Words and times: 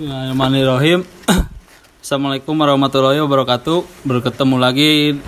Bismillahirrahmanirrahim. 0.00 1.04
Assalamualaikum 2.00 2.56
warahmatullahi 2.56 3.20
wabarakatuh. 3.20 4.08
Berketemu 4.08 4.56
lagi 4.56 5.20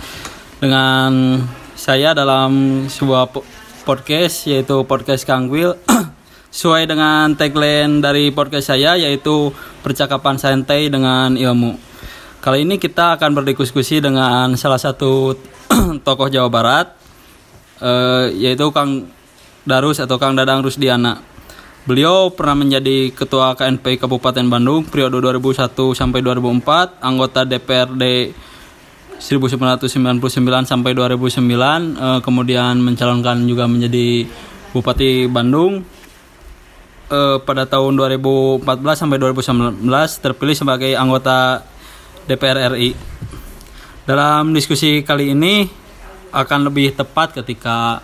dengan 0.57 1.37
saya 1.77 2.17
dalam 2.17 2.81
sebuah 2.89 3.29
po- 3.29 3.45
podcast 3.85 4.49
yaitu 4.49 4.81
podcast 4.89 5.29
Kangwil. 5.29 5.77
Sesuai 6.49 6.89
dengan 6.89 7.37
tagline 7.37 8.01
dari 8.01 8.33
podcast 8.33 8.73
saya 8.73 8.97
yaitu 8.97 9.53
percakapan 9.85 10.41
santai 10.41 10.89
dengan 10.89 11.37
ilmu. 11.37 11.77
Kali 12.41 12.65
ini 12.65 12.81
kita 12.81 13.21
akan 13.21 13.29
berdiskusi 13.45 14.01
dengan 14.01 14.57
salah 14.57 14.81
satu 14.81 15.37
tokoh 16.09 16.33
Jawa 16.33 16.49
Barat 16.49 16.97
eh, 17.77 18.33
yaitu 18.41 18.73
Kang 18.73 19.05
Darus 19.69 20.01
atau 20.01 20.17
Kang 20.17 20.33
Dadang 20.33 20.65
Rusdiana. 20.65 21.32
Beliau 21.83 22.31
pernah 22.31 22.55
menjadi 22.55 23.11
Ketua 23.11 23.59
KNP 23.59 23.99
Kabupaten 23.99 24.47
Bandung 24.47 24.87
periode 24.87 25.19
2001 25.19 25.91
sampai 25.91 26.23
2004, 26.23 27.03
anggota 27.03 27.43
DPRD 27.43 28.31
1999 29.19 30.63
sampai 30.63 30.95
2009, 30.95 31.99
eh, 31.99 32.19
kemudian 32.23 32.79
mencalonkan 32.79 33.43
juga 33.43 33.67
menjadi 33.67 34.23
Bupati 34.71 35.27
Bandung. 35.27 35.83
Eh, 37.11 37.37
pada 37.43 37.67
tahun 37.67 37.99
2014 37.99 39.03
sampai 39.03 39.19
2019 39.19 40.23
terpilih 40.23 40.55
sebagai 40.55 40.95
anggota 40.95 41.67
DPR 42.31 42.79
RI. 42.79 42.95
Dalam 44.07 44.55
diskusi 44.55 45.03
kali 45.03 45.35
ini 45.35 45.67
akan 46.31 46.71
lebih 46.71 46.95
tepat 46.95 47.43
ketika 47.43 47.99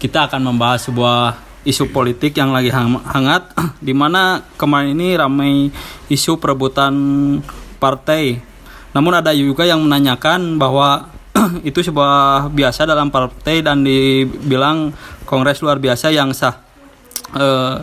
kita 0.00 0.24
akan 0.24 0.40
membahas 0.40 0.88
sebuah 0.88 1.49
isu 1.64 1.92
politik 1.92 2.36
yang 2.40 2.56
lagi 2.56 2.72
hang- 2.72 3.04
hangat 3.04 3.52
di 3.86 3.92
mana 3.92 4.40
kemarin 4.56 4.96
ini 4.96 5.16
ramai 5.16 5.68
isu 6.08 6.40
perebutan 6.40 6.94
partai. 7.76 8.40
Namun 8.90 9.12
ada 9.14 9.30
juga 9.36 9.68
yang 9.68 9.84
menanyakan 9.84 10.56
bahwa 10.56 11.12
itu 11.68 11.80
sebuah 11.84 12.48
biasa 12.50 12.88
dalam 12.88 13.12
partai 13.12 13.62
dan 13.62 13.84
dibilang 13.84 14.90
kongres 15.28 15.62
luar 15.62 15.78
biasa 15.78 16.10
yang 16.10 16.32
sah. 16.34 16.58
Eh, 17.36 17.76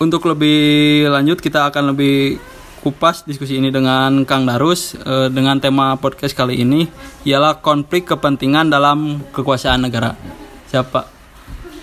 untuk 0.00 0.24
lebih 0.26 1.06
lanjut 1.12 1.38
kita 1.38 1.70
akan 1.70 1.94
lebih 1.94 2.40
kupas 2.82 3.22
diskusi 3.22 3.62
ini 3.62 3.70
dengan 3.70 4.26
Kang 4.26 4.42
Darus 4.42 4.98
eh, 4.98 5.30
dengan 5.30 5.62
tema 5.62 5.94
podcast 6.00 6.34
kali 6.34 6.58
ini 6.58 6.90
ialah 7.22 7.62
konflik 7.62 8.10
kepentingan 8.10 8.72
dalam 8.72 9.22
kekuasaan 9.30 9.86
negara. 9.86 10.18
Siapa? 10.66 11.21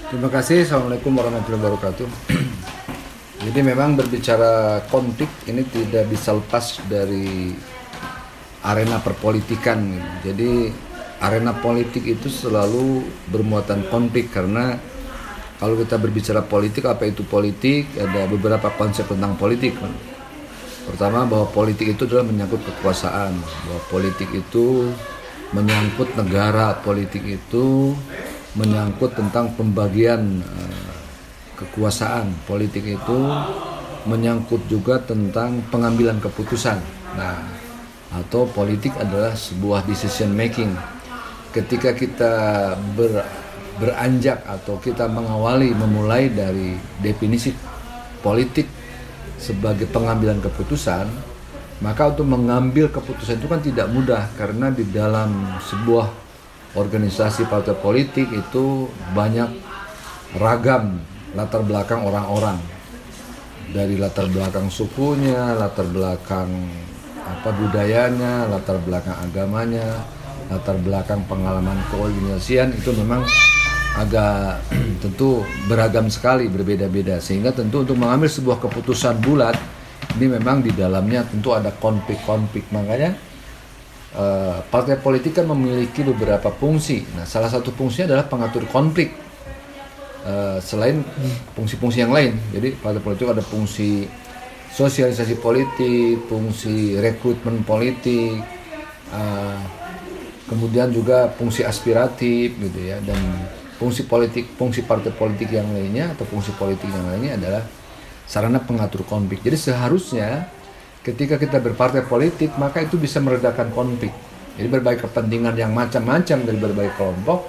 Terima 0.09 0.25
kasih. 0.25 0.65
Assalamualaikum 0.65 1.13
warahmatullahi 1.13 1.69
wabarakatuh. 1.69 2.07
Jadi 3.45 3.59
memang 3.61 3.93
berbicara 3.93 4.81
konflik 4.89 5.29
ini 5.45 5.61
tidak 5.69 6.09
bisa 6.09 6.33
lepas 6.33 6.81
dari 6.89 7.53
arena 8.65 8.97
perpolitikan. 9.05 9.85
Jadi 10.25 10.73
arena 11.21 11.53
politik 11.53 12.09
itu 12.09 12.25
selalu 12.25 13.05
bermuatan 13.29 13.85
konflik 13.93 14.33
karena 14.33 14.81
kalau 15.61 15.77
kita 15.77 16.01
berbicara 16.01 16.41
politik 16.41 16.89
apa 16.89 17.05
itu 17.05 17.21
politik 17.21 17.93
ada 18.01 18.25
beberapa 18.25 18.73
konsep 18.81 19.05
tentang 19.05 19.37
politik. 19.37 19.77
Pertama 20.89 21.29
bahwa 21.29 21.53
politik 21.53 21.85
itu 21.85 22.09
adalah 22.09 22.25
menyangkut 22.25 22.65
kekuasaan, 22.65 23.37
bahwa 23.45 23.81
politik 23.93 24.33
itu 24.33 24.89
menyangkut 25.53 26.17
negara, 26.17 26.81
politik 26.81 27.21
itu 27.29 27.93
menyangkut 28.57 29.13
tentang 29.13 29.53
pembagian 29.53 30.41
eh, 30.41 30.93
kekuasaan. 31.59 32.33
Politik 32.47 32.85
itu 32.87 33.17
menyangkut 34.07 34.65
juga 34.71 34.97
tentang 35.03 35.59
pengambilan 35.69 36.17
keputusan. 36.23 36.79
Nah, 37.19 37.37
atau 38.09 38.49
politik 38.49 38.95
adalah 38.97 39.37
sebuah 39.37 39.85
decision 39.85 40.33
making. 40.33 40.73
Ketika 41.53 41.93
kita 41.93 42.33
ber, 42.97 43.25
beranjak 43.77 44.45
atau 44.45 44.77
kita 44.81 45.05
mengawali 45.05 45.73
memulai 45.73 46.29
dari 46.29 46.77
definisi 47.01 47.53
politik 48.21 48.65
sebagai 49.39 49.87
pengambilan 49.89 50.41
keputusan, 50.43 51.07
maka 51.79 52.11
untuk 52.11 52.27
mengambil 52.27 52.91
keputusan 52.91 53.39
itu 53.39 53.47
kan 53.47 53.61
tidak 53.63 53.87
mudah 53.87 54.27
karena 54.35 54.67
di 54.67 54.83
dalam 54.91 55.31
sebuah 55.63 56.28
organisasi 56.79 57.51
partai 57.51 57.75
politik 57.75 58.31
itu 58.31 58.87
banyak 59.11 59.51
ragam 60.39 61.03
latar 61.35 61.61
belakang 61.61 62.07
orang-orang. 62.07 62.57
Dari 63.69 64.01
latar 64.01 64.25
belakang 64.31 64.71
sukunya, 64.73 65.53
latar 65.53 65.85
belakang 65.85 66.49
apa 67.21 67.49
budayanya, 67.53 68.49
latar 68.49 68.81
belakang 68.81 69.13
agamanya, 69.29 70.01
latar 70.49 70.81
belakang 70.81 71.21
pengalaman 71.29 71.77
keorganisasian 71.93 72.73
itu 72.73 72.89
memang 72.97 73.21
agak 73.93 74.65
tentu 75.05 75.45
beragam 75.69 76.09
sekali 76.09 76.49
berbeda-beda. 76.49 77.21
Sehingga 77.21 77.53
tentu 77.53 77.85
untuk 77.85 78.01
mengambil 78.01 78.25
sebuah 78.25 78.57
keputusan 78.57 79.21
bulat 79.21 79.53
ini 80.17 80.25
memang 80.33 80.65
di 80.65 80.73
dalamnya 80.73 81.21
tentu 81.29 81.53
ada 81.53 81.69
konflik-konflik. 81.77 82.65
Makanya 82.73 83.13
eh, 84.15 84.57
partai 84.69 84.97
politik 84.97 85.37
kan 85.37 85.45
memiliki 85.49 86.01
beberapa 86.01 86.49
fungsi. 86.53 87.05
Nah 87.13 87.25
salah 87.25 87.51
satu 87.51 87.69
fungsinya 87.73 88.15
adalah 88.15 88.25
pengatur 88.25 88.65
konflik. 88.69 89.13
Eh, 90.19 90.57
selain 90.59 91.01
fungsi-fungsi 91.55 92.03
yang 92.03 92.11
lain. 92.11 92.35
Jadi 92.51 92.75
partai 92.75 93.01
politik 93.01 93.31
ada 93.31 93.43
fungsi 93.45 94.05
sosialisasi 94.69 95.41
politik 95.41 96.29
fungsi 96.29 96.93
rekrutmen 97.01 97.65
politik 97.65 98.37
eh, 99.09 99.61
kemudian 100.45 100.93
juga 100.93 101.29
fungsi 101.33 101.63
aspiratif 101.63 102.57
gitu 102.59 102.79
ya. 102.83 102.99
Dan 102.99 103.17
fungsi 103.79 104.03
politik 104.03 104.59
fungsi 104.59 104.83
partai 104.83 105.15
politik 105.15 105.55
yang 105.55 105.71
lainnya 105.71 106.11
atau 106.11 106.27
fungsi 106.27 106.51
politik 106.59 106.91
yang 106.91 107.07
lainnya 107.07 107.39
adalah 107.39 107.63
sarana 108.27 108.59
pengatur 108.61 109.07
konflik. 109.07 109.39
Jadi 109.41 109.57
seharusnya 109.71 110.58
ketika 111.09 111.41
kita 111.41 111.57
berpartai 111.57 112.05
politik 112.05 112.53
maka 112.61 112.85
itu 112.85 113.01
bisa 113.01 113.17
meredakan 113.17 113.73
konflik. 113.73 114.13
Jadi 114.59 114.67
berbagai 114.67 115.07
kepentingan 115.07 115.55
yang 115.55 115.71
macam-macam 115.71 116.37
dari 116.43 116.59
berbagai 116.59 116.93
kelompok 116.99 117.39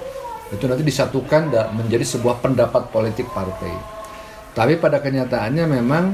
itu 0.50 0.64
nanti 0.66 0.82
disatukan 0.86 1.50
dan 1.50 1.74
menjadi 1.74 2.06
sebuah 2.06 2.40
pendapat 2.40 2.88
politik 2.94 3.28
partai. 3.30 3.74
Tapi 4.54 4.78
pada 4.78 4.98
kenyataannya 5.02 5.64
memang 5.66 6.04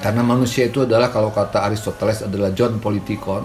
karena 0.00 0.22
manusia 0.24 0.68
itu 0.68 0.84
adalah 0.84 1.08
kalau 1.08 1.32
kata 1.32 1.66
Aristoteles 1.68 2.26
adalah 2.26 2.50
John 2.52 2.78
Politikon 2.82 3.44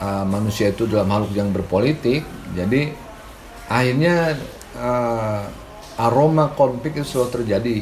uh, 0.00 0.24
manusia 0.24 0.72
itu 0.72 0.88
adalah 0.88 1.04
makhluk 1.04 1.32
yang 1.36 1.52
berpolitik. 1.52 2.24
Jadi 2.56 2.92
akhirnya 3.68 4.36
uh, 4.76 5.42
aroma 6.00 6.52
konflik 6.52 7.00
itu 7.00 7.06
selalu 7.16 7.30
terjadi 7.42 7.76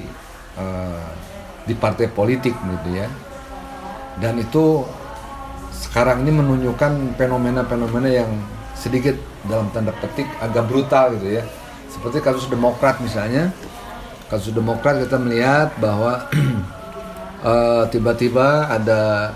uh, 0.59 1.07
di 1.65 1.75
partai 1.75 2.13
politik 2.13 2.55
gitu 2.55 2.91
ya 2.93 3.09
dan 4.23 4.39
itu 4.39 4.87
sekarang 5.75 6.23
ini 6.27 6.33
menunjukkan 6.35 7.19
fenomena-fenomena 7.19 8.11
yang 8.11 8.31
sedikit 8.75 9.15
dalam 9.47 9.71
tanda 9.71 9.95
petik 9.95 10.27
agak 10.39 10.67
brutal 10.67 11.15
gitu 11.19 11.39
ya. 11.39 11.45
Seperti 11.91 12.19
kasus 12.19 12.51
Demokrat 12.51 12.99
misalnya. 12.99 13.55
Kasus 14.27 14.51
Demokrat 14.51 14.99
kita 14.99 15.19
melihat 15.21 15.71
bahwa 15.79 16.27
eh, 17.51 17.85
tiba-tiba 17.91 18.71
ada 18.71 19.33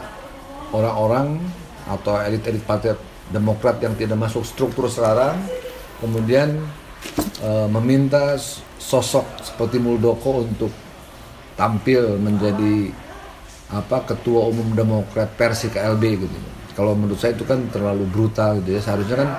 orang-orang 0.75 1.39
atau 1.89 2.21
elit-elit 2.21 2.63
partai 2.67 2.99
Demokrat 3.29 3.77
yang 3.85 3.93
tidak 3.93 4.17
masuk 4.17 4.41
struktur 4.41 4.89
sekarang 4.89 5.37
kemudian 6.01 6.59
eh, 7.45 7.69
meminta 7.69 8.41
sosok 8.81 9.27
seperti 9.45 9.77
Muldoko 9.83 10.47
untuk 10.47 10.73
tampil 11.59 12.17
menjadi 12.17 12.95
apa 13.69 14.05
ketua 14.09 14.49
umum 14.49 14.73
Demokrat 14.73 15.37
versi 15.37 15.69
KLB 15.69 16.03
gitu. 16.25 16.39
Kalau 16.73 16.95
menurut 16.95 17.19
saya 17.19 17.35
itu 17.35 17.45
kan 17.45 17.69
terlalu 17.69 18.07
brutal 18.09 18.63
gitu 18.63 18.79
ya. 18.79 18.81
Seharusnya 18.81 19.17
kan 19.27 19.31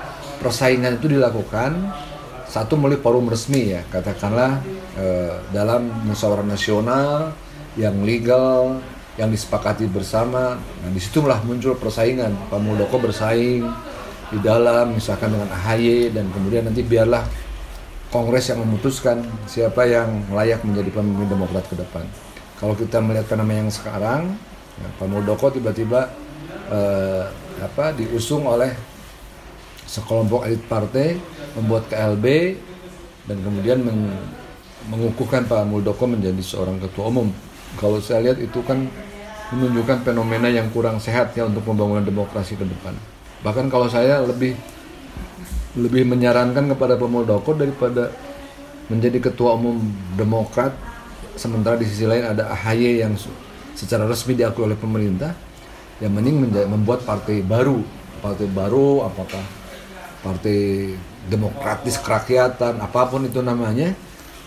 persaingan 0.43 0.99
itu 0.99 1.07
dilakukan 1.09 1.71
satu 2.49 2.75
melalui 2.75 2.99
forum 2.99 3.29
resmi 3.29 3.77
ya, 3.77 3.85
katakanlah 3.93 4.57
eh, 4.97 5.37
dalam 5.53 5.85
musyawarah 6.09 6.45
nasional 6.45 7.31
yang 7.77 8.01
legal 8.01 8.81
yang 9.15 9.29
disepakati 9.29 9.85
bersama. 9.85 10.57
Nah, 10.57 10.89
di 10.89 10.97
situlah 10.97 11.43
muncul 11.45 11.77
persaingan. 11.77 12.49
Pak 12.49 12.59
Muldoko 12.59 12.97
bersaing 12.97 13.67
di 14.29 14.39
dalam 14.41 14.97
misalkan 14.97 15.33
dengan 15.33 15.49
AHY 15.51 16.13
dan 16.13 16.29
kemudian 16.29 16.69
nanti 16.69 16.85
biarlah 16.85 17.25
Kongres 18.09 18.49
yang 18.49 18.65
memutuskan 18.65 19.21
siapa 19.45 19.85
yang 19.85 20.33
layak 20.33 20.65
menjadi 20.65 20.89
pemimpin 20.89 21.29
Demokrat 21.29 21.65
ke 21.69 21.77
depan. 21.77 22.01
Kalau 22.59 22.75
kita 22.75 22.99
melihat 22.99 23.25
fenomena 23.31 23.63
yang 23.63 23.71
sekarang, 23.71 24.35
ya, 24.79 24.87
Pak 24.99 25.07
Muldoko 25.07 25.47
tiba-tiba 25.47 26.11
eh, 26.67 27.23
apa 27.59 27.95
diusung 27.95 28.43
oleh 28.47 28.75
sekelompok 29.87 30.45
elit 30.45 30.63
partai 30.67 31.15
membuat 31.55 31.87
KLB 31.87 32.25
dan 33.25 33.37
kemudian 33.41 33.79
meng- 33.81 34.15
mengukuhkan 34.91 35.47
Pak 35.47 35.65
Muldoko 35.67 36.03
menjadi 36.07 36.39
seorang 36.43 36.79
ketua 36.79 37.07
umum. 37.11 37.31
kalau 37.77 38.01
saya 38.01 38.25
lihat 38.25 38.41
itu 38.41 38.65
kan 38.65 38.89
menunjukkan 39.53 40.01
fenomena 40.01 40.49
yang 40.49 40.73
kurang 40.73 40.97
sehat 40.97 41.37
ya 41.37 41.45
untuk 41.45 41.61
pembangunan 41.61 42.01
demokrasi 42.01 42.57
ke 42.57 42.65
depan. 42.65 42.97
Bahkan 43.45 43.69
kalau 43.69 43.85
saya 43.85 44.25
lebih 44.25 44.57
lebih 45.77 46.03
menyarankan 46.09 46.65
kepada 46.73 46.97
Pemuldoko 46.97 47.53
daripada 47.53 48.09
menjadi 48.89 49.29
ketua 49.29 49.53
umum 49.53 49.77
Demokrat 50.17 50.73
sementara 51.35 51.75
di 51.77 51.85
sisi 51.85 52.05
lain 52.05 52.25
ada 52.25 52.49
AHY 52.53 53.05
yang 53.05 53.13
secara 53.75 54.05
resmi 54.05 54.33
diakui 54.37 54.65
oleh 54.65 54.77
pemerintah 54.79 55.33
yang 55.99 56.15
mending 56.15 56.49
membuat 56.67 57.03
partai 57.03 57.43
baru. 57.43 57.83
Partai 58.19 58.47
baru 58.51 59.07
apakah 59.07 59.43
partai 60.19 60.91
demokratis 61.27 61.99
kerakyatan 61.99 62.79
apa 62.79 63.01
pun 63.07 63.27
itu 63.27 63.39
namanya. 63.43 63.91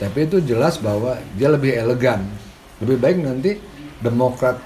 Tapi 0.00 0.26
itu 0.26 0.42
jelas 0.42 0.82
bahwa 0.82 1.14
dia 1.38 1.52
lebih 1.52 1.72
elegan. 1.78 2.26
Lebih 2.82 2.96
baik 2.98 3.18
nanti 3.22 3.52
Demokrat 4.02 4.58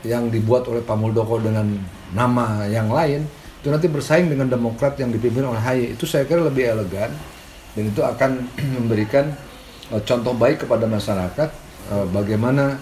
yang 0.00 0.32
dibuat 0.32 0.64
oleh 0.72 0.80
Pak 0.80 0.96
Muldoko 0.96 1.36
dengan 1.36 1.68
nama 2.16 2.64
yang 2.64 2.88
lain 2.88 3.28
itu 3.60 3.68
nanti 3.68 3.92
bersaing 3.92 4.32
dengan 4.32 4.48
Demokrat 4.48 4.96
yang 4.96 5.12
dipimpin 5.12 5.44
oleh 5.44 5.60
Haye 5.60 5.86
itu 5.92 6.08
saya 6.08 6.24
kira 6.24 6.40
lebih 6.40 6.64
elegan 6.64 7.12
dan 7.76 7.82
itu 7.84 8.00
akan 8.00 8.48
memberikan 8.80 9.36
uh, 9.92 10.02
contoh 10.02 10.34
baik 10.34 10.66
kepada 10.66 10.86
masyarakat 10.86 11.48
uh, 11.92 12.06
bagaimana 12.10 12.78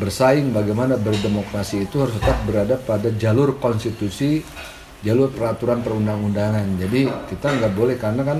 bersaing, 0.00 0.56
bagaimana 0.56 0.96
berdemokrasi 0.96 1.84
itu 1.84 2.00
harus 2.00 2.16
tetap 2.16 2.40
berada 2.48 2.80
pada 2.80 3.12
jalur 3.12 3.60
konstitusi, 3.60 4.40
jalur 5.04 5.28
peraturan 5.28 5.84
perundang-undangan. 5.84 6.80
Jadi 6.80 7.08
kita 7.28 7.52
nggak 7.60 7.72
boleh 7.76 8.00
karena 8.00 8.22
kan 8.24 8.38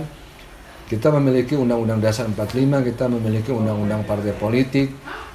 kita 0.91 1.13
memiliki 1.15 1.55
Undang-Undang 1.55 2.01
Dasar 2.03 2.27
45, 2.27 2.89
kita 2.91 3.05
memiliki 3.07 3.55
Undang-Undang 3.55 4.03
Partai 4.09 4.35
Politik, 4.35 4.91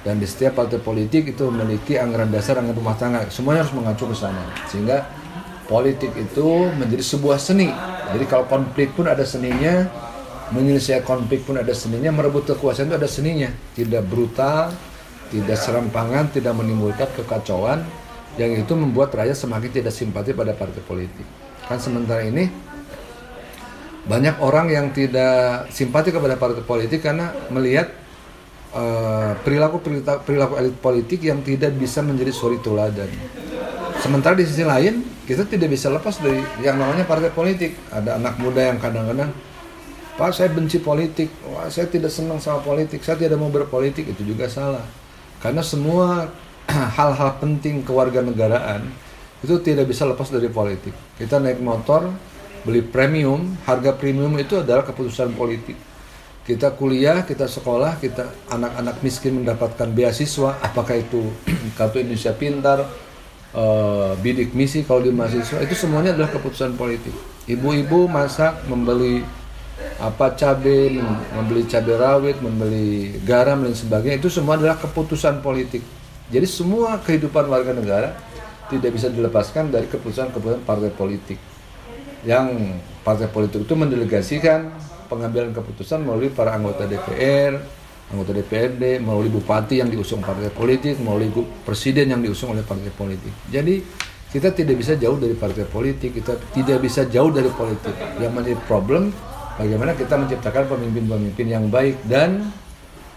dan 0.06 0.22
di 0.22 0.26
setiap 0.28 0.62
partai 0.62 0.78
politik 0.78 1.34
itu 1.34 1.50
memiliki 1.50 1.98
anggaran 1.98 2.30
dasar, 2.30 2.62
anggaran 2.62 2.78
rumah 2.78 2.94
tangga. 2.94 3.26
Semuanya 3.26 3.66
harus 3.66 3.74
mengacu 3.74 4.06
ke 4.06 4.14
sana. 4.14 4.38
Sehingga 4.70 5.02
politik 5.66 6.14
itu 6.14 6.70
menjadi 6.78 7.02
sebuah 7.02 7.42
seni. 7.42 7.74
Jadi 8.14 8.24
kalau 8.30 8.46
konflik 8.46 8.94
pun 8.94 9.10
ada 9.10 9.26
seninya, 9.26 9.90
menyelesaikan 10.54 11.02
konflik 11.02 11.42
pun 11.42 11.58
ada 11.58 11.74
seninya, 11.74 12.14
merebut 12.14 12.46
kekuasaan 12.54 12.92
itu 12.92 12.96
ada 12.98 13.10
seninya. 13.10 13.50
Tidak 13.74 14.02
brutal, 14.06 14.70
tidak 15.30 15.58
serampangan, 15.58 16.30
tidak 16.30 16.54
menimbulkan 16.54 17.10
kekacauan 17.18 17.82
yang 18.36 18.52
itu 18.52 18.72
membuat 18.76 19.16
rakyat 19.16 19.34
semakin 19.34 19.70
tidak 19.72 19.92
simpati 19.96 20.36
pada 20.36 20.52
partai 20.52 20.84
politik. 20.84 21.24
Kan 21.66 21.80
sementara 21.80 22.22
ini 22.22 22.46
banyak 24.06 24.38
orang 24.38 24.70
yang 24.70 24.86
tidak 24.94 25.66
simpati 25.74 26.14
kepada 26.14 26.38
partai 26.38 26.62
politik 26.62 27.02
karena 27.02 27.34
melihat 27.50 27.90
uh, 28.70 29.34
perilaku 29.42 29.82
perilaku 30.22 30.54
elit 30.62 30.76
politik 30.78 31.26
yang 31.26 31.42
tidak 31.42 31.74
bisa 31.74 32.04
menjadi 32.06 32.30
suri 32.30 32.62
teladan. 32.62 33.10
Sementara 33.98 34.38
di 34.38 34.46
sisi 34.46 34.62
lain 34.62 35.02
kita 35.26 35.42
tidak 35.48 35.74
bisa 35.74 35.90
lepas 35.90 36.22
dari 36.22 36.38
yang 36.62 36.78
namanya 36.78 37.02
partai 37.02 37.34
politik. 37.34 37.74
Ada 37.90 38.20
anak 38.20 38.38
muda 38.38 38.62
yang 38.62 38.78
kadang-kadang 38.78 39.34
Pak 40.16 40.32
saya 40.32 40.48
benci 40.48 40.80
politik, 40.80 41.28
Wah, 41.52 41.68
saya 41.68 41.92
tidak 41.92 42.08
senang 42.08 42.40
sama 42.40 42.64
politik, 42.64 43.04
saya 43.04 43.20
tidak 43.20 43.36
mau 43.36 43.52
berpolitik, 43.52 44.16
itu 44.16 44.24
juga 44.24 44.48
salah. 44.48 44.80
Karena 45.44 45.60
semua 45.60 46.32
hal-hal 46.96 47.36
penting 47.36 47.84
kewarganegaraan 47.84 48.88
itu 49.44 49.60
tidak 49.60 49.84
bisa 49.84 50.08
lepas 50.08 50.32
dari 50.32 50.48
politik. 50.48 50.96
Kita 51.20 51.36
naik 51.36 51.60
motor, 51.60 52.08
beli 52.64 52.80
premium, 52.80 53.60
harga 53.68 53.92
premium 53.92 54.32
itu 54.40 54.64
adalah 54.64 54.88
keputusan 54.88 55.36
politik. 55.36 55.76
Kita 56.48 56.72
kuliah, 56.72 57.20
kita 57.28 57.44
sekolah, 57.44 58.00
kita 58.00 58.48
anak-anak 58.48 59.04
miskin 59.04 59.44
mendapatkan 59.44 59.92
beasiswa, 59.92 60.56
apakah 60.64 60.96
itu 60.96 61.28
kartu 61.76 62.00
Indonesia 62.00 62.32
Pintar, 62.32 62.88
uh, 63.52 64.16
bidik 64.24 64.56
misi 64.56 64.80
kalau 64.80 65.04
di 65.04 65.12
mahasiswa, 65.12 65.60
itu 65.60 65.76
semuanya 65.76 66.16
adalah 66.16 66.32
keputusan 66.32 66.72
politik. 66.72 67.12
Ibu-ibu 67.44 68.08
masak, 68.08 68.64
membeli 68.64 69.44
apa 69.96 70.32
cabai, 70.36 71.00
membeli 71.36 71.64
cabai 71.68 71.96
rawit, 71.96 72.36
membeli 72.40 73.16
garam 73.24 73.64
dan 73.64 73.72
sebagainya 73.76 74.20
itu 74.20 74.28
semua 74.32 74.56
adalah 74.56 74.76
keputusan 74.80 75.40
politik. 75.40 75.84
Jadi 76.32 76.46
semua 76.48 77.00
kehidupan 77.00 77.46
warga 77.46 77.72
negara 77.72 78.16
tidak 78.66 78.98
bisa 78.98 79.06
dilepaskan 79.12 79.70
dari 79.70 79.86
keputusan-keputusan 79.86 80.66
partai 80.66 80.90
politik. 80.90 81.38
Yang 82.26 82.76
partai 83.06 83.30
politik 83.30 83.62
itu 83.62 83.74
mendelegasikan 83.78 84.74
pengambilan 85.06 85.54
keputusan 85.54 86.02
melalui 86.02 86.34
para 86.34 86.58
anggota 86.58 86.82
DPR, 86.84 87.54
anggota 88.10 88.34
DPRD, 88.34 88.98
melalui 88.98 89.30
bupati 89.30 89.78
yang 89.78 89.86
diusung 89.86 90.18
partai 90.18 90.50
politik, 90.50 90.98
melalui 90.98 91.30
presiden 91.62 92.10
yang 92.10 92.18
diusung 92.18 92.52
oleh 92.52 92.66
partai 92.66 92.90
politik. 92.90 93.30
Jadi 93.46 93.80
kita 94.26 94.50
tidak 94.50 94.82
bisa 94.82 94.98
jauh 94.98 95.16
dari 95.16 95.38
partai 95.38 95.62
politik, 95.62 96.18
kita 96.18 96.34
tidak 96.50 96.82
bisa 96.82 97.06
jauh 97.06 97.30
dari 97.30 97.48
politik. 97.54 97.94
Yang 98.18 98.32
menjadi 98.34 98.58
problem 98.66 99.14
bagaimana 99.56 99.92
kita 99.96 100.14
menciptakan 100.16 100.64
pemimpin-pemimpin 100.68 101.46
yang 101.48 101.64
baik 101.72 102.00
dan 102.08 102.48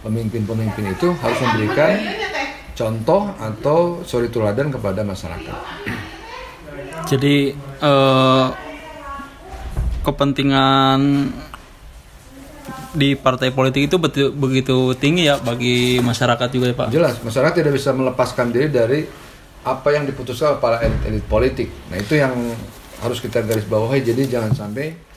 pemimpin-pemimpin 0.04 0.96
itu 0.96 1.12
harus 1.20 1.40
memberikan 1.44 1.92
contoh 2.76 3.22
atau 3.36 3.80
suri 4.08 4.32
teladan 4.32 4.72
kepada 4.72 5.04
masyarakat. 5.04 5.56
Jadi 7.12 7.52
eh, 7.84 8.48
kepentingan 10.04 11.00
di 12.90 13.14
partai 13.14 13.54
politik 13.54 13.86
itu 13.86 14.02
betul, 14.02 14.34
begitu 14.34 14.98
tinggi 14.98 15.30
ya 15.30 15.38
bagi 15.38 16.02
masyarakat 16.02 16.48
juga 16.50 16.66
ya 16.72 16.76
Pak. 16.76 16.88
Jelas, 16.90 17.16
masyarakat 17.22 17.54
tidak 17.62 17.74
bisa 17.76 17.92
melepaskan 17.94 18.50
diri 18.50 18.72
dari 18.72 19.06
apa 19.60 19.92
yang 19.92 20.08
diputuskan 20.08 20.56
oleh 20.56 20.62
para 20.64 20.78
elit-elit 20.82 21.26
politik. 21.28 21.68
Nah 21.92 22.00
itu 22.00 22.16
yang 22.16 22.34
harus 23.04 23.20
kita 23.20 23.44
garis 23.44 23.68
bawahi. 23.68 24.02
Jadi 24.02 24.32
jangan 24.32 24.56
sampai 24.56 25.09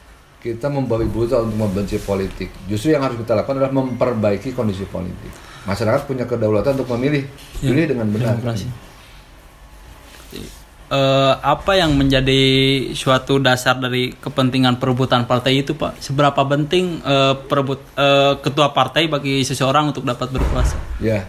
kita 0.42 0.66
membabi 0.66 1.06
buta 1.06 1.38
untuk 1.38 1.54
membenci 1.54 2.02
politik. 2.02 2.50
Justru 2.66 2.90
yang 2.90 3.06
harus 3.06 3.14
kita 3.14 3.38
lakukan 3.38 3.62
adalah 3.62 3.70
memperbaiki 3.70 4.50
kondisi 4.50 4.82
politik. 4.90 5.30
Masyarakat 5.62 6.02
punya 6.10 6.26
kedaulatan 6.26 6.74
untuk 6.74 6.90
memilih, 6.98 7.22
ya, 7.62 7.70
pilih 7.70 7.86
dengan 7.94 8.10
benar. 8.10 8.34
Demokrasi. 8.34 8.66
Uh, 10.92 11.38
apa 11.40 11.78
yang 11.78 11.94
menjadi 11.96 12.42
suatu 12.92 13.40
dasar 13.40 13.78
dari 13.78 14.12
kepentingan 14.18 14.76
perebutan 14.82 15.24
partai 15.30 15.62
itu, 15.62 15.78
Pak? 15.78 16.02
Seberapa 16.02 16.42
penting 16.44 17.00
uh, 17.06 17.38
perebut 17.46 17.80
uh, 17.94 18.36
ketua 18.42 18.74
partai 18.74 19.06
bagi 19.06 19.46
seseorang 19.46 19.94
untuk 19.94 20.04
dapat 20.04 20.28
berkuasa? 20.34 20.76
Ya, 21.00 21.24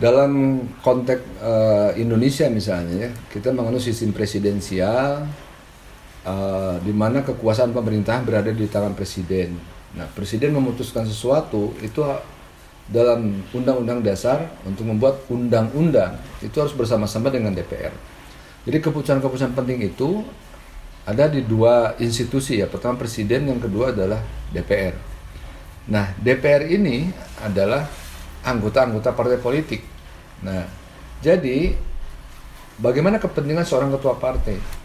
dalam 0.00 0.64
konteks 0.80 1.22
uh, 1.44 1.92
Indonesia 1.94 2.48
misalnya, 2.48 3.06
ya, 3.06 3.10
kita 3.28 3.52
menganut 3.52 3.84
sistem 3.84 4.10
presidensial 4.16 5.28
uh, 6.24 6.76
di 6.82 6.92
mana 6.92 7.24
kekuasaan 7.24 7.72
pemerintah 7.72 8.20
berada 8.24 8.52
di 8.52 8.66
tangan 8.66 8.92
presiden. 8.96 9.56
Nah, 9.96 10.06
presiden 10.12 10.54
memutuskan 10.54 11.02
sesuatu 11.02 11.74
itu 11.82 12.00
dalam 12.90 13.38
undang-undang 13.54 14.02
dasar 14.02 14.50
untuk 14.66 14.82
membuat 14.86 15.22
undang-undang 15.30 16.18
itu 16.42 16.58
harus 16.58 16.74
bersama-sama 16.74 17.30
dengan 17.30 17.54
DPR. 17.54 17.94
Jadi 18.66 18.78
keputusan-keputusan 18.82 19.54
penting 19.54 19.86
itu 19.86 20.26
ada 21.06 21.30
di 21.30 21.40
dua 21.46 21.96
institusi 22.02 22.60
ya. 22.60 22.66
Pertama 22.68 22.98
presiden, 22.98 23.48
yang 23.48 23.62
kedua 23.62 23.94
adalah 23.94 24.20
DPR. 24.52 24.94
Nah, 25.90 26.12
DPR 26.20 26.68
ini 26.68 27.08
adalah 27.40 27.88
anggota-anggota 28.44 29.16
partai 29.16 29.38
politik. 29.40 29.82
Nah, 30.44 30.66
jadi 31.24 31.72
bagaimana 32.78 33.16
kepentingan 33.16 33.64
seorang 33.64 33.90
ketua 33.96 34.14
partai? 34.16 34.79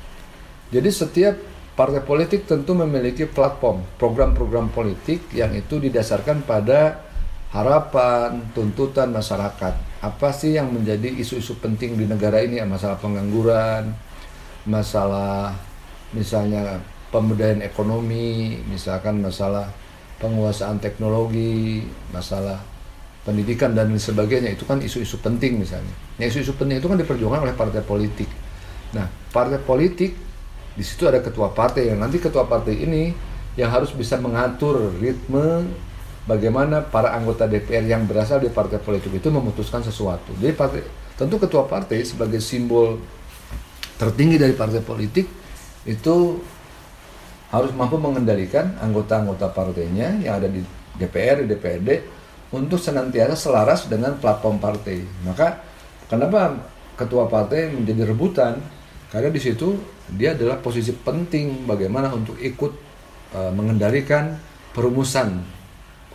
Jadi 0.75 0.91
setiap 0.91 1.35
partai 1.79 2.03
politik 2.03 2.43
tentu 2.43 2.75
memiliki 2.75 3.23
platform, 3.23 3.79
program-program 3.95 4.75
politik 4.75 5.23
yang 5.31 5.55
itu 5.55 5.79
didasarkan 5.79 6.43
pada 6.43 6.99
harapan, 7.55 8.43
tuntutan 8.51 9.15
masyarakat. 9.15 10.03
Apa 10.03 10.35
sih 10.35 10.59
yang 10.59 10.75
menjadi 10.75 11.07
isu-isu 11.15 11.55
penting 11.63 11.95
di 11.95 12.03
negara 12.03 12.43
ini? 12.43 12.59
Masalah 12.67 12.99
pengangguran, 12.99 13.95
masalah 14.67 15.55
misalnya 16.11 16.83
pemberdayaan 17.07 17.63
ekonomi, 17.63 18.59
misalkan 18.67 19.23
masalah 19.23 19.71
penguasaan 20.19 20.83
teknologi, 20.83 21.87
masalah 22.11 22.59
pendidikan 23.23 23.71
dan 23.71 23.95
sebagainya 23.95 24.59
itu 24.59 24.67
kan 24.67 24.83
isu-isu 24.83 25.23
penting 25.23 25.63
misalnya. 25.63 25.95
Nah, 26.19 26.27
isu-isu 26.27 26.51
penting 26.59 26.83
itu 26.83 26.91
kan 26.91 26.99
diperjuangkan 26.99 27.47
oleh 27.47 27.55
partai 27.55 27.79
politik. 27.79 28.27
Nah, 28.91 29.07
partai 29.31 29.63
politik 29.63 30.34
di 30.75 30.83
situ 30.83 31.07
ada 31.07 31.23
ketua 31.23 31.55
partai 31.55 31.89
yang 31.89 32.03
nanti 32.03 32.19
ketua 32.19 32.43
partai 32.43 32.75
ini 32.75 33.15
yang 33.55 33.71
harus 33.71 33.95
bisa 33.95 34.19
mengatur 34.19 34.91
ritme 34.99 35.63
bagaimana 36.27 36.83
para 36.83 37.15
anggota 37.15 37.47
DPR 37.47 37.87
yang 37.87 38.03
berasal 38.03 38.43
dari 38.43 38.51
partai 38.51 38.83
politik 38.83 39.15
itu 39.15 39.31
memutuskan 39.31 39.81
sesuatu. 39.81 40.35
Jadi 40.35 40.51
partai 40.51 40.83
tentu 41.15 41.39
ketua 41.39 41.63
partai 41.63 42.03
sebagai 42.03 42.43
simbol 42.43 42.99
tertinggi 43.95 44.35
dari 44.35 44.51
partai 44.51 44.83
politik 44.83 45.23
itu 45.87 46.15
harus 47.55 47.71
mampu 47.71 47.95
mengendalikan 47.95 48.75
anggota-anggota 48.83 49.47
partainya 49.55 50.19
yang 50.19 50.43
ada 50.43 50.51
di 50.51 50.59
DPR, 50.99 51.47
di 51.47 51.55
DPRD 51.55 51.89
untuk 52.51 52.83
senantiasa 52.83 53.39
selaras 53.39 53.87
dengan 53.87 54.19
platform 54.19 54.59
partai. 54.59 55.07
Maka 55.23 55.63
kenapa 56.11 56.59
ketua 56.99 57.31
partai 57.31 57.71
menjadi 57.71 58.11
rebutan? 58.11 58.59
Karena 59.15 59.31
di 59.31 59.39
situ 59.39 59.79
dia 60.11 60.35
adalah 60.35 60.59
posisi 60.59 60.91
penting 60.91 61.63
bagaimana 61.63 62.11
untuk 62.11 62.35
ikut 62.35 62.71
uh, 63.31 63.47
mengendalikan 63.55 64.35
perumusan 64.75 65.39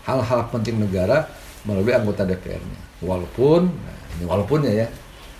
hal-hal 0.05 0.53
penting 0.53 0.77
negara 0.77 1.25
melalui 1.65 1.97
anggota 1.97 2.29
DPR-nya. 2.29 3.01
Walaupun, 3.01 3.73
nah 3.73 3.97
ini 4.21 4.25
walaupun 4.29 4.69
ya, 4.69 4.85
ya 4.85 4.89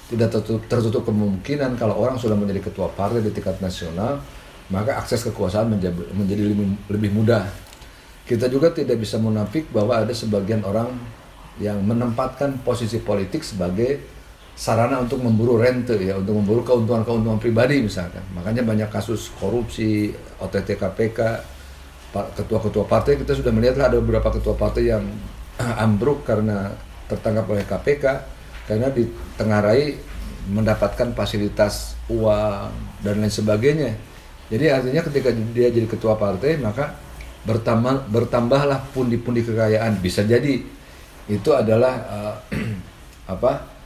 tidak 0.09 0.33
tertutup, 0.33 0.65
tertutup 0.73 1.03
kemungkinan 1.05 1.77
kalau 1.77 2.01
orang 2.01 2.17
sudah 2.17 2.33
menjadi 2.33 2.73
ketua 2.73 2.89
partai 2.97 3.21
di 3.21 3.29
tingkat 3.29 3.61
nasional, 3.61 4.25
maka 4.73 4.97
akses 4.97 5.21
kekuasaan 5.29 5.69
menjadi, 5.69 6.01
menjadi 6.17 6.43
lebih, 6.57 6.67
lebih 6.89 7.11
mudah. 7.13 7.45
Kita 8.25 8.49
juga 8.49 8.73
tidak 8.73 9.05
bisa 9.05 9.21
munafik 9.21 9.69
bahwa 9.69 10.01
ada 10.01 10.17
sebagian 10.17 10.65
orang 10.65 10.97
yang 11.61 11.77
menempatkan 11.85 12.57
posisi 12.65 12.97
politik 13.05 13.45
sebagai 13.45 14.01
sarana 14.61 15.01
untuk 15.01 15.25
memburu 15.25 15.57
rente 15.57 15.97
ya, 15.97 16.21
untuk 16.21 16.37
memburu 16.37 16.61
keuntungan-keuntungan 16.61 17.41
pribadi 17.41 17.81
misalkan. 17.81 18.21
Makanya 18.37 18.61
banyak 18.61 18.93
kasus 18.93 19.33
korupsi, 19.41 20.13
OTT 20.37 20.77
KPK, 20.77 21.21
ketua-ketua 22.13 22.85
partai 22.85 23.17
kita 23.17 23.33
sudah 23.33 23.49
melihat 23.57 23.89
ada 23.89 23.97
beberapa 23.97 24.29
ketua 24.29 24.53
partai 24.61 24.93
yang 24.93 25.01
ambruk 25.89 26.29
karena 26.29 26.77
tertangkap 27.09 27.49
oleh 27.49 27.65
KPK 27.65 28.05
karena 28.69 28.93
ditengarai 28.93 29.97
mendapatkan 30.53 31.17
fasilitas 31.17 31.97
uang 32.13 33.01
dan 33.01 33.17
lain 33.17 33.33
sebagainya. 33.33 33.97
Jadi 34.53 34.65
artinya 34.69 35.03
ketika 35.09 35.33
dia 35.57 35.73
jadi 35.73 35.89
ketua 35.89 36.21
partai 36.21 36.61
maka 36.61 37.01
bertambah 37.49 38.13
bertambahlah 38.13 38.93
pundi-pundi 38.93 39.41
kekayaan 39.41 39.97
bisa 40.05 40.21
jadi 40.21 40.61
itu 41.33 41.51
adalah 41.57 41.95
uh, 42.13 42.37
apa 43.35 43.80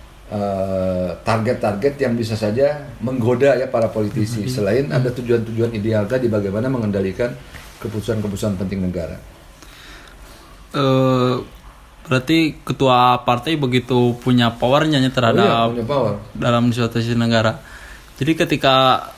target-target 1.24 1.94
uh, 1.94 2.00
yang 2.08 2.14
bisa 2.16 2.34
saja 2.34 2.90
menggoda 3.04 3.54
ya 3.60 3.68
para 3.68 3.92
politisi 3.92 4.48
selain 4.48 4.88
ada 4.88 5.12
tujuan-tujuan 5.12 5.76
ideal 5.76 6.08
tadi 6.08 6.32
bagaimana 6.32 6.72
mengendalikan 6.72 7.36
keputusan-keputusan 7.84 8.56
penting 8.56 8.80
negara. 8.80 9.20
Uh, 10.74 11.44
Berarti 12.04 12.60
ketua 12.60 13.24
partai 13.24 13.56
begitu 13.56 14.12
punya 14.20 14.52
powernya 14.52 15.00
terhadap 15.08 15.40
oh 15.40 15.48
iya, 15.48 15.72
punya 15.72 15.86
power. 15.88 16.12
dalam 16.36 16.68
suatu 16.68 17.00
negara. 17.16 17.64
Jadi 18.20 18.32
ketika 18.36 19.08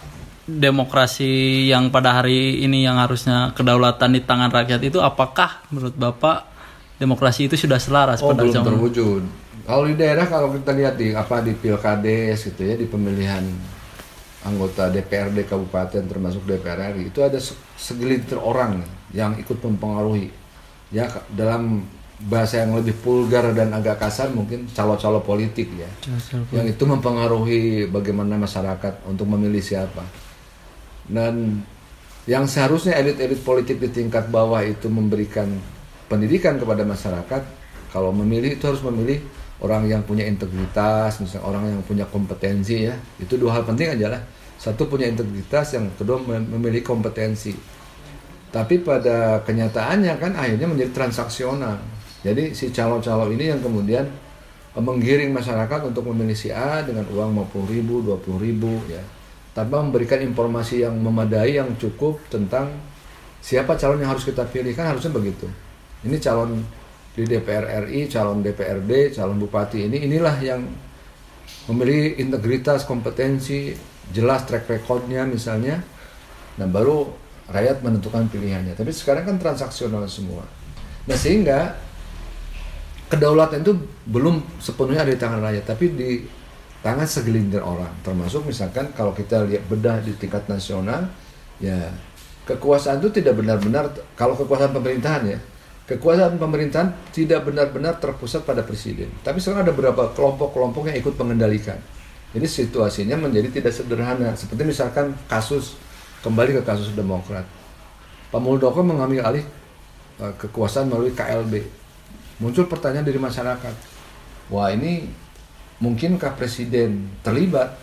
demokrasi 0.47 1.67
yang 1.67 1.91
pada 1.91 2.23
hari 2.23 2.63
ini 2.63 2.87
yang 2.87 3.03
harusnya 3.03 3.51
kedaulatan 3.59 4.15
di 4.15 4.23
tangan 4.23 4.55
rakyat 4.55 4.79
itu 4.87 5.03
apakah 5.03 5.67
menurut 5.75 5.99
Bapak 5.99 6.47
demokrasi 7.03 7.51
itu 7.51 7.59
sudah 7.59 7.83
selaras 7.83 8.23
oh, 8.23 8.31
pada 8.31 8.47
belum 8.47 8.55
zaman 8.55 8.67
terwujud. 8.79 9.23
Kalau 9.67 9.83
di 9.91 9.99
daerah 9.99 10.31
kalau 10.31 10.55
kita 10.55 10.71
lihat 10.79 10.95
di 10.95 11.11
apa 11.11 11.43
di 11.43 11.51
pilkades 11.51 12.47
gitu 12.47 12.63
ya 12.63 12.79
di 12.79 12.87
pemilihan 12.87 13.43
anggota 14.47 14.87
DPRD 14.95 15.43
kabupaten 15.43 16.07
termasuk 16.07 16.47
DPR 16.47 16.95
RI 16.95 17.11
itu 17.11 17.19
ada 17.19 17.43
segelintir 17.75 18.39
orang 18.39 18.87
yang 19.11 19.35
ikut 19.35 19.59
mempengaruhi. 19.59 20.31
Ya 20.95 21.11
dalam 21.35 21.83
bahasa 22.17 22.63
yang 22.63 22.79
lebih 22.79 22.95
vulgar 23.03 23.51
dan 23.53 23.75
agak 23.75 24.01
kasar 24.01 24.31
mungkin 24.31 24.71
calo-calo 24.71 25.19
politik 25.21 25.67
ya. 25.75 25.91
Yang 26.55 26.79
itu 26.79 26.85
mempengaruhi 26.87 27.91
bagaimana 27.91 28.39
masyarakat 28.39 29.03
untuk 29.11 29.27
memilih 29.27 29.61
siapa. 29.61 30.07
Dan 31.11 31.61
yang 32.31 32.47
seharusnya 32.47 32.95
elit-elit 33.03 33.43
politik 33.43 33.83
di 33.83 33.91
tingkat 33.91 34.31
bawah 34.31 34.63
itu 34.63 34.87
memberikan 34.87 35.51
pendidikan 36.07 36.55
kepada 36.59 36.87
masyarakat 36.87 37.43
kalau 37.91 38.11
memilih 38.15 38.55
itu 38.59 38.65
harus 38.67 38.83
memilih 38.83 39.23
orang 39.65 39.89
yang 39.89 40.03
punya 40.05 40.29
integritas 40.29 41.21
misalnya 41.21 41.45
orang 41.49 41.65
yang 41.73 41.83
punya 41.85 42.05
kompetensi 42.09 42.89
ya 42.89 42.95
itu 43.17 43.41
dua 43.41 43.61
hal 43.61 43.65
penting 43.65 43.97
aja 43.97 44.13
lah 44.13 44.23
satu 44.57 44.89
punya 44.89 45.09
integritas 45.09 45.77
yang 45.77 45.89
kedua 45.97 46.21
memilih 46.27 46.85
kompetensi 46.85 47.57
tapi 48.53 48.81
pada 48.81 49.41
kenyataannya 49.45 50.15
kan 50.17 50.33
akhirnya 50.37 50.69
menjadi 50.69 50.93
transaksional 50.93 51.77
jadi 52.27 52.51
si 52.51 52.75
calon-calon 52.75 53.39
ini 53.39 53.55
yang 53.55 53.63
kemudian 53.63 54.03
eh, 54.75 54.83
menggiring 54.83 55.31
masyarakat 55.31 55.81
untuk 55.87 56.11
memilih 56.11 56.35
si 56.35 56.51
A 56.51 56.83
dengan 56.83 57.07
uang 57.07 57.47
50 57.55 57.71
ribu, 57.71 58.03
20 58.03 58.43
ribu 58.43 58.73
ya. 58.91 58.99
Tanpa 59.55 59.81
memberikan 59.81 60.19
informasi 60.21 60.83
yang 60.83 60.99
memadai, 60.99 61.57
yang 61.57 61.71
cukup 61.79 62.19
tentang 62.29 62.75
siapa 63.41 63.79
calon 63.79 64.03
yang 64.03 64.11
harus 64.11 64.27
kita 64.27 64.43
pilih. 64.51 64.75
Kan 64.75 64.91
harusnya 64.91 65.15
begitu. 65.15 65.47
Ini 66.03 66.19
calon 66.19 66.61
di 67.17 67.25
DPR 67.25 67.89
RI, 67.89 68.13
calon 68.13 68.45
DPRD, 68.45 69.17
calon 69.17 69.41
bupati 69.41 69.89
ini, 69.89 70.05
inilah 70.05 70.37
yang 70.45 70.61
memiliki 71.73 72.21
integritas, 72.21 72.85
kompetensi, 72.85 73.73
jelas 74.13 74.45
track 74.45 74.69
recordnya 74.69 75.25
misalnya. 75.25 75.81
Nah 76.61 76.69
baru 76.69 77.09
rakyat 77.49 77.81
menentukan 77.81 78.29
pilihannya. 78.29 78.77
Tapi 78.77 78.93
sekarang 78.93 79.25
kan 79.25 79.37
transaksional 79.41 80.05
semua. 80.07 80.45
Nah 81.09 81.17
sehingga 81.17 81.81
kedaulatan 83.09 83.65
itu 83.65 83.73
belum 84.07 84.43
sepenuhnya 84.61 85.09
ada 85.09 85.13
di 85.17 85.21
tangan 85.21 85.41
rakyat, 85.41 85.65
tapi 85.65 85.85
di 85.97 86.11
tangan 86.85 87.09
segelintir 87.09 87.65
orang. 87.65 87.91
Termasuk 88.05 88.45
misalkan 88.45 88.93
kalau 88.93 89.17
kita 89.17 89.47
lihat 89.49 89.65
bedah 89.73 90.05
di 90.05 90.13
tingkat 90.21 90.45
nasional, 90.53 91.09
ya 91.59 91.91
kekuasaan 92.45 93.03
itu 93.03 93.09
tidak 93.23 93.41
benar-benar 93.41 93.91
kalau 94.15 94.39
kekuasaan 94.39 94.71
pemerintahan 94.71 95.23
ya, 95.27 95.39
kekuasaan 95.87 96.39
pemerintahan 96.39 96.93
tidak 97.15 97.47
benar-benar 97.47 97.99
terpusat 98.03 98.43
pada 98.43 98.67
presiden. 98.67 99.11
Tapi 99.23 99.39
sekarang 99.39 99.67
ada 99.67 99.73
beberapa 99.73 100.11
kelompok-kelompok 100.13 100.91
yang 100.91 100.99
ikut 100.99 101.15
mengendalikan. 101.19 101.79
Jadi 102.35 102.47
situasinya 102.47 103.17
menjadi 103.17 103.49
tidak 103.49 103.73
sederhana. 103.73 104.35
Seperti 104.35 104.67
misalkan 104.67 105.15
kasus 105.31 105.79
kembali 106.27 106.61
ke 106.61 106.63
kasus 106.67 106.91
Demokrat. 106.93 107.47
Pak 108.35 108.41
Muldoko 108.43 108.83
mengambil 108.83 109.23
alih 109.23 109.47
uh, 110.19 110.35
kekuasaan 110.35 110.91
melalui 110.91 111.15
KLB 111.15 111.87
muncul 112.37 112.69
pertanyaan 112.69 113.07
dari 113.09 113.17
masyarakat 113.17 113.75
wah 114.53 114.69
ini 114.69 115.09
mungkinkah 115.81 116.37
presiden 116.37 117.09
terlibat 117.25 117.77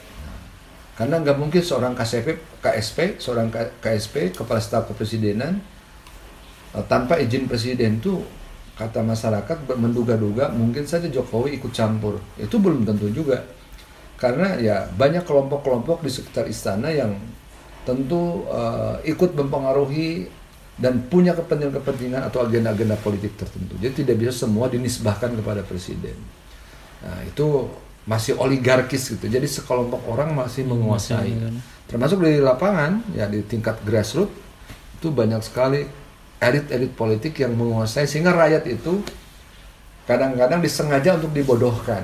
karena 0.93 1.17
nggak 1.25 1.41
mungkin 1.41 1.57
seorang 1.65 1.97
KSP, 1.97 3.17
seorang 3.17 3.49
KSP, 3.81 4.29
kepala 4.37 4.61
staf 4.61 4.85
kepresidenan 4.93 5.57
eh, 5.57 5.61
tanpa 6.81 7.21
izin 7.21 7.45
presiden 7.45 8.01
tuh 8.01 8.25
kata 8.73 9.05
masyarakat 9.05 9.69
menduga-duga 9.77 10.49
mungkin 10.49 10.89
saja 10.89 11.05
Jokowi 11.05 11.61
ikut 11.61 11.69
campur. 11.69 12.17
Itu 12.41 12.57
belum 12.57 12.81
tentu 12.89 13.13
juga. 13.13 13.45
Karena 14.17 14.57
ya 14.57 14.89
banyak 14.89 15.21
kelompok-kelompok 15.27 16.01
di 16.01 16.09
sekitar 16.09 16.49
istana 16.49 16.89
yang 16.89 17.13
tentu 17.85 18.47
uh, 18.49 18.97
ikut 19.05 19.35
mempengaruhi 19.37 20.25
dan 20.73 21.05
punya 21.05 21.37
kepentingan-kepentingan 21.37 22.25
atau 22.25 22.49
agenda-agenda 22.49 22.97
politik 22.97 23.37
tertentu. 23.37 23.77
Jadi 23.77 24.01
tidak 24.01 24.25
bisa 24.25 24.33
semua 24.33 24.65
dinisbahkan 24.71 25.37
kepada 25.37 25.61
presiden. 25.61 26.17
Nah, 27.05 27.19
itu 27.27 27.69
masih 28.09 28.39
oligarkis 28.41 29.13
gitu. 29.13 29.29
Jadi 29.29 29.45
sekelompok 29.45 30.01
orang 30.09 30.33
masih 30.33 30.65
menguasai. 30.65 31.35
Termasuk 31.85 32.25
di 32.25 32.41
lapangan, 32.41 33.05
ya 33.13 33.29
di 33.29 33.45
tingkat 33.45 33.77
grassroots 33.85 34.33
itu 34.97 35.11
banyak 35.11 35.43
sekali 35.43 35.83
elit-elit 36.43 36.91
politik 36.91 37.39
yang 37.39 37.55
menguasai 37.55 38.03
sehingga 38.03 38.35
rakyat 38.35 38.67
itu 38.67 38.99
kadang-kadang 40.03 40.59
disengaja 40.59 41.15
untuk 41.15 41.31
dibodohkan. 41.31 42.03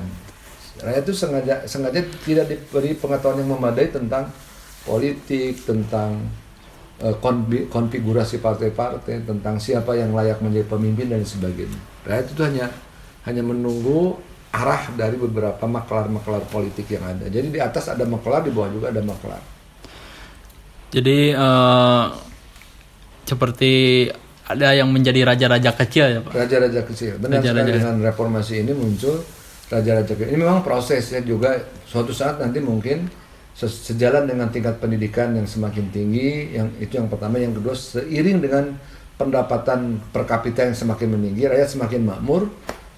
Rakyat 0.80 1.04
itu 1.04 1.14
sengaja 1.16 1.56
sengaja 1.68 2.00
tidak 2.24 2.48
diberi 2.48 2.96
pengetahuan 2.96 3.44
yang 3.44 3.52
memadai 3.60 3.92
tentang 3.92 4.32
politik, 4.88 5.60
tentang 5.68 6.24
Eh, 7.00 7.16
konfigurasi 7.72 8.44
partai-partai 8.44 9.24
tentang 9.24 9.56
siapa 9.56 9.96
yang 9.96 10.12
layak 10.12 10.44
menjadi 10.44 10.68
pemimpin 10.68 11.08
dan 11.08 11.24
sebagainya. 11.24 11.80
Rakyat 12.04 12.28
itu 12.36 12.42
hanya 12.44 12.68
hanya 13.24 13.40
menunggu 13.40 14.20
arah 14.52 14.84
dari 15.00 15.16
beberapa 15.16 15.64
maklar-maklar 15.64 16.44
politik 16.52 16.92
yang 16.92 17.08
ada. 17.08 17.32
Jadi 17.32 17.56
di 17.56 17.60
atas 17.64 17.88
ada 17.88 18.04
maklar, 18.04 18.44
di 18.44 18.52
bawah 18.52 18.68
juga 18.68 18.92
ada 18.92 19.00
maklar. 19.00 19.40
Jadi 20.92 21.32
uh, 21.32 22.20
seperti 23.24 24.04
ada 24.50 24.74
yang 24.74 24.90
menjadi 24.90 25.30
raja-raja 25.30 25.72
kecil 25.78 26.06
ya 26.10 26.20
Pak? 26.26 26.34
Raja-raja 26.34 26.82
kecil. 26.82 27.22
Benar 27.22 27.46
raja 27.46 27.54
-raja. 27.54 27.70
dengan 27.70 27.96
reformasi 28.02 28.66
ini 28.66 28.74
muncul 28.74 29.22
raja-raja 29.70 30.10
kecil. 30.18 30.34
Ini 30.34 30.40
memang 30.42 30.66
prosesnya 30.66 31.22
juga 31.22 31.54
suatu 31.86 32.10
saat 32.10 32.42
nanti 32.42 32.58
mungkin 32.58 33.06
sejalan 33.68 34.24
dengan 34.24 34.48
tingkat 34.48 34.80
pendidikan 34.80 35.36
yang 35.36 35.44
semakin 35.44 35.92
tinggi 35.92 36.56
yang 36.56 36.72
itu 36.80 36.96
yang 36.96 37.12
pertama 37.12 37.44
yang 37.44 37.52
kedua 37.52 37.76
seiring 37.76 38.40
dengan 38.40 38.72
pendapatan 39.20 40.00
per 40.16 40.24
kapita 40.24 40.64
yang 40.64 40.78
semakin 40.78 41.20
meninggi 41.20 41.44
rakyat 41.44 41.76
semakin 41.76 42.08
makmur 42.08 42.48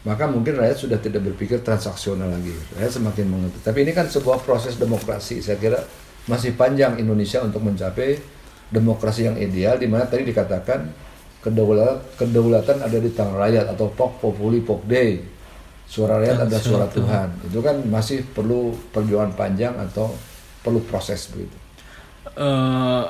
maka 0.05 0.29
mungkin 0.29 0.61
rakyat 0.61 0.77
sudah 0.77 1.01
tidak 1.01 1.25
berpikir 1.33 1.65
transaksional 1.65 2.29
lagi 2.29 2.53
rakyat 2.77 2.93
semakin 2.93 3.25
mengerti 3.25 3.57
tapi 3.65 3.81
ini 3.81 3.91
kan 3.97 4.05
sebuah 4.05 4.45
proses 4.45 4.77
demokrasi 4.77 5.41
saya 5.41 5.57
kira 5.57 5.81
masih 6.29 6.53
panjang 6.53 7.01
Indonesia 7.01 7.41
untuk 7.41 7.65
mencapai 7.65 8.21
demokrasi 8.69 9.33
yang 9.33 9.41
ideal 9.41 9.81
di 9.81 9.89
mana 9.89 10.05
tadi 10.05 10.29
dikatakan 10.29 11.09
kedaulatan 11.41 11.97
kedaulatan 12.17 12.77
ada 12.85 12.97
di 12.97 13.09
tangan 13.11 13.37
rakyat 13.37 13.65
atau 13.73 13.89
pok 13.91 14.21
populi 14.21 14.61
pok 14.61 14.85
dei 14.85 15.21
suara 15.89 16.21
rakyat 16.21 16.47
ada 16.47 16.57
suara 16.61 16.87
Tuhan 16.87 17.51
itu 17.51 17.59
kan 17.59 17.75
masih 17.83 18.23
perlu 18.31 18.71
perjuangan 18.93 19.33
panjang 19.33 19.73
atau 19.75 20.13
perlu 20.61 20.79
proses 20.85 21.27
begitu 21.33 21.57
eh, 22.37 23.03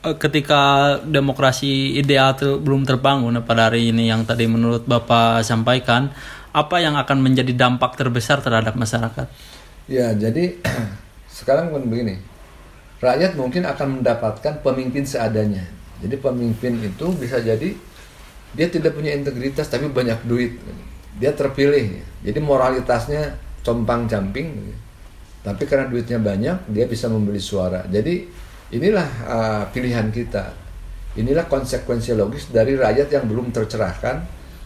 ketika 0.00 0.96
demokrasi 1.04 2.00
ideal 2.00 2.32
ter- 2.32 2.56
belum 2.56 2.88
terbangun 2.88 3.36
pada 3.44 3.68
hari 3.68 3.92
ini 3.92 4.08
yang 4.08 4.24
tadi 4.24 4.48
menurut 4.48 4.88
Bapak 4.88 5.44
sampaikan, 5.44 6.08
apa 6.50 6.80
yang 6.80 6.96
akan 6.96 7.20
menjadi 7.20 7.52
dampak 7.52 8.00
terbesar 8.00 8.40
terhadap 8.40 8.74
masyarakat? 8.74 9.28
Ya, 9.86 10.16
jadi 10.16 10.56
sekarang 11.38 11.70
kan 11.70 11.84
begini. 11.84 12.16
Rakyat 13.00 13.32
mungkin 13.36 13.64
akan 13.64 14.00
mendapatkan 14.00 14.60
pemimpin 14.60 15.04
seadanya. 15.04 15.64
Jadi 16.00 16.16
pemimpin 16.16 16.80
itu 16.80 17.06
bisa 17.16 17.38
jadi 17.40 17.76
dia 18.50 18.66
tidak 18.66 18.98
punya 18.98 19.14
integritas 19.14 19.70
tapi 19.70 19.86
banyak 19.86 20.26
duit. 20.26 20.58
Dia 21.20 21.36
terpilih. 21.36 22.00
Jadi 22.24 22.38
moralitasnya 22.40 23.36
compang-camping. 23.62 24.72
Tapi 25.40 25.62
karena 25.64 25.88
duitnya 25.88 26.20
banyak, 26.20 26.68
dia 26.68 26.84
bisa 26.84 27.08
membeli 27.08 27.40
suara. 27.40 27.84
Jadi 27.88 28.28
inilah 28.76 29.08
uh, 29.24 29.62
pilihan 29.72 30.12
kita. 30.12 30.52
Inilah 31.16 31.48
konsekuensi 31.48 32.12
logis 32.12 32.52
dari 32.52 32.76
rakyat 32.76 33.08
yang 33.08 33.24
belum 33.24 33.48
tercerahkan, 33.48 34.20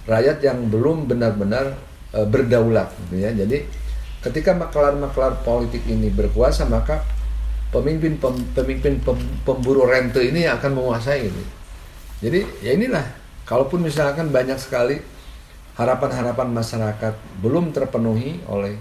rakyat 0.05 0.39
yang 0.43 0.67
belum 0.69 1.07
benar-benar 1.07 1.79
uh, 2.13 2.27
berdaulat, 2.27 2.91
gitu 3.07 3.23
ya. 3.23 3.31
Jadi 3.33 3.65
ketika 4.25 4.53
maklar-maklar 4.57 5.47
politik 5.47 5.87
ini 5.87 6.11
berkuasa 6.11 6.67
maka 6.67 7.07
pemimpin 7.75 8.15
pem- 8.23 8.47
pemimpin 8.55 9.03
pem- 9.03 9.31
pemburu 9.43 9.83
rente 9.91 10.23
ini 10.23 10.47
yang 10.47 10.63
akan 10.63 10.79
menguasai 10.79 11.27
ini. 11.27 11.45
Jadi 12.23 12.41
ya 12.63 12.79
inilah 12.79 13.03
kalaupun 13.43 13.83
misalkan 13.83 14.31
banyak 14.31 14.57
sekali 14.63 15.03
harapan-harapan 15.75 16.55
masyarakat 16.55 17.15
belum 17.43 17.75
terpenuhi 17.75 18.39
oleh 18.47 18.79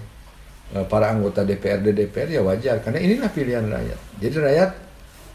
eh, 0.70 0.86
para 0.86 1.10
anggota 1.10 1.42
DPRD 1.42 1.90
DPR 1.90 2.28
ya 2.30 2.40
wajar 2.46 2.78
karena 2.86 3.02
inilah 3.02 3.30
pilihan 3.34 3.66
rakyat. 3.66 4.00
Jadi 4.22 4.36
rakyat 4.38 4.70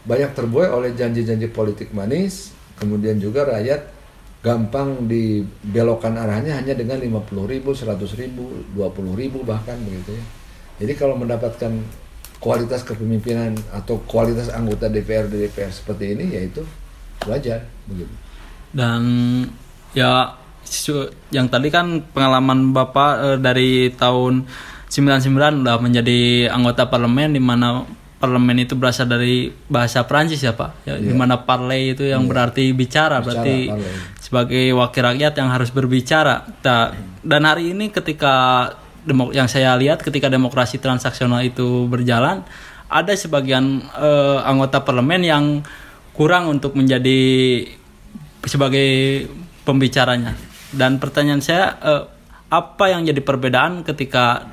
banyak 0.08 0.30
terbuai 0.32 0.72
oleh 0.72 0.96
janji-janji 0.96 1.52
politik 1.52 1.92
manis, 1.92 2.56
kemudian 2.80 3.20
juga 3.20 3.44
rakyat 3.44 4.00
gampang 4.40 5.04
dibelokkan 5.04 6.16
arahnya 6.16 6.56
hanya 6.56 6.72
dengan 6.72 6.96
50 6.96 7.44
ribu, 7.44 7.76
100 7.76 8.00
ribu, 8.16 8.64
20 8.72 9.12
ribu 9.12 9.44
bahkan 9.44 9.76
begitu 9.84 10.16
ya. 10.16 10.24
Jadi 10.80 10.96
kalau 10.96 11.20
mendapatkan 11.20 11.68
kualitas 12.40 12.82
kepemimpinan 12.82 13.54
atau 13.70 14.00
kualitas 14.08 14.48
anggota 14.48 14.88
DPR 14.88 15.28
DPR 15.28 15.68
seperti 15.68 16.16
ini 16.16 16.34
yaitu 16.34 16.64
wajar 17.28 17.68
begitu. 17.84 18.10
Dan 18.72 19.02
ya 19.92 20.40
yang 21.30 21.46
tadi 21.52 21.68
kan 21.68 22.00
pengalaman 22.10 22.72
Bapak 22.72 23.12
eh, 23.20 23.38
dari 23.38 23.92
tahun 23.92 24.48
99 24.90 25.62
udah 25.62 25.76
menjadi 25.78 26.50
anggota 26.50 26.90
parlemen 26.90 27.36
di 27.36 27.42
mana 27.42 27.86
parlemen 28.20 28.60
itu 28.60 28.76
berasal 28.76 29.08
dari 29.08 29.48
bahasa 29.70 30.04
Prancis 30.04 30.44
ya 30.44 30.52
Pak. 30.52 30.84
Ya, 30.84 31.00
di 31.00 31.14
mana 31.16 31.40
parley 31.40 31.96
itu 31.96 32.04
yang 32.04 32.28
berarti 32.28 32.68
bicara, 32.76 33.24
berarti 33.24 33.72
parley. 33.72 33.96
sebagai 34.20 34.64
wakil 34.76 35.02
rakyat 35.14 35.32
yang 35.40 35.48
harus 35.48 35.72
berbicara. 35.72 36.44
Ta- 36.60 36.92
dan 37.24 37.48
hari 37.48 37.72
ini 37.72 37.88
ketika 37.88 38.68
demo- 39.04 39.32
yang 39.32 39.48
saya 39.48 39.76
lihat 39.76 40.04
ketika 40.04 40.28
demokrasi 40.28 40.80
transaksional 40.80 41.44
itu 41.44 41.88
berjalan, 41.88 42.44
ada 42.90 43.12
sebagian 43.14 43.84
eh, 43.96 44.38
anggota 44.42 44.82
parlemen 44.82 45.22
yang 45.22 45.44
kurang 46.12 46.50
untuk 46.50 46.74
menjadi 46.74 47.20
sebagai 48.44 49.24
pembicaranya. 49.62 50.34
Dan 50.70 50.98
pertanyaan 50.98 51.42
saya, 51.42 51.78
eh, 51.80 52.02
apa 52.50 52.84
yang 52.90 53.06
jadi 53.06 53.22
perbedaan 53.22 53.86
ketika 53.86 54.50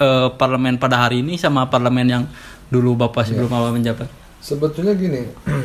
eh, 0.00 0.28
parlemen 0.34 0.80
pada 0.80 1.08
hari 1.08 1.20
ini 1.20 1.36
sama 1.36 1.68
parlemen 1.68 2.08
yang 2.08 2.24
dulu 2.72 2.96
bapak 3.06 3.28
sebelum 3.28 3.52
awal 3.52 3.72
menjabat? 3.76 4.08
Sebetulnya 4.40 4.94
gini, 4.94 5.22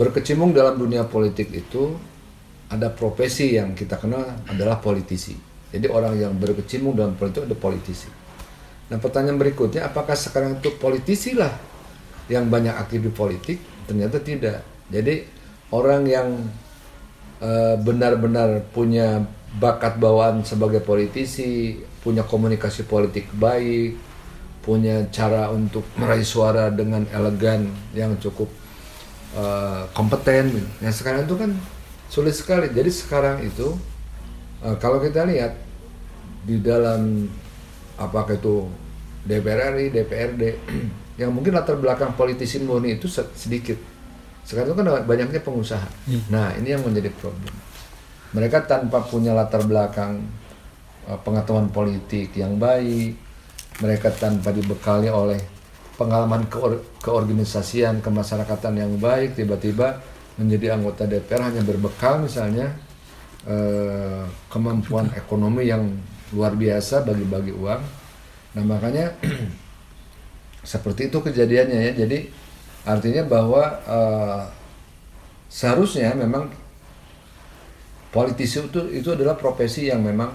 berkecimpung 0.00 0.52
dalam 0.52 0.76
dunia 0.76 1.08
politik 1.08 1.50
itu 1.52 1.96
ada 2.66 2.90
profesi 2.90 3.54
yang 3.54 3.72
kita 3.78 3.96
kenal 3.96 4.42
adalah 4.50 4.82
politisi. 4.82 5.45
Jadi 5.74 5.86
orang 5.90 6.14
yang 6.14 6.32
berkecimpung 6.38 6.94
dalam 6.94 7.18
politik 7.18 7.44
ada 7.46 7.58
politisi. 7.58 8.06
Nah 8.86 8.98
pertanyaan 9.02 9.38
berikutnya, 9.38 9.90
apakah 9.90 10.14
sekarang 10.14 10.62
itu 10.62 10.70
politisi 10.78 11.34
lah 11.34 11.50
yang 12.30 12.46
banyak 12.46 12.74
aktif 12.74 13.02
di 13.02 13.10
politik? 13.10 13.58
Ternyata 13.86 14.22
tidak. 14.22 14.62
Jadi 14.86 15.26
orang 15.74 16.06
yang 16.06 16.28
eh, 17.42 17.76
benar-benar 17.82 18.62
punya 18.70 19.26
bakat 19.58 19.98
bawaan 19.98 20.46
sebagai 20.46 20.78
politisi, 20.84 21.82
punya 22.04 22.22
komunikasi 22.22 22.86
politik 22.86 23.26
baik, 23.34 23.98
punya 24.62 25.10
cara 25.10 25.50
untuk 25.50 25.82
meraih 25.98 26.26
suara 26.26 26.70
dengan 26.70 27.02
elegan 27.10 27.66
yang 27.90 28.14
cukup 28.22 28.46
eh, 29.34 29.82
kompeten. 29.90 30.54
gitu. 30.54 30.68
Nah 30.78 30.92
sekarang 30.94 31.26
itu 31.26 31.34
kan 31.34 31.50
sulit 32.06 32.38
sekali. 32.38 32.70
Jadi 32.70 32.90
sekarang 32.94 33.42
itu 33.42 33.74
eh, 34.64 34.76
kalau 34.78 35.02
kita 35.02 35.26
lihat 35.28 35.52
di 36.46 36.62
dalam 36.62 37.26
apakah 37.98 38.38
itu 38.38 38.68
DPR 39.26 39.74
RI, 39.74 39.90
DPRD 39.90 40.42
yang 41.20 41.34
mungkin 41.34 41.56
latar 41.56 41.74
belakang 41.80 42.14
politisi 42.14 42.62
murni 42.62 42.96
itu 42.96 43.10
se- 43.10 43.34
sedikit. 43.34 43.76
Sekarang 44.46 44.70
itu 44.70 44.76
kan 44.78 44.86
banyaknya 45.02 45.42
pengusaha. 45.42 45.88
Nah 46.30 46.54
ini 46.54 46.78
yang 46.78 46.86
menjadi 46.86 47.10
problem. 47.18 47.50
Mereka 48.30 48.68
tanpa 48.70 49.02
punya 49.02 49.34
latar 49.34 49.66
belakang 49.66 50.22
eh, 51.10 51.18
pengetahuan 51.26 51.68
politik 51.74 52.30
yang 52.38 52.54
baik, 52.54 53.18
mereka 53.82 54.08
tanpa 54.14 54.54
dibekali 54.54 55.10
oleh 55.10 55.40
pengalaman 55.96 56.44
keor- 56.46 56.84
keorganisasian 57.00 58.04
kemasyarakatan 58.04 58.74
yang 58.76 58.92
baik 59.00 59.32
tiba-tiba 59.34 60.00
menjadi 60.36 60.76
anggota 60.76 61.08
DPR 61.08 61.48
hanya 61.48 61.64
berbekal 61.64 62.20
misalnya 62.20 62.76
eh, 63.46 64.22
kemampuan 64.50 65.08
ekonomi 65.14 65.70
yang 65.70 65.86
luar 66.34 66.58
biasa 66.58 67.06
bagi-bagi 67.06 67.54
uang. 67.54 67.82
Nah 68.58 68.64
makanya 68.66 69.14
seperti 70.72 71.08
itu 71.08 71.18
kejadiannya 71.22 71.78
ya. 71.90 71.92
Jadi 72.04 72.18
artinya 72.86 73.22
bahwa 73.24 73.62
eh, 73.86 74.42
seharusnya 75.46 76.12
memang 76.18 76.50
politisi 78.10 78.58
itu 78.62 78.80
itu 78.90 79.08
adalah 79.14 79.38
profesi 79.38 79.86
yang 79.86 80.02
memang 80.02 80.34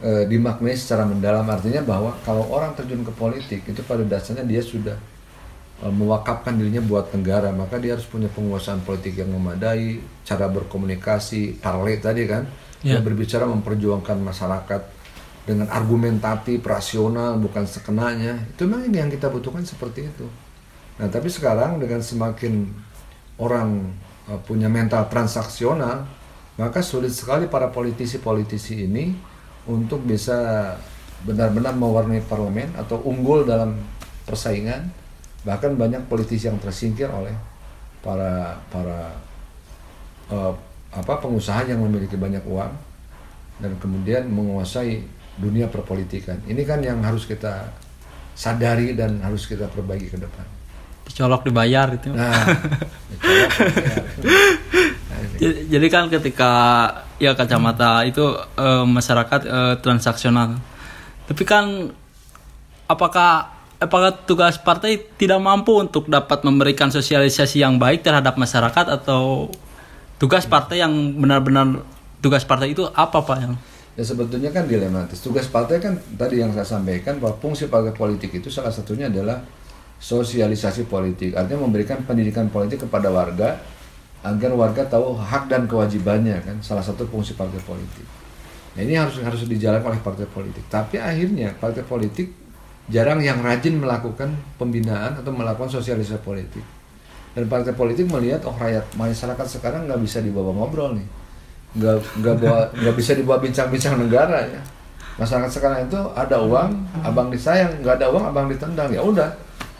eh, 0.00 0.24
dimaknai 0.24 0.74
secara 0.74 1.04
mendalam. 1.04 1.44
Artinya 1.44 1.84
bahwa 1.84 2.16
kalau 2.24 2.48
orang 2.48 2.72
terjun 2.72 3.04
ke 3.04 3.12
politik 3.12 3.60
itu 3.68 3.80
pada 3.84 4.02
dasarnya 4.02 4.48
dia 4.48 4.64
sudah 4.64 4.96
mewakafkan 5.90 6.54
dirinya 6.54 6.78
buat 6.78 7.10
negara 7.10 7.50
maka 7.50 7.80
dia 7.82 7.98
harus 7.98 8.06
punya 8.06 8.30
penguasaan 8.30 8.86
politik 8.86 9.18
yang 9.18 9.34
memadai 9.34 9.98
cara 10.22 10.46
berkomunikasi 10.46 11.58
parley 11.58 11.98
tadi 11.98 12.22
kan 12.30 12.46
dia 12.82 12.98
berbicara 12.98 13.46
memperjuangkan 13.46 14.18
masyarakat 14.18 14.82
dengan 15.42 15.70
argumentatif 15.70 16.62
rasional 16.62 17.38
bukan 17.38 17.66
sekenanya. 17.66 18.38
Itu 18.54 18.66
memang 18.66 18.90
yang 18.90 19.10
kita 19.10 19.30
butuhkan 19.30 19.62
seperti 19.62 20.06
itu. 20.10 20.26
Nah 20.98 21.06
tapi 21.10 21.30
sekarang 21.30 21.78
dengan 21.78 22.02
semakin 22.02 22.70
orang 23.38 23.90
eh, 24.30 24.40
punya 24.42 24.66
mental 24.66 25.06
transaksional 25.06 26.06
maka 26.60 26.84
sulit 26.84 27.16
sekali 27.16 27.48
para 27.48 27.72
politisi-politisi 27.72 28.84
ini 28.84 29.16
untuk 29.66 30.04
bisa 30.04 30.68
benar-benar 31.24 31.72
mewarnai 31.72 32.20
parlemen 32.26 32.76
atau 32.76 33.00
unggul 33.08 33.46
dalam 33.46 33.78
persaingan 34.28 34.90
bahkan 35.42 35.74
banyak 35.74 36.06
politisi 36.06 36.46
yang 36.46 36.58
tersingkir 36.62 37.10
oleh 37.10 37.34
para 38.02 38.58
para 38.70 39.10
eh, 40.30 40.52
apa 40.92 41.12
pengusaha 41.18 41.66
yang 41.66 41.82
memiliki 41.82 42.14
banyak 42.18 42.42
uang 42.46 42.72
dan 43.62 43.72
kemudian 43.78 44.28
menguasai 44.28 45.02
dunia 45.38 45.66
perpolitikan 45.66 46.38
ini 46.46 46.62
kan 46.62 46.82
yang 46.84 47.00
harus 47.00 47.24
kita 47.24 47.72
sadari 48.36 48.92
dan 48.92 49.20
harus 49.24 49.48
kita 49.48 49.68
perbaiki 49.68 50.08
ke 50.12 50.18
depan 50.20 50.46
Dicolok 51.02 51.42
dibayar 51.44 51.90
gitu. 51.98 52.14
nah 52.14 52.30
dicolok, 53.10 53.50
ya. 53.58 53.96
Nah, 55.12 55.18
ini. 55.42 55.68
Jadi, 55.68 55.86
kan 55.92 56.08
ketika 56.08 56.52
ya 57.20 57.36
kacamata 57.36 58.06
itu 58.08 58.22
eh, 58.56 58.84
masyarakat 58.86 59.40
eh, 59.44 59.74
transaksional. 59.84 60.56
Tapi 61.28 61.42
kan 61.44 61.90
apakah 62.88 63.51
apakah 63.82 64.14
tugas 64.24 64.56
partai 64.62 65.02
tidak 65.18 65.42
mampu 65.42 65.74
untuk 65.82 66.06
dapat 66.06 66.46
memberikan 66.46 66.88
sosialisasi 66.88 67.60
yang 67.60 67.76
baik 67.82 68.06
terhadap 68.06 68.38
masyarakat 68.38 68.86
atau 69.02 69.50
tugas 70.22 70.46
partai 70.46 70.80
yang 70.80 70.94
benar-benar 71.18 71.82
tugas 72.22 72.46
partai 72.46 72.72
itu 72.72 72.86
apa 72.94 73.18
Pak 73.18 73.38
yang 73.42 73.54
Ya 73.92 74.08
sebetulnya 74.08 74.48
kan 74.48 74.64
dilematis. 74.64 75.20
Tugas 75.20 75.52
partai 75.52 75.76
kan 75.76 76.00
tadi 76.16 76.40
yang 76.40 76.48
saya 76.56 76.64
sampaikan 76.64 77.20
bahwa 77.20 77.36
fungsi 77.36 77.68
partai 77.68 77.92
politik 77.92 78.32
itu 78.32 78.48
salah 78.48 78.72
satunya 78.72 79.12
adalah 79.12 79.44
sosialisasi 80.00 80.88
politik. 80.88 81.36
Artinya 81.36 81.68
memberikan 81.68 82.00
pendidikan 82.00 82.48
politik 82.48 82.88
kepada 82.88 83.12
warga 83.12 83.60
agar 84.24 84.50
warga 84.56 84.88
tahu 84.88 85.12
hak 85.20 85.44
dan 85.52 85.68
kewajibannya 85.68 86.40
kan 86.40 86.56
salah 86.64 86.80
satu 86.80 87.04
fungsi 87.04 87.36
partai 87.36 87.60
politik. 87.60 88.08
Nah, 88.72 88.80
ini 88.80 88.96
harus 88.96 89.20
harus 89.20 89.44
dijalankan 89.44 89.92
oleh 89.92 90.00
partai 90.00 90.24
politik. 90.24 90.64
Tapi 90.72 90.96
akhirnya 90.96 91.52
partai 91.60 91.84
politik 91.84 92.41
jarang 92.90 93.22
yang 93.22 93.38
rajin 93.42 93.78
melakukan 93.78 94.34
pembinaan 94.58 95.18
atau 95.18 95.30
melakukan 95.30 95.70
sosialisasi 95.70 96.22
politik. 96.22 96.64
Dan 97.32 97.48
partai 97.48 97.72
politik 97.72 98.08
melihat 98.10 98.44
oh 98.44 98.52
rakyat 98.56 98.84
masyarakat 98.98 99.46
sekarang 99.48 99.88
nggak 99.88 100.00
bisa 100.02 100.20
dibawa 100.20 100.52
ngobrol 100.52 100.98
nih, 100.98 101.06
nggak 101.78 101.96
nggak 102.20 102.34
bawa 102.42 102.58
nggak 102.76 102.96
bisa 102.98 103.12
dibawa 103.16 103.38
bincang-bincang 103.40 103.96
negara 103.96 104.44
ya. 104.44 104.62
Masyarakat 105.16 105.50
sekarang 105.52 105.78
itu 105.88 106.00
ada 106.16 106.36
uang, 106.40 106.70
abang 107.04 107.28
disayang, 107.28 107.72
nggak 107.80 108.00
ada 108.00 108.06
uang, 108.12 108.24
abang 108.32 108.46
ditendang 108.52 108.92
ya 108.92 109.00
udah. 109.00 109.28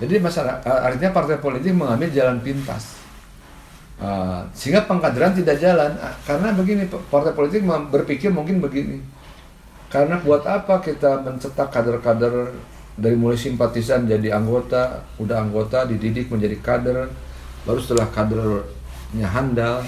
Jadi 0.00 0.16
masyarakat 0.20 0.64
artinya 0.64 1.12
partai 1.12 1.36
politik 1.40 1.72
mengambil 1.76 2.08
jalan 2.12 2.40
pintas 2.40 3.02
Uh, 4.02 4.42
sehingga 4.50 4.82
pengkaderan 4.90 5.30
tidak 5.30 5.62
jalan 5.62 5.94
uh, 6.02 6.10
karena 6.26 6.50
begini 6.58 6.90
partai 6.90 7.38
politik 7.38 7.62
berpikir 7.62 8.34
mungkin 8.34 8.58
begini 8.58 8.98
karena 9.86 10.18
buat 10.18 10.42
apa 10.42 10.82
kita 10.82 11.22
mencetak 11.22 11.70
kader-kader 11.70 12.50
dari 12.92 13.16
mulai 13.16 13.40
simpatisan 13.40 14.04
jadi 14.04 14.36
anggota 14.36 15.08
udah 15.16 15.36
anggota 15.40 15.88
dididik 15.88 16.28
menjadi 16.28 16.56
kader. 16.60 17.08
Baru 17.62 17.78
setelah 17.78 18.10
kadernya 18.10 19.28
handal 19.30 19.86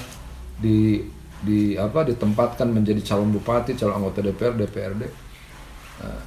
di 0.56 1.02
di 1.44 1.76
apa 1.76 2.08
ditempatkan 2.08 2.72
menjadi 2.72 3.04
calon 3.04 3.28
bupati 3.28 3.76
calon 3.76 4.00
anggota 4.00 4.24
DPR 4.24 4.54
DPRD. 4.56 5.02
Uh, 6.00 6.22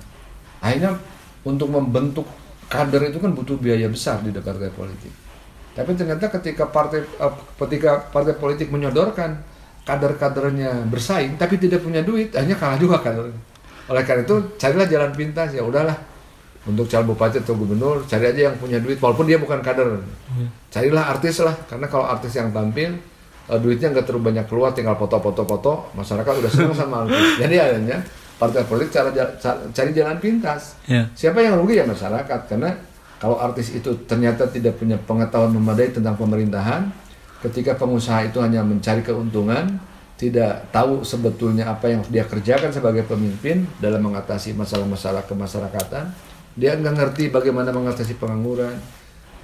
akhirnya 0.62 0.94
untuk 1.42 1.74
membentuk 1.74 2.28
kader 2.70 3.10
itu 3.10 3.18
kan 3.18 3.34
butuh 3.34 3.58
biaya 3.58 3.90
besar 3.90 4.22
di 4.22 4.30
partai 4.30 4.70
politik. 4.70 5.14
Tapi 5.74 5.94
ternyata 5.98 6.30
ketika 6.30 6.70
partai 6.70 7.02
uh, 7.18 7.34
ketika 7.66 8.12
partai 8.14 8.38
politik 8.38 8.70
menyodorkan 8.70 9.42
kader-kadernya 9.88 10.86
bersaing 10.92 11.40
tapi 11.40 11.58
tidak 11.58 11.82
punya 11.82 12.04
duit, 12.04 12.36
hanya 12.38 12.54
kalah 12.54 12.78
juga 12.78 13.02
kader. 13.02 13.34
Oleh 13.88 14.04
karena 14.04 14.28
itu 14.28 14.36
carilah 14.60 14.86
jalan 14.86 15.12
pintas 15.16 15.56
ya 15.56 15.64
udahlah 15.64 15.96
untuk 16.68 16.86
calon 16.92 17.16
bupati 17.16 17.40
atau 17.40 17.56
gubernur 17.56 18.04
cari 18.04 18.36
aja 18.36 18.52
yang 18.52 18.56
punya 18.60 18.84
duit 18.84 19.00
walaupun 19.00 19.26
dia 19.26 19.40
bukan 19.40 19.64
kader. 19.64 20.04
Iya. 20.36 20.48
Carilah 20.68 21.04
artis 21.16 21.40
lah 21.40 21.56
karena 21.66 21.88
kalau 21.88 22.06
artis 22.06 22.36
yang 22.36 22.52
tampil 22.52 23.00
uh, 23.48 23.60
duitnya 23.60 23.96
nggak 23.96 24.06
terlalu 24.06 24.36
banyak 24.36 24.46
keluar 24.52 24.76
tinggal 24.76 25.00
foto-foto-foto 25.00 25.96
masyarakat 25.96 26.34
udah 26.44 26.52
senang 26.52 26.76
sama 26.76 26.96
artis. 27.08 27.40
Jadi 27.40 27.56
akhirnya 27.56 27.98
partai 28.38 28.64
politik 28.70 28.94
cara, 28.94 29.10
cari 29.74 29.92
jalan 29.96 30.18
pintas. 30.22 30.78
Yeah. 30.86 31.10
Siapa 31.18 31.42
yang 31.42 31.58
rugi 31.58 31.82
ya 31.82 31.86
masyarakat 31.88 32.40
karena 32.46 32.70
kalau 33.18 33.42
artis 33.42 33.74
itu 33.74 34.06
ternyata 34.06 34.46
tidak 34.46 34.78
punya 34.78 34.94
pengetahuan 35.02 35.50
memadai 35.50 35.90
tentang 35.90 36.14
pemerintahan, 36.14 36.86
ketika 37.42 37.74
pengusaha 37.74 38.30
itu 38.30 38.38
hanya 38.38 38.62
mencari 38.62 39.02
keuntungan, 39.02 39.82
tidak 40.22 40.70
tahu 40.70 41.02
sebetulnya 41.02 41.66
apa 41.66 41.90
yang 41.90 42.02
dia 42.14 42.26
kerjakan 42.26 42.70
sebagai 42.70 43.06
pemimpin 43.10 43.66
dalam 43.82 44.06
mengatasi 44.06 44.54
masalah-masalah 44.54 45.26
kemasyarakatan, 45.26 46.14
dia 46.58 46.74
nggak 46.74 46.96
ngerti 46.98 47.30
bagaimana 47.30 47.70
mengatasi 47.70 48.18
pengangguran, 48.18 48.74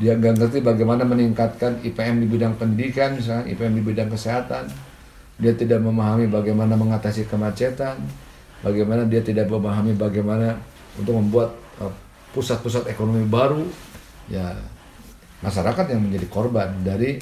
dia 0.02 0.18
nggak 0.18 0.34
ngerti 0.42 0.60
bagaimana 0.66 1.06
meningkatkan 1.06 1.80
IPM 1.86 2.26
di 2.26 2.28
bidang 2.28 2.58
pendidikan, 2.58 3.14
misalnya 3.16 3.46
IPM 3.54 3.74
di 3.78 3.84
bidang 3.86 4.10
kesehatan, 4.10 4.66
dia 5.38 5.54
tidak 5.54 5.80
memahami 5.86 6.26
bagaimana 6.26 6.74
mengatasi 6.74 7.30
kemacetan, 7.30 8.02
bagaimana 8.66 9.06
dia 9.06 9.22
tidak 9.22 9.46
memahami 9.46 9.94
bagaimana 9.94 10.58
untuk 10.98 11.14
membuat 11.22 11.54
uh, 11.78 11.94
pusat-pusat 12.34 12.90
ekonomi 12.90 13.24
baru. 13.30 13.62
Ya 14.28 14.58
masyarakat 15.44 15.94
yang 15.94 16.02
menjadi 16.02 16.28
korban 16.32 16.72
dari 16.82 17.20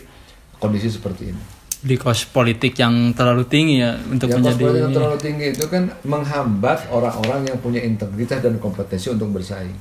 kondisi 0.62 0.93
seperti 0.93 1.34
ini 1.34 1.61
di 1.82 1.96
kos 1.98 2.30
politik 2.30 2.78
yang 2.78 3.13
terlalu 3.17 3.50
tinggi 3.50 3.82
ya 3.82 3.98
untuk 3.98 4.30
ya, 4.30 4.38
menjadi 4.38 4.63
kos 4.63 4.78
yang 4.78 4.94
terlalu 4.94 5.17
tinggi 5.17 5.46
itu 5.50 5.65
kan 5.65 5.84
menghambat 6.06 6.80
orang-orang 6.94 7.50
yang 7.50 7.58
punya 7.58 7.82
integritas 7.82 8.39
dan 8.41 8.62
kompetensi 8.62 9.10
untuk 9.10 9.34
bersaing 9.34 9.74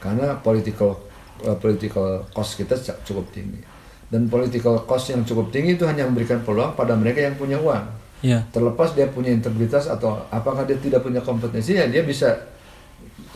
karena 0.00 0.32
political 0.40 0.96
uh, 1.44 1.56
political 1.60 2.24
cost 2.32 2.56
kita 2.56 2.74
cukup 3.04 3.28
tinggi 3.30 3.60
dan 4.08 4.32
political 4.32 4.80
cost 4.88 5.12
yang 5.12 5.24
cukup 5.28 5.52
tinggi 5.52 5.76
itu 5.76 5.84
hanya 5.84 6.08
memberikan 6.08 6.40
peluang 6.40 6.72
pada 6.72 6.96
mereka 6.96 7.20
yang 7.20 7.36
punya 7.36 7.60
uang 7.60 7.84
ya. 8.24 8.40
terlepas 8.48 8.96
dia 8.96 9.12
punya 9.12 9.28
integritas 9.32 9.92
atau 9.92 10.24
apakah 10.32 10.64
dia 10.64 10.80
tidak 10.80 11.04
punya 11.04 11.20
kompetensi 11.20 11.76
ya 11.76 11.84
dia 11.84 12.00
bisa 12.00 12.52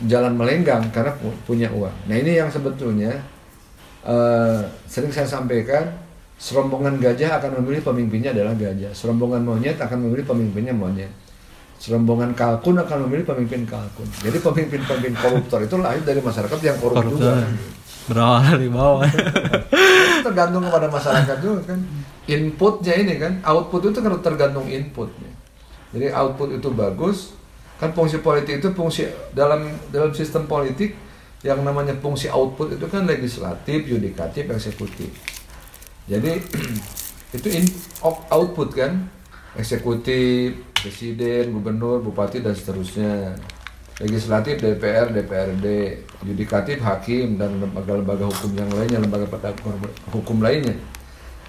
jalan 0.05 0.37
melenggang 0.37 0.85
karena 0.93 1.17
punya 1.45 1.73
uang. 1.73 2.05
Nah 2.05 2.15
ini 2.17 2.37
yang 2.37 2.53
sebetulnya 2.53 3.17
uh, 4.05 4.61
sering 4.85 5.09
saya 5.09 5.25
sampaikan, 5.25 5.89
serombongan 6.37 7.01
gajah 7.01 7.41
akan 7.41 7.61
memilih 7.61 7.81
pemimpinnya 7.81 8.29
adalah 8.29 8.53
gajah, 8.53 8.93
serombongan 8.93 9.41
monyet 9.41 9.77
akan 9.81 9.97
memilih 10.05 10.25
pemimpinnya 10.25 10.73
monyet, 10.73 11.09
serombongan 11.81 12.37
kalkun 12.37 12.77
akan 12.77 13.09
memilih 13.09 13.25
pemimpin 13.25 13.65
kalkun. 13.65 14.05
Jadi 14.21 14.37
pemimpin-pemimpin 14.41 15.13
koruptor 15.17 15.65
itu 15.65 15.75
lahir 15.81 16.05
dari 16.05 16.21
masyarakat 16.21 16.59
yang 16.61 16.77
korup 16.77 17.01
juga. 17.09 17.41
Berawal 18.07 18.39
dari 18.55 18.69
bawah. 18.71 19.09
tergantung 20.27 20.63
kepada 20.67 20.87
masyarakat 20.91 21.37
juga 21.41 21.59
kan. 21.73 21.79
Inputnya 22.27 22.93
ini 22.99 23.13
kan, 23.17 23.39
output 23.39 23.87
itu 23.87 23.99
kan 24.03 24.11
tergantung 24.19 24.67
inputnya. 24.67 25.31
Jadi 25.95 26.11
output 26.11 26.59
itu 26.59 26.69
bagus, 26.75 27.31
kan 27.79 27.95
fungsi 27.95 28.19
politik 28.19 28.59
itu 28.59 28.69
fungsi 28.75 29.07
dalam 29.31 29.63
dalam 29.89 30.11
sistem 30.11 30.43
politik 30.43 30.91
yang 31.45 31.63
namanya 31.63 31.95
fungsi 32.03 32.27
output 32.27 32.75
itu 32.75 32.85
kan 32.91 33.07
legislatif, 33.07 33.87
yudikatif, 33.87 34.43
eksekutif. 34.51 35.36
Jadi 36.07 36.41
itu 37.37 37.47
in, 37.51 37.65
output 38.31 38.73
kan 38.73 39.11
eksekutif, 39.59 40.55
presiden, 40.71 41.53
gubernur, 41.53 42.01
bupati 42.01 42.41
dan 42.41 42.55
seterusnya. 42.55 43.35
Legislatif 43.97 44.61
DPR, 44.61 45.09
DPRD, 45.09 45.65
yudikatif 46.21 46.77
hakim 46.85 47.41
dan 47.41 47.57
lembaga-lembaga 47.57 48.29
hukum 48.29 48.53
yang 48.53 48.69
lainnya, 48.69 49.01
lembaga 49.01 49.25
hukum 50.13 50.37
lainnya. 50.37 50.77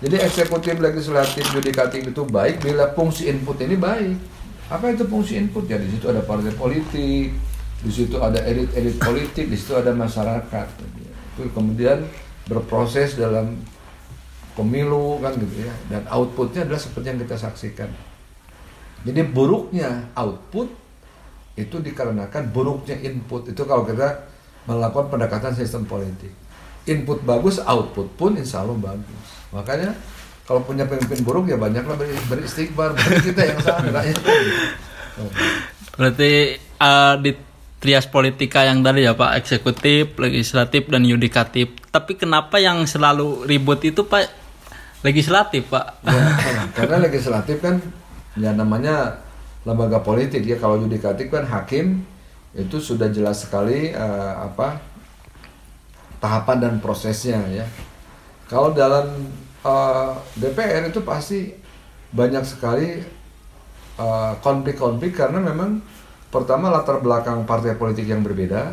Jadi 0.01 0.17
eksekutif, 0.17 0.81
legislatif, 0.81 1.45
yudikatif 1.53 2.09
itu 2.09 2.23
baik 2.25 2.65
bila 2.65 2.89
fungsi 2.97 3.29
input 3.29 3.61
ini 3.61 3.77
baik 3.77 4.17
apa 4.69 4.93
itu 4.93 5.05
fungsi 5.09 5.41
input? 5.41 5.65
Ya 5.65 5.81
di 5.81 5.89
situ 5.89 6.13
ada 6.13 6.21
partai 6.21 6.53
politik, 6.53 7.33
di 7.81 7.91
situ 7.93 8.21
ada 8.21 8.37
elit-elit 8.45 9.01
politik, 9.01 9.49
di 9.49 9.57
situ 9.57 9.73
ada 9.73 9.97
masyarakat. 9.97 10.69
Itu 11.37 11.49
kemudian 11.57 12.05
berproses 12.45 13.17
dalam 13.17 13.57
pemilu 14.59 15.23
kan 15.23 15.39
gitu 15.39 15.63
ya. 15.63 15.75
Dan 15.87 16.03
outputnya 16.11 16.67
adalah 16.67 16.83
seperti 16.83 17.07
yang 17.15 17.21
kita 17.23 17.39
saksikan. 17.39 17.91
Jadi 19.07 19.23
buruknya 19.31 20.11
output 20.19 20.67
itu 21.55 21.79
dikarenakan 21.79 22.51
buruknya 22.51 22.99
input. 22.99 23.47
Itu 23.55 23.63
kalau 23.63 23.87
kita 23.87 24.27
melakukan 24.67 25.15
pendekatan 25.15 25.55
sistem 25.55 25.87
politik. 25.87 26.35
Input 26.91 27.23
bagus, 27.23 27.63
output 27.63 28.11
pun 28.19 28.35
insya 28.35 28.67
Allah 28.67 28.75
bagus. 28.75 29.27
Makanya 29.55 29.95
kalau 30.49 30.65
punya 30.65 30.89
pemimpin 30.89 31.21
buruk 31.21 31.45
ya 31.53 31.61
banyaklah 31.61 31.93
beri, 32.01 32.17
beristighfar 32.25 32.97
berarti 32.97 33.21
kita 33.21 33.43
yang 33.53 33.59
salah 33.61 33.85
berarti 35.93 36.33
uh, 36.81 37.15
di 37.21 37.37
trias 37.79 38.09
politika 38.09 38.65
yang 38.65 38.81
tadi 38.81 39.05
ya 39.05 39.13
Pak 39.13 39.45
eksekutif 39.45 40.17
legislatif 40.17 40.89
dan 40.89 41.05
yudikatif 41.05 41.77
tapi 41.93 42.17
kenapa 42.17 42.57
yang 42.57 42.89
selalu 42.89 43.45
ribut 43.45 43.85
itu 43.85 44.09
Pak 44.09 44.38
legislatif 45.03 45.71
Pak. 45.71 46.03
Ya, 46.03 46.27
karena 46.77 46.97
legislatif 47.07 47.63
kan 47.63 47.79
ya 48.35 48.51
namanya 48.55 49.23
lembaga 49.63 50.03
politik. 50.03 50.43
Ya 50.47 50.59
kalau 50.59 50.79
yudikatif 50.81 51.31
kan 51.31 51.47
hakim 51.47 52.03
itu 52.57 52.81
sudah 52.81 53.13
jelas 53.13 53.45
sekali 53.45 53.93
uh, 53.95 54.49
apa 54.49 54.81
tahapan 56.19 56.59
dan 56.59 56.75
prosesnya 56.83 57.39
ya. 57.51 57.67
Kalau 58.49 58.73
dalam 58.73 59.29
uh, 59.61 59.69
eh, 59.69 60.13
DPR 60.41 60.89
itu 60.89 61.05
pasti 61.05 61.53
banyak 62.09 62.41
sekali 62.49 63.05
eh, 64.01 64.33
konflik-konflik 64.41 65.13
uh, 65.13 65.19
karena 65.21 65.37
memang 65.45 65.85
pertama 66.33 66.73
latar 66.73 67.05
belakang 67.05 67.45
partai 67.45 67.77
politik 67.77 68.09
yang 68.09 68.25
berbeda, 68.25 68.73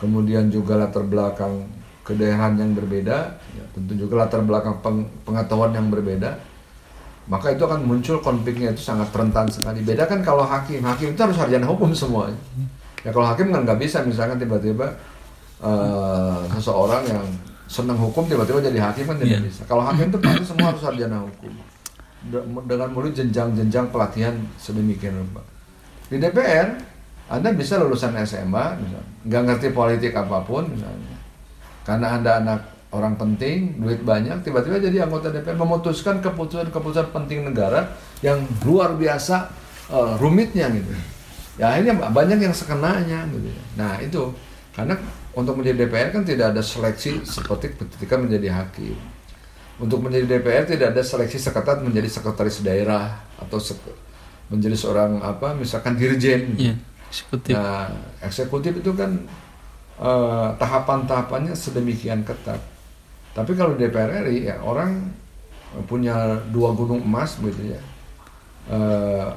kemudian 0.00 0.48
juga 0.48 0.80
latar 0.80 1.04
belakang 1.04 1.68
kedaerahan 2.02 2.58
yang 2.58 2.74
berbeda, 2.74 3.38
ya, 3.54 3.64
tentu 3.74 3.94
juga 3.94 4.26
latar 4.26 4.42
belakang 4.42 4.82
peng, 4.82 5.06
pengetahuan 5.22 5.70
yang 5.70 5.86
berbeda, 5.86 6.34
maka 7.30 7.54
itu 7.54 7.62
akan 7.62 7.86
muncul 7.86 8.18
konfliknya 8.18 8.74
itu 8.74 8.82
sangat 8.82 9.14
rentan 9.14 9.46
sekali. 9.46 9.86
Beda 9.86 10.10
kan 10.10 10.18
kalau 10.26 10.42
hakim, 10.42 10.82
hakim 10.82 11.14
itu 11.14 11.20
harus 11.22 11.38
sarjana 11.38 11.66
hukum 11.70 11.94
semua. 11.94 12.26
Ya 13.06 13.14
kalau 13.14 13.26
hakim 13.26 13.54
kan 13.54 13.62
nggak 13.62 13.78
bisa 13.78 14.02
misalkan 14.02 14.38
tiba-tiba 14.42 14.98
uh, 15.62 16.42
seseorang 16.58 17.06
yang 17.06 17.26
senang 17.70 17.98
hukum 17.98 18.26
tiba-tiba 18.26 18.58
jadi 18.58 18.78
hakim 18.82 19.06
kan 19.06 19.16
tidak 19.22 19.38
yeah. 19.38 19.42
bisa. 19.46 19.62
Kalau 19.70 19.86
hakim 19.86 20.10
itu 20.10 20.18
pasti 20.18 20.44
semua 20.50 20.74
harus 20.74 20.82
sarjana 20.82 21.22
hukum. 21.22 21.52
Dengan 22.66 22.88
mulut 22.94 23.14
jenjang-jenjang 23.14 23.90
pelatihan 23.90 24.34
sedemikian 24.58 25.14
rupa. 25.18 25.42
Di 26.10 26.18
DPR 26.18 26.68
Anda 27.32 27.54
bisa 27.54 27.80
lulusan 27.80 28.12
SMA 28.28 28.64
misalnya, 28.76 29.02
nggak 29.24 29.42
ngerti 29.46 29.68
politik 29.72 30.12
apa 30.12 30.42
pun 30.44 30.68
misalnya. 30.68 31.11
Karena 31.82 32.18
Anda 32.18 32.38
anak 32.38 32.60
orang 32.92 33.16
penting, 33.16 33.80
duit 33.80 34.04
banyak, 34.04 34.44
tiba-tiba 34.44 34.78
jadi 34.78 35.08
anggota 35.08 35.32
DPR 35.32 35.56
memutuskan 35.56 36.20
keputusan-keputusan 36.20 37.08
penting 37.10 37.48
negara 37.48 37.96
yang 38.20 38.44
luar 38.62 38.94
biasa 38.94 39.48
uh, 39.88 40.14
rumitnya 40.20 40.68
gitu. 40.70 40.92
Ya 41.56 41.72
akhirnya 41.72 41.96
banyak 42.12 42.38
yang 42.40 42.54
sekenanya 42.54 43.28
gitu. 43.32 43.48
Nah 43.76 43.96
itu 44.00 44.22
karena 44.72 44.96
untuk 45.32 45.60
menjadi 45.60 45.88
DPR 45.88 46.08
kan 46.12 46.24
tidak 46.24 46.52
ada 46.52 46.62
seleksi 46.64 47.24
seperti 47.24 47.76
ketika 47.76 48.20
menjadi 48.20 48.52
hakim. 48.52 48.96
Untuk 49.80 50.04
menjadi 50.04 50.38
DPR 50.38 50.64
tidak 50.68 50.92
ada 50.92 51.02
seleksi 51.02 51.40
seketat 51.40 51.80
menjadi 51.80 52.08
sekretaris 52.08 52.60
daerah 52.60 53.24
atau 53.40 53.56
sek 53.56 53.80
menjadi 54.52 54.76
seorang 54.76 55.24
apa 55.24 55.56
misalkan 55.56 55.96
dirjen. 55.96 56.52
Iya, 56.60 56.76
eksekutif. 57.08 57.56
Nah, 57.56 57.88
eksekutif 58.20 58.72
itu 58.84 58.92
kan 58.92 59.24
uh, 60.00 60.54
tahapan-tahapannya 60.56 61.52
sedemikian 61.52 62.24
ketat. 62.24 62.60
Tapi 63.32 63.52
kalau 63.56 63.76
DPR 63.76 64.28
RI 64.28 64.48
ya 64.52 64.60
orang 64.60 65.08
punya 65.88 66.36
dua 66.52 66.76
gunung 66.76 67.00
emas 67.00 67.40
gitu 67.40 67.72
ya. 67.72 67.80
Uh, 68.68 69.28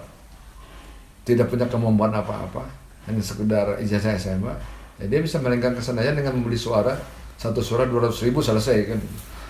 tidak 1.26 1.50
punya 1.50 1.66
kemampuan 1.66 2.14
apa-apa, 2.14 2.62
hanya 3.10 3.18
sekedar 3.18 3.82
ijazah 3.82 4.14
SMA, 4.14 4.54
ya 5.02 5.06
dia 5.10 5.20
bisa 5.26 5.42
melenggang 5.42 5.74
kesenangan 5.74 6.22
dengan 6.22 6.38
membeli 6.38 6.54
suara 6.54 6.94
satu 7.34 7.66
suara 7.66 7.90
dua 7.90 8.06
ratus 8.06 8.22
ribu 8.22 8.46
selesai 8.46 8.94
kan. 8.94 9.02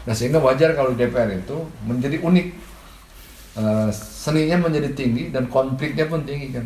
Nah 0.08 0.14
sehingga 0.16 0.40
wajar 0.40 0.72
kalau 0.72 0.96
DPR 0.96 1.36
itu 1.36 1.58
menjadi 1.84 2.24
unik, 2.24 2.48
uh, 3.60 3.92
seninya 3.92 4.64
menjadi 4.64 4.96
tinggi 4.96 5.36
dan 5.36 5.52
konfliknya 5.52 6.08
pun 6.08 6.24
tinggi 6.24 6.56
kan. 6.56 6.64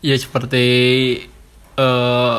Ya 0.00 0.16
seperti 0.16 0.64
uh, 1.78 2.38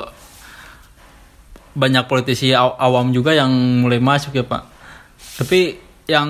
banyak 1.73 2.05
politisi 2.11 2.51
aw 2.51 2.75
awam 2.75 3.15
juga 3.15 3.31
yang 3.31 3.49
mulai 3.81 4.03
masuk 4.03 4.35
ya 4.35 4.43
Pak. 4.43 4.63
Tapi 5.39 5.79
yang 6.09 6.29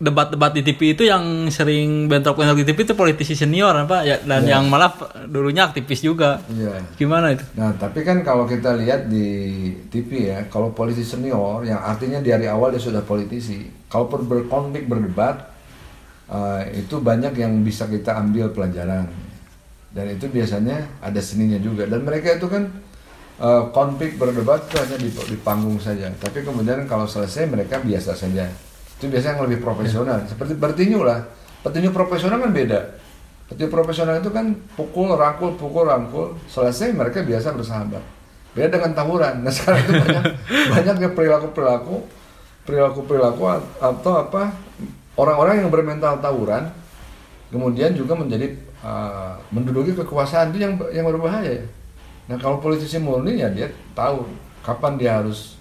debat-debat 0.00 0.56
di 0.56 0.64
TV 0.64 0.96
itu 0.96 1.04
yang 1.04 1.52
sering 1.52 2.08
bentrok-bentrok 2.08 2.64
di 2.64 2.66
TV 2.72 2.88
itu 2.88 2.96
politisi 2.96 3.36
senior 3.36 3.76
apa 3.76 4.00
ya 4.00 4.16
dan 4.24 4.48
ya. 4.48 4.56
yang 4.56 4.72
malah 4.72 4.96
dulunya 5.28 5.68
aktivis 5.68 6.00
juga. 6.00 6.40
Iya. 6.48 6.80
Gimana 6.96 7.36
itu? 7.36 7.44
Nah, 7.60 7.76
tapi 7.76 8.00
kan 8.00 8.24
kalau 8.24 8.48
kita 8.48 8.80
lihat 8.80 9.12
di 9.12 9.28
TV 9.92 10.32
ya, 10.32 10.48
kalau 10.48 10.72
politisi 10.72 11.14
senior 11.14 11.60
yang 11.68 11.84
artinya 11.84 12.24
dari 12.24 12.48
awal 12.48 12.72
dia 12.72 12.80
sudah 12.80 13.04
politisi, 13.04 13.68
kalau 13.92 14.08
berkonflik 14.08 14.88
berdebat 14.88 15.52
uh, 16.32 16.64
itu 16.72 16.96
banyak 16.96 17.36
yang 17.36 17.60
bisa 17.60 17.84
kita 17.84 18.16
ambil 18.16 18.48
pelajaran. 18.56 19.29
Dan 19.90 20.06
itu 20.14 20.30
biasanya 20.30 20.86
ada 21.02 21.18
seninya 21.18 21.58
juga. 21.58 21.86
Dan 21.90 22.06
mereka 22.06 22.38
itu 22.38 22.46
kan 22.46 22.70
uh, 23.42 23.66
konflik 23.74 24.14
berdebat 24.14 24.70
itu 24.70 24.76
hanya 24.78 24.96
di, 24.96 25.10
di 25.10 25.36
panggung 25.42 25.82
saja. 25.82 26.06
Tapi 26.14 26.46
kemudian 26.46 26.86
kalau 26.86 27.10
selesai 27.10 27.50
mereka 27.50 27.82
biasa 27.82 28.14
saja. 28.14 28.46
Itu 29.00 29.10
biasanya 29.10 29.40
yang 29.40 29.44
lebih 29.50 29.58
profesional. 29.64 30.22
Seperti 30.30 30.54
bertinju 30.54 31.02
lah. 31.02 31.26
Petinju 31.66 31.90
profesional 31.90 32.38
kan 32.38 32.54
beda. 32.54 32.80
Petinju 33.50 33.68
profesional 33.68 34.22
itu 34.22 34.30
kan 34.30 34.54
pukul 34.78 35.18
rangkul 35.18 35.58
pukul 35.58 35.90
rangkul. 35.90 36.38
Selesai 36.46 36.94
mereka 36.94 37.26
biasa 37.26 37.50
bersahabat. 37.50 38.04
Beda 38.54 38.78
dengan 38.78 38.94
tawuran. 38.94 39.42
Nah 39.42 39.52
sekarang 39.56 39.90
itu 39.90 39.92
banyak 39.98 40.24
banyaknya 40.70 41.08
perilaku 41.10 41.46
perilaku 41.50 41.96
perilaku 42.62 43.00
perilaku 43.08 43.42
atau 43.82 44.12
apa 44.22 44.54
orang-orang 45.18 45.64
yang 45.64 45.70
bermental 45.72 46.22
tawuran 46.22 46.70
kemudian 47.50 47.92
juga 47.98 48.14
menjadi 48.14 48.54
uh, 48.84 49.36
menduduki 49.52 49.92
kekuasaan 49.96 50.52
itu 50.52 50.64
yang 50.64 50.74
yang 50.92 51.06
berbahaya. 51.08 51.64
Nah 52.28 52.36
kalau 52.38 52.62
politisi 52.62 52.96
murni 53.00 53.40
ya 53.40 53.48
dia 53.50 53.68
tahu 53.92 54.26
kapan 54.64 54.96
dia 55.00 55.18
harus 55.20 55.56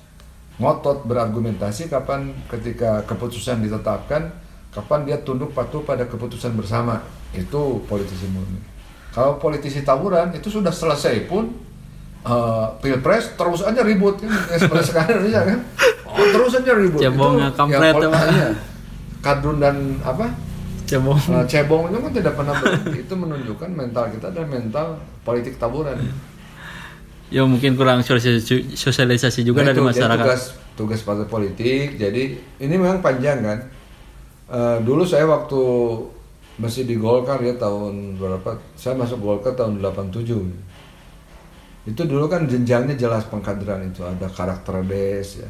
ngotot 0.60 1.08
berargumentasi 1.08 1.88
kapan 1.88 2.36
ketika 2.52 3.08
keputusan 3.08 3.64
ditetapkan 3.64 4.28
kapan 4.70 5.08
dia 5.08 5.18
tunduk 5.24 5.56
patuh 5.56 5.84
pada 5.84 6.06
keputusan 6.06 6.54
bersama. 6.56 7.02
Itu 7.34 7.86
politisi 7.86 8.26
murni. 8.30 8.60
Kalau 9.14 9.42
politisi 9.42 9.82
tawuran 9.82 10.34
itu 10.38 10.50
sudah 10.50 10.74
selesai 10.74 11.26
pun 11.26 11.50
uh, 12.26 12.78
pilpres 12.82 13.34
terus 13.38 13.62
aja 13.66 13.82
ribut. 13.82 14.22
Kan 14.50 14.58
seperti 14.58 14.94
sekarang 14.94 15.22
Indonesia 15.22 15.42
kan? 15.46 15.60
Oh, 16.10 16.26
terus 16.34 16.54
aja 16.58 16.72
ribut. 16.74 17.02
Cebong 17.02 17.38
itu 17.38 17.54
kampret 17.54 17.94
ya, 17.94 18.10
ya, 18.34 18.50
kadrun 19.26 19.58
dan 19.62 20.00
apa 20.02 20.49
cebong 20.90 21.22
uh, 21.30 21.46
cebong 21.46 21.94
itu 21.94 21.98
kan 22.02 22.14
tidak 22.18 22.34
pernah 22.34 22.54
berhenti 22.58 23.06
itu 23.06 23.14
menunjukkan 23.14 23.70
mental 23.70 24.10
kita 24.10 24.34
adalah 24.34 24.50
mental 24.50 24.88
politik 25.22 25.62
tawuran 25.62 26.02
ya 27.30 27.46
mungkin 27.46 27.78
kurang 27.78 28.02
sosialisasi 28.02 29.46
juga 29.46 29.62
nah, 29.62 29.68
dari 29.72 29.82
itu, 29.82 29.86
masyarakat. 29.86 30.26
Tugas 30.26 30.44
tugas 30.74 31.02
partai 31.06 31.30
politik. 31.30 32.02
Jadi 32.02 32.24
ini 32.64 32.76
memang 32.76 33.06
panjang 33.06 33.40
kan. 33.46 33.60
Uh, 34.50 34.82
dulu 34.82 35.06
saya 35.06 35.30
waktu 35.30 35.62
masih 36.58 36.90
di 36.90 36.98
Golkar 36.98 37.38
ya 37.46 37.54
tahun 37.56 38.18
berapa? 38.18 38.58
Saya 38.74 38.98
masuk 38.98 39.22
Golkar 39.22 39.54
tahun 39.54 39.78
87. 39.78 41.86
Itu 41.86 42.02
dulu 42.10 42.26
kan 42.26 42.50
jenjangnya 42.50 42.98
jelas 42.98 43.30
pengkaderan 43.30 43.94
itu 43.94 44.02
ada 44.02 44.26
karakter 44.26 44.82
des 44.90 45.46
ya. 45.46 45.50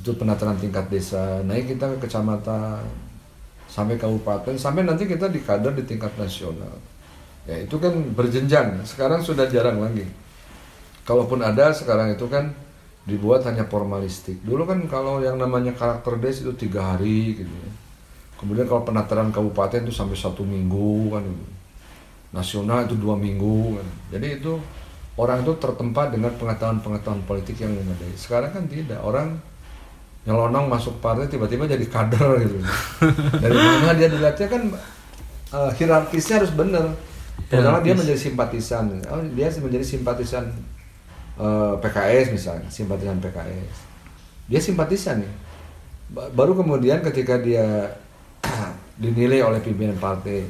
Itu 0.00 0.16
penataan 0.16 0.56
tingkat 0.56 0.88
desa. 0.88 1.44
Naik 1.44 1.76
kita 1.76 1.92
ke 1.96 2.08
kecamatan 2.08 3.05
sampai 3.76 4.00
kabupaten 4.00 4.56
sampai 4.56 4.88
nanti 4.88 5.04
kita 5.04 5.28
di 5.28 5.44
kader 5.44 5.76
di 5.76 5.84
tingkat 5.84 6.16
nasional. 6.16 6.72
Ya 7.44 7.60
itu 7.60 7.76
kan 7.76 7.92
berjenjang. 8.16 8.80
Sekarang 8.88 9.20
sudah 9.20 9.44
jarang 9.52 9.84
lagi 9.84 10.08
kalaupun 11.04 11.44
ada 11.44 11.70
sekarang 11.70 12.16
itu 12.16 12.24
kan 12.26 12.56
dibuat 13.06 13.46
hanya 13.46 13.68
formalistik. 13.68 14.42
Dulu 14.42 14.66
kan 14.66 14.80
kalau 14.88 15.22
yang 15.22 15.38
namanya 15.38 15.76
karakter 15.76 16.18
des 16.18 16.42
itu 16.42 16.52
tiga 16.56 16.96
hari 16.96 17.38
gitu 17.38 17.52
ya. 17.52 17.70
Kemudian 18.36 18.66
kalau 18.68 18.82
penataran 18.82 19.30
kabupaten 19.30 19.86
itu 19.86 19.94
sampai 19.94 20.18
satu 20.18 20.42
minggu 20.42 21.14
kan. 21.14 21.24
Nasional 22.34 22.84
itu 22.90 22.98
dua 22.98 23.14
minggu 23.14 23.78
kan. 23.78 23.88
Jadi 24.18 24.42
itu 24.42 24.58
orang 25.16 25.46
itu 25.46 25.54
tertempat 25.56 26.12
dengan 26.12 26.34
pengetahuan-pengetahuan 26.34 27.22
politik 27.24 27.62
yang 27.62 27.72
memadai. 27.72 28.12
Sekarang 28.18 28.50
kan 28.50 28.66
tidak. 28.66 29.00
Orang 29.00 29.38
nyelonong 30.26 30.66
masuk 30.66 30.98
partai 30.98 31.30
tiba-tiba 31.30 31.70
jadi 31.70 31.86
kader 31.86 32.42
gitu. 32.42 32.58
Dari 33.38 33.54
mana 33.54 33.94
dia 33.94 34.10
dilatih 34.10 34.46
kan 34.50 34.62
uh, 35.54 35.70
hierarkisnya 35.70 36.42
harus 36.42 36.50
benar. 36.50 36.92
Pertama 37.46 37.78
dia 37.78 37.94
menjadi 37.94 38.18
simpatisan. 38.18 38.98
Oh, 39.06 39.22
dia 39.32 39.48
menjadi 39.62 39.86
simpatisan 39.86 40.50
Eh, 41.36 41.74
PKS 41.84 42.32
misalnya 42.32 42.64
simpatisan 42.72 43.20
PKS 43.20 43.76
dia 44.48 44.56
simpatisan 44.56 45.20
nih 45.20 45.32
baru 46.32 46.56
kemudian 46.56 47.04
ketika 47.04 47.36
dia 47.36 47.92
dinilai 49.04 49.44
oleh 49.44 49.60
pimpinan 49.60 50.00
partai 50.00 50.48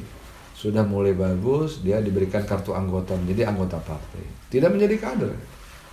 sudah 0.55 0.87
mulai 0.87 1.11
bagus 1.11 1.83
dia 1.83 1.99
diberikan 1.99 2.39
kartu 2.47 2.71
anggota 2.71 3.19
menjadi 3.19 3.51
anggota 3.51 3.83
partai 3.83 4.23
tidak 4.47 4.79
menjadi 4.79 4.95
kader 4.95 5.35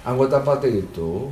anggota 0.07 0.39
partai 0.47 0.87
itu 0.87 1.27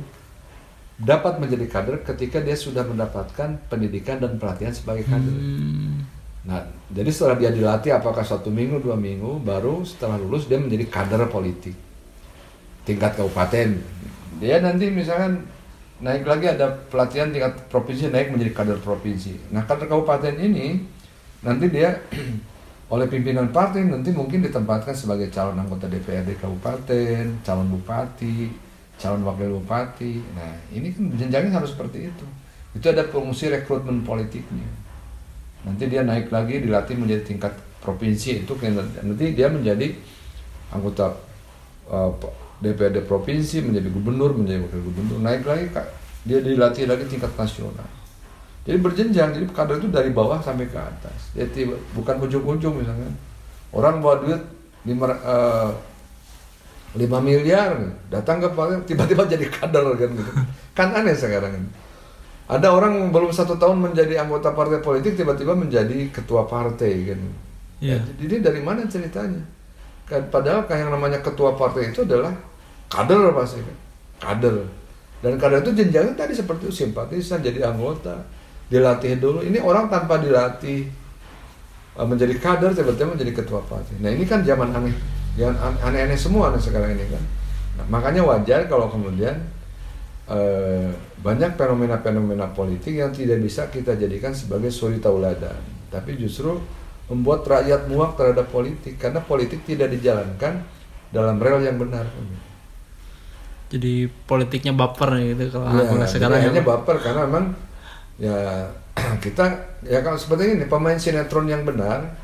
dapat 1.03 1.37
menjadi 1.37 1.67
kader 1.67 2.01
ketika 2.07 2.39
dia 2.39 2.55
sudah 2.55 2.87
mendapatkan 2.87 3.59
pendidikan 3.67 4.17
dan 4.23 4.39
pelatihan 4.39 4.71
sebagai 4.71 5.03
kader. 5.05 5.35
Hmm. 5.35 6.07
Nah, 6.43 6.59
jadi 6.91 7.07
setelah 7.07 7.39
dia 7.39 7.51
dilatih 7.55 7.95
apakah 7.95 8.23
satu 8.23 8.51
minggu, 8.51 8.83
dua 8.83 8.99
minggu, 8.99 9.39
baru 9.39 9.83
setelah 9.87 10.19
lulus 10.19 10.47
dia 10.47 10.59
menjadi 10.59 10.87
kader 10.91 11.27
politik 11.31 11.75
tingkat 12.83 13.15
kabupaten 13.15 13.79
dia 14.43 14.59
nanti 14.59 14.91
misalkan 14.91 15.39
naik 16.03 16.27
lagi 16.27 16.51
ada 16.51 16.67
pelatihan 16.91 17.31
tingkat 17.31 17.55
provinsi 17.71 18.11
naik 18.11 18.35
menjadi 18.35 18.51
kader 18.51 18.79
provinsi 18.83 19.39
nah 19.55 19.63
kader 19.63 19.87
kabupaten 19.87 20.35
ini 20.35 20.83
nanti 21.43 21.71
dia 21.71 21.95
oleh 22.93 23.07
pimpinan 23.07 23.49
partai 23.55 23.87
nanti 23.87 24.11
mungkin 24.11 24.43
ditempatkan 24.43 24.93
sebagai 24.93 25.31
calon 25.31 25.55
anggota 25.55 25.87
DPRD 25.87 26.35
kabupaten 26.37 27.39
calon 27.41 27.67
bupati 27.71 28.51
calon 29.03 29.27
wakil 29.27 29.59
bupati. 29.59 30.23
Nah 30.31 30.55
ini 30.71 30.95
kan 30.95 31.11
jenjangnya 31.19 31.59
harus 31.59 31.75
seperti 31.75 32.07
itu. 32.07 32.25
Itu 32.71 32.87
ada 32.87 33.03
fungsi 33.11 33.51
rekrutmen 33.51 34.07
politiknya. 34.07 34.63
Nanti 35.67 35.91
dia 35.91 36.07
naik 36.07 36.31
lagi 36.31 36.63
dilatih 36.63 36.95
menjadi 36.95 37.27
tingkat 37.27 37.51
provinsi 37.83 38.47
itu 38.47 38.55
nanti 39.03 39.35
dia 39.35 39.51
menjadi 39.51 39.91
anggota 40.71 41.19
uh, 41.91 42.15
DPRD 42.63 43.03
provinsi 43.03 43.59
menjadi 43.59 43.91
gubernur 43.91 44.31
menjadi 44.39 44.63
wakil 44.63 44.81
gubernur. 44.87 45.19
Naik 45.19 45.43
lagi 45.43 45.67
dia 46.23 46.39
dilatih 46.39 46.87
lagi 46.87 47.03
tingkat 47.11 47.35
nasional. 47.35 47.87
Jadi 48.63 48.79
berjenjang 48.79 49.35
jadi 49.35 49.45
kader 49.51 49.83
itu 49.83 49.91
dari 49.91 50.15
bawah 50.15 50.39
sampai 50.39 50.71
ke 50.71 50.79
atas. 50.79 51.35
Jadi 51.35 51.67
bukan 51.91 52.15
ujung-ujung 52.23 52.79
misalnya. 52.79 53.11
Orang 53.75 53.99
bawa 53.99 54.23
duit 54.23 54.39
lima 54.87 55.11
uh, 55.11 55.75
lima 56.93 57.17
miliar 57.17 57.73
datang 58.13 58.37
ke 58.37 58.49
partai 58.53 58.85
tiba-tiba 58.85 59.25
jadi 59.25 59.49
kader 59.49 59.85
kan 59.97 60.09
gitu. 60.13 60.31
Kan 60.77 60.93
aneh 60.93 61.17
sekarang 61.17 61.53
ini. 61.57 61.69
Ada 62.43 62.69
orang 62.69 63.09
belum 63.09 63.31
satu 63.33 63.55
tahun 63.57 63.79
menjadi 63.81 64.21
anggota 64.21 64.53
partai 64.53 64.83
politik 64.83 65.17
tiba-tiba 65.17 65.57
menjadi 65.57 66.11
ketua 66.13 66.45
partai 66.45 67.13
kan. 67.13 67.21
Yeah. 67.81 67.99
ya, 67.99 68.13
jadi 68.27 68.51
dari 68.51 68.61
mana 68.61 68.85
ceritanya? 68.85 69.41
Kan 70.05 70.27
padahal 70.29 70.67
yang 70.69 70.91
namanya 70.91 71.23
ketua 71.23 71.55
partai 71.55 71.89
itu 71.89 72.05
adalah 72.05 72.35
kader 72.91 73.33
pasti 73.33 73.63
kan. 73.63 73.77
Kader. 74.21 74.55
Dan 75.23 75.39
karena 75.39 75.63
itu 75.63 75.71
jenjangnya 75.71 76.19
tadi 76.19 76.35
seperti 76.35 76.67
itu 76.67 76.83
simpatisan 76.83 77.39
jadi 77.39 77.71
anggota, 77.71 78.27
dilatih 78.67 79.23
dulu. 79.23 79.39
Ini 79.39 79.63
orang 79.63 79.87
tanpa 79.87 80.19
dilatih 80.19 80.83
uh, 81.95 82.03
menjadi 82.03 82.35
kader 82.37 82.75
tiba-tiba 82.75 83.15
menjadi 83.15 83.31
ketua 83.39 83.63
partai. 83.63 83.95
Nah 84.03 84.11
ini 84.11 84.27
kan 84.27 84.43
zaman 84.43 84.75
aneh, 84.75 84.91
yang 85.39 85.55
aneh-aneh 85.57 86.17
semua 86.17 86.53
sekarang 86.57 86.93
ini 86.93 87.09
kan. 87.09 87.23
Nah, 87.73 87.85
makanya 87.89 88.21
wajar 88.21 88.69
kalau 88.69 88.85
kemudian 88.89 89.33
uh, 90.29 90.89
banyak 91.25 91.57
fenomena-fenomena 91.57 92.53
politik 92.53 92.93
yang 92.93 93.09
tidak 93.09 93.41
bisa 93.41 93.65
kita 93.73 93.97
jadikan 93.97 94.35
sebagai 94.35 94.69
suri 94.69 95.01
tauladan, 95.01 95.57
tapi 95.89 96.15
justru 96.21 96.61
membuat 97.09 97.43
rakyat 97.49 97.89
muak 97.91 98.15
terhadap 98.15 98.47
politik 98.53 98.95
karena 98.95 99.19
politik 99.19 99.65
tidak 99.67 99.91
dijalankan 99.91 100.63
dalam 101.13 101.37
rel 101.37 101.61
yang 101.61 101.77
benar 101.77 102.09
jadi 103.69 104.09
politiknya 104.29 104.73
baper 104.73 105.17
gitu 105.21 105.53
kalau 105.53 105.69
ya, 105.73 106.05
sekarang 106.09 106.41
hanya 106.41 106.61
baper 106.61 106.97
karena 107.01 107.21
memang 107.29 107.45
ya 108.17 108.69
kita 109.23 109.45
ya 109.85 110.01
kalau 110.05 110.17
seperti 110.17 110.57
ini 110.57 110.65
pemain 110.69 110.97
sinetron 110.97 111.49
yang 111.49 111.65
benar 111.65 112.17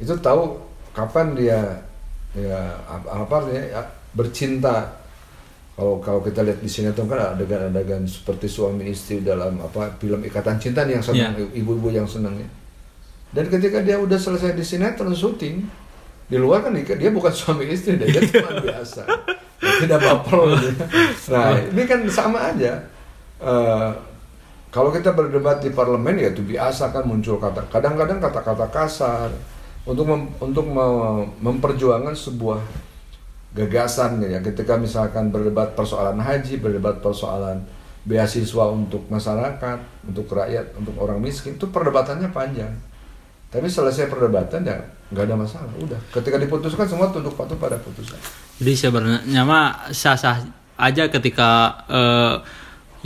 itu 0.00 0.12
tahu 0.20 0.60
kapan 0.96 1.36
dia 1.36 1.87
ya 2.36 2.60
apa, 2.84 3.24
apa 3.24 3.36
ya, 3.52 3.82
bercinta. 4.12 4.98
Kalau 5.78 6.02
kalau 6.02 6.18
kita 6.26 6.42
lihat 6.42 6.58
di 6.58 6.66
sinetron 6.66 7.06
kan 7.06 7.38
adegan-adegan 7.38 8.02
seperti 8.02 8.50
suami 8.50 8.90
istri 8.90 9.22
dalam 9.22 9.62
apa 9.62 9.94
film 10.02 10.26
ikatan 10.26 10.58
cinta 10.58 10.82
nih 10.82 10.98
yang 10.98 11.06
senang 11.06 11.38
yeah. 11.38 11.54
ibu-ibu 11.54 11.94
yang 11.94 12.08
senang 12.10 12.34
ya. 12.34 12.50
dan 13.30 13.46
ketika 13.46 13.78
dia 13.86 13.94
udah 13.94 14.18
selesai 14.18 14.58
di 14.58 14.66
sinetron 14.66 15.14
syuting 15.14 15.62
di 16.26 16.34
luar 16.34 16.66
kan 16.66 16.74
dia 16.74 17.10
bukan 17.14 17.30
suami 17.46 17.70
istri 17.70 17.94
dia 17.94 18.10
cuma 18.10 18.58
biasa. 18.66 19.06
Tidak 19.58 19.98
baper 20.02 20.50
nah 21.30 21.54
ini 21.62 21.82
kan 21.86 22.02
sama 22.10 22.50
aja. 22.50 22.82
Uh, 23.38 23.94
kalau 24.68 24.90
kita 24.90 25.14
berdebat 25.16 25.62
di 25.64 25.70
parlemen 25.70 26.18
ya 26.18 26.34
itu 26.34 26.44
biasa 26.44 26.90
kan 26.90 27.06
muncul 27.06 27.40
kata 27.40 27.70
kadang-kadang 27.72 28.20
kata-kata 28.20 28.66
kasar 28.68 29.30
untuk 29.88 30.04
mem, 30.04 30.22
untuk 30.36 30.68
mem, 30.68 31.32
memperjuangkan 31.40 32.12
sebuah 32.12 32.60
gagasan 33.56 34.20
ya. 34.20 34.44
Ketika 34.44 34.76
misalkan 34.76 35.32
berdebat 35.32 35.72
persoalan 35.72 36.20
haji 36.20 36.60
berdebat 36.60 37.00
persoalan 37.00 37.64
beasiswa 38.04 38.64
untuk 38.68 39.08
masyarakat 39.08 39.78
untuk 40.08 40.28
rakyat 40.32 40.76
untuk 40.76 40.94
orang 41.00 41.18
miskin 41.24 41.56
itu 41.56 41.66
perdebatannya 41.72 42.28
panjang. 42.28 42.72
Tapi 43.48 43.64
selesai 43.64 44.12
perdebatan 44.12 44.60
ya 44.68 44.76
nggak 45.08 45.24
ada 45.24 45.36
masalah 45.40 45.72
udah. 45.80 46.00
Ketika 46.12 46.36
diputuskan 46.36 46.84
semua 46.84 47.08
tunduk 47.08 47.32
patuh 47.32 47.56
pada 47.56 47.80
putusan. 47.80 48.20
Jadi 48.60 48.72
sebenarnya 48.76 49.42
mah 49.48 49.88
sah-sah 49.88 50.44
aja 50.76 51.08
ketika 51.08 51.80
uh, 51.88 52.34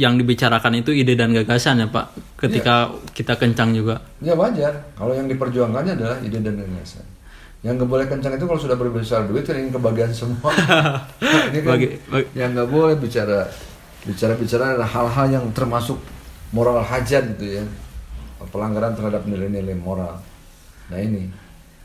yang 0.00 0.16
dibicarakan 0.16 0.81
itu 0.81 0.90
ide 0.92 1.16
dan 1.18 1.33
gagasan 1.37 1.85
ya 1.85 1.88
pak 1.88 2.16
ketika 2.40 2.92
ya. 2.92 3.12
kita 3.12 3.35
kencang 3.37 3.76
juga 3.76 4.00
ya 4.24 4.33
wajar 4.33 4.92
kalau 4.96 5.12
yang 5.12 5.28
diperjuangkannya 5.28 5.92
adalah 5.98 6.16
ide 6.24 6.38
dan 6.40 6.57
gagasan 6.57 7.05
yang 7.62 7.78
nggak 7.78 7.90
boleh 7.90 8.07
kencang 8.11 8.35
itu 8.35 8.44
kalau 8.48 8.61
sudah 8.61 8.74
berbesar 8.74 9.28
duit 9.28 9.46
kan 9.46 9.55
ingin 9.55 9.72
kebagian 9.72 10.11
semua 10.11 10.50
ini 11.52 11.61
kan 11.62 11.70
bagi, 11.76 11.88
bagi. 12.11 12.26
yang 12.35 12.50
nggak 12.57 12.70
boleh 12.72 12.96
bicara 12.98 13.46
bicara 14.02 14.35
bicara 14.35 14.83
hal-hal 14.83 15.26
yang 15.31 15.44
termasuk 15.55 16.00
moral 16.50 16.83
hajat 16.83 17.38
gitu 17.38 17.62
ya 17.62 17.64
pelanggaran 18.50 18.98
terhadap 18.98 19.22
nilai-nilai 19.28 19.78
moral 19.78 20.18
Nah 20.92 21.00
ini, 21.00 21.24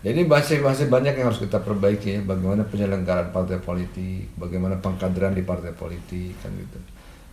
jadi 0.03 0.27
masih-masih 0.27 0.91
banyak 0.91 1.15
yang 1.15 1.31
harus 1.31 1.39
kita 1.39 1.63
perbaiki 1.63 2.19
ya. 2.19 2.19
Bagaimana 2.27 2.67
penyelenggaraan 2.67 3.31
partai 3.31 3.63
politik, 3.63 4.35
bagaimana 4.35 4.75
pengkaderan 4.83 5.31
di 5.31 5.47
partai 5.47 5.71
politik 5.71 6.35
kan 6.43 6.51
gitu. 6.51 6.79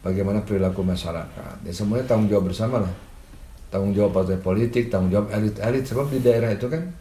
Bagaimana 0.04 0.44
perilaku 0.44 0.84
masyarakat. 0.84 1.64
Ya 1.64 1.72
semuanya 1.72 2.04
tanggung 2.04 2.28
jawab 2.28 2.52
bersama 2.52 2.84
lah. 2.84 2.94
Tanggung 3.72 3.96
jawab 3.96 4.12
partai 4.12 4.36
politik, 4.36 4.92
tanggung 4.92 5.08
jawab 5.08 5.32
elit-elit. 5.32 5.88
Sebab 5.88 6.12
di 6.12 6.20
daerah 6.20 6.52
itu 6.52 6.68
kan 6.68 6.92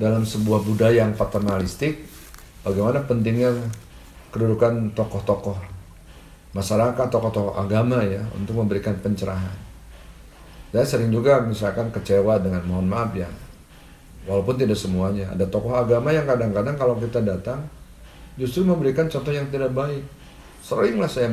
dalam 0.00 0.24
sebuah 0.24 0.64
budaya 0.64 1.04
yang 1.04 1.12
paternalistik, 1.12 2.08
bagaimana 2.64 3.04
pentingnya 3.04 3.52
kedudukan 4.32 4.96
tokoh-tokoh 4.96 5.60
masyarakat, 6.56 7.06
tokoh-tokoh 7.12 7.54
agama 7.60 8.00
ya 8.00 8.24
untuk 8.32 8.56
memberikan 8.64 8.96
pencerahan. 8.96 9.68
Saya 10.72 10.84
sering 10.84 11.12
juga 11.12 11.44
misalkan 11.44 11.92
kecewa 11.92 12.40
dengan 12.40 12.60
mohon 12.68 12.88
maaf 12.88 13.16
ya 13.16 13.28
Walaupun 14.28 14.60
tidak 14.60 14.76
semuanya. 14.76 15.32
Ada 15.32 15.48
tokoh 15.48 15.72
agama 15.72 16.12
yang 16.12 16.28
kadang-kadang 16.28 16.76
kalau 16.76 17.00
kita 17.00 17.24
datang 17.24 17.64
justru 18.36 18.60
memberikan 18.60 19.08
contoh 19.08 19.32
yang 19.32 19.48
tidak 19.48 19.72
baik. 19.72 20.04
Seringlah 20.60 21.08
saya 21.08 21.32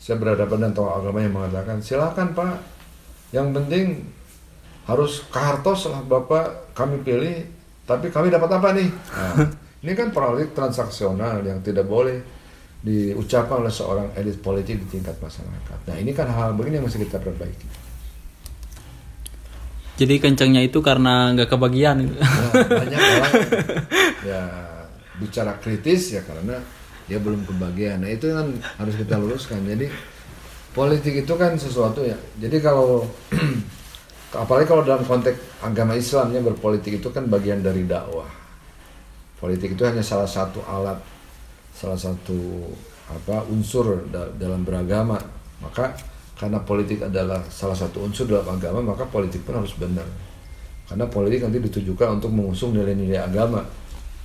saya 0.00 0.16
berhadapan 0.16 0.64
dengan 0.64 0.74
tokoh 0.80 0.94
agama 0.96 1.18
yang 1.20 1.34
mengatakan, 1.36 1.76
silakan 1.84 2.32
Pak, 2.32 2.56
yang 3.36 3.52
penting 3.52 4.00
harus 4.88 5.22
Kahartos 5.28 5.92
lah 5.92 6.00
Bapak 6.00 6.72
kami 6.72 7.04
pilih, 7.04 7.44
tapi 7.84 8.08
kami 8.08 8.32
dapat 8.32 8.50
apa 8.56 8.72
nih? 8.72 8.88
Nah, 8.88 9.34
ini 9.84 9.92
kan 9.92 10.08
politik 10.08 10.56
transaksional 10.56 11.44
yang 11.44 11.60
tidak 11.60 11.84
boleh 11.84 12.16
diucapkan 12.80 13.60
oleh 13.60 13.68
seorang 13.68 14.08
elit 14.16 14.40
politik 14.40 14.80
di 14.80 14.98
tingkat 14.98 15.20
masyarakat. 15.20 15.78
Nah 15.84 15.96
ini 16.00 16.16
kan 16.16 16.32
hal, 16.32 16.50
-hal 16.50 16.56
begini 16.56 16.80
yang 16.80 16.88
mesti 16.88 17.04
kita 17.04 17.20
perbaiki 17.20 17.90
jadi 20.00 20.16
kencangnya 20.16 20.64
itu 20.64 20.80
karena 20.80 21.36
nggak 21.36 21.52
kebagian. 21.52 22.08
Nah, 22.08 22.50
banyak 22.56 23.00
orang 23.04 23.32
ya 24.32 24.42
bicara 25.20 25.52
kritis 25.60 26.16
ya 26.16 26.24
karena 26.24 26.56
dia 27.10 27.18
belum 27.18 27.42
kebagian. 27.42 28.06
Nah 28.06 28.10
itu 28.14 28.30
kan 28.30 28.54
harus 28.78 28.94
kita 28.94 29.18
luruskan. 29.18 29.66
Jadi 29.66 29.90
politik 30.70 31.26
itu 31.26 31.34
kan 31.34 31.58
sesuatu 31.58 32.06
ya. 32.06 32.14
Jadi 32.38 32.62
kalau 32.62 33.02
apalagi 34.46 34.70
kalau 34.70 34.86
dalam 34.86 35.02
konteks 35.02 35.58
agama 35.66 35.98
Islamnya 35.98 36.38
berpolitik 36.46 37.02
itu 37.02 37.10
kan 37.10 37.26
bagian 37.26 37.66
dari 37.66 37.82
dakwah. 37.82 38.30
Politik 39.42 39.74
itu 39.74 39.82
hanya 39.82 40.06
salah 40.06 40.30
satu 40.30 40.62
alat 40.62 41.02
salah 41.74 41.98
satu 41.98 42.70
apa 43.10 43.42
unsur 43.50 44.06
dalam 44.38 44.62
beragama. 44.62 45.18
Maka 45.58 45.90
karena 46.38 46.62
politik 46.62 47.02
adalah 47.02 47.42
salah 47.50 47.74
satu 47.74 48.06
unsur 48.06 48.30
dalam 48.30 48.46
agama 48.46 48.94
maka 48.94 49.02
politik 49.10 49.42
pun 49.42 49.58
harus 49.58 49.74
benar. 49.74 50.06
Karena 50.86 51.10
politik 51.10 51.42
nanti 51.42 51.58
ditujukan 51.58 52.22
untuk 52.22 52.30
mengusung 52.30 52.70
nilai-nilai 52.70 53.18
agama 53.18 53.66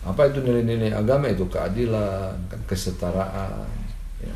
apa 0.05 0.29
itu 0.29 0.39
nilai-nilai 0.45 0.93
agama 0.93 1.25
itu 1.25 1.49
keadilan 1.49 2.37
kan 2.45 2.61
kesetaraan 2.69 3.65
ya. 4.21 4.35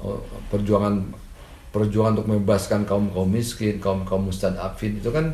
Oh, 0.00 0.16
perjuangan 0.48 0.96
perjuangan 1.68 2.16
untuk 2.16 2.32
membebaskan 2.32 2.88
kaum 2.88 3.12
kaum 3.12 3.28
miskin 3.28 3.76
kaum 3.76 4.08
kaum 4.08 4.32
mustadafin 4.32 4.96
itu 4.96 5.12
kan 5.12 5.28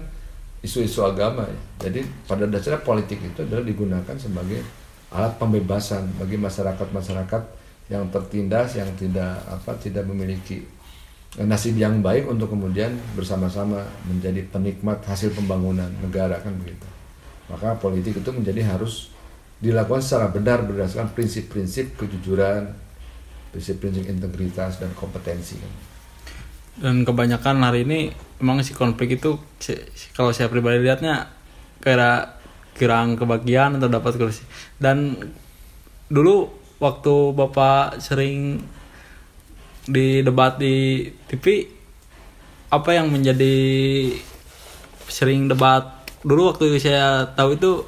isu-isu 0.59 1.07
agama 1.07 1.47
ya. 1.47 1.87
jadi 1.87 2.03
pada 2.27 2.51
dasarnya 2.51 2.83
politik 2.83 3.23
itu 3.23 3.47
adalah 3.47 3.63
digunakan 3.63 4.17
sebagai 4.19 4.59
alat 5.15 5.39
pembebasan 5.39 6.03
bagi 6.19 6.35
masyarakat-masyarakat 6.35 7.43
yang 7.95 8.11
tertindas 8.11 8.75
yang 8.75 8.91
tidak 8.99 9.39
apa 9.47 9.79
tidak 9.79 10.03
memiliki 10.09 10.67
nasib 11.43 11.75
yang 11.75 11.99
baik 12.03 12.27
untuk 12.27 12.51
kemudian 12.51 12.95
bersama-sama 13.15 13.83
menjadi 14.07 14.47
penikmat 14.51 15.03
hasil 15.03 15.35
pembangunan 15.35 15.91
negara 15.99 16.39
kan 16.39 16.55
begitu. 16.63 16.87
Maka 17.51 17.75
politik 17.83 18.23
itu 18.23 18.31
menjadi 18.31 18.63
harus 18.63 19.14
dilakukan 19.63 20.03
secara 20.03 20.31
benar 20.31 20.67
berdasarkan 20.67 21.15
prinsip-prinsip 21.15 21.95
kejujuran, 21.99 22.73
prinsip-prinsip 23.55 24.11
integritas 24.11 24.83
dan 24.83 24.91
kompetensi. 24.99 25.59
Dan 26.75 27.07
kebanyakan 27.07 27.63
hari 27.63 27.87
ini 27.87 28.11
emang 28.43 28.59
si 28.67 28.75
konflik 28.75 29.23
itu 29.23 29.39
kalau 30.19 30.35
saya 30.35 30.51
pribadi 30.51 30.83
lihatnya 30.83 31.31
kira 31.79 32.43
kirang 32.75 33.15
kebagian 33.15 33.79
atau 33.79 33.87
dapat 33.87 34.19
kursi. 34.19 34.43
Dan 34.75 35.15
dulu 36.11 36.51
waktu 36.83 37.15
Bapak 37.33 38.03
sering 38.03 38.59
di 39.85 40.25
debat 40.25 40.59
di 40.59 41.07
TV 41.31 41.71
apa 42.73 42.91
yang 42.97 43.13
menjadi 43.13 43.55
sering 45.07 45.47
debat 45.47 46.03
dulu 46.25 46.51
waktu 46.51 46.81
saya 46.81 47.29
tahu 47.37 47.55
itu 47.55 47.85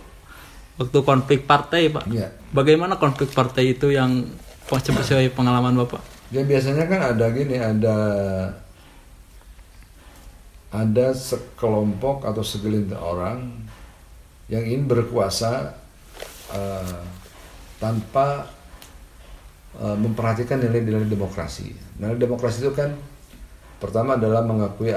waktu 0.77 0.99
konflik 1.03 1.49
partai 1.49 1.89
pak 1.89 2.05
ya. 2.09 2.29
bagaimana 2.53 3.01
konflik 3.01 3.33
partai 3.33 3.77
itu 3.77 3.93
yang 3.93 4.29
sesuai 4.69 5.33
pengalaman 5.33 5.77
bapak 5.85 6.03
ya 6.35 6.43
biasanya 6.43 6.85
kan 6.91 7.01
ada 7.17 7.27
gini 7.33 7.57
ada 7.57 7.97
ada 10.75 11.07
sekelompok 11.15 12.27
atau 12.29 12.43
segelintir 12.45 12.99
orang 12.99 13.49
yang 14.53 14.63
ingin 14.63 14.85
berkuasa 14.85 15.75
uh, 16.53 17.01
tanpa 17.81 18.57
Eh, 19.77 19.97
memperhatikan 20.01 20.57
nilai-nilai 20.57 21.05
demokrasi. 21.05 21.69
Nilai 22.01 22.17
demokrasi 22.17 22.65
itu 22.65 22.73
kan 22.73 22.97
pertama 23.77 24.17
adalah 24.17 24.41
mengakui 24.41 24.89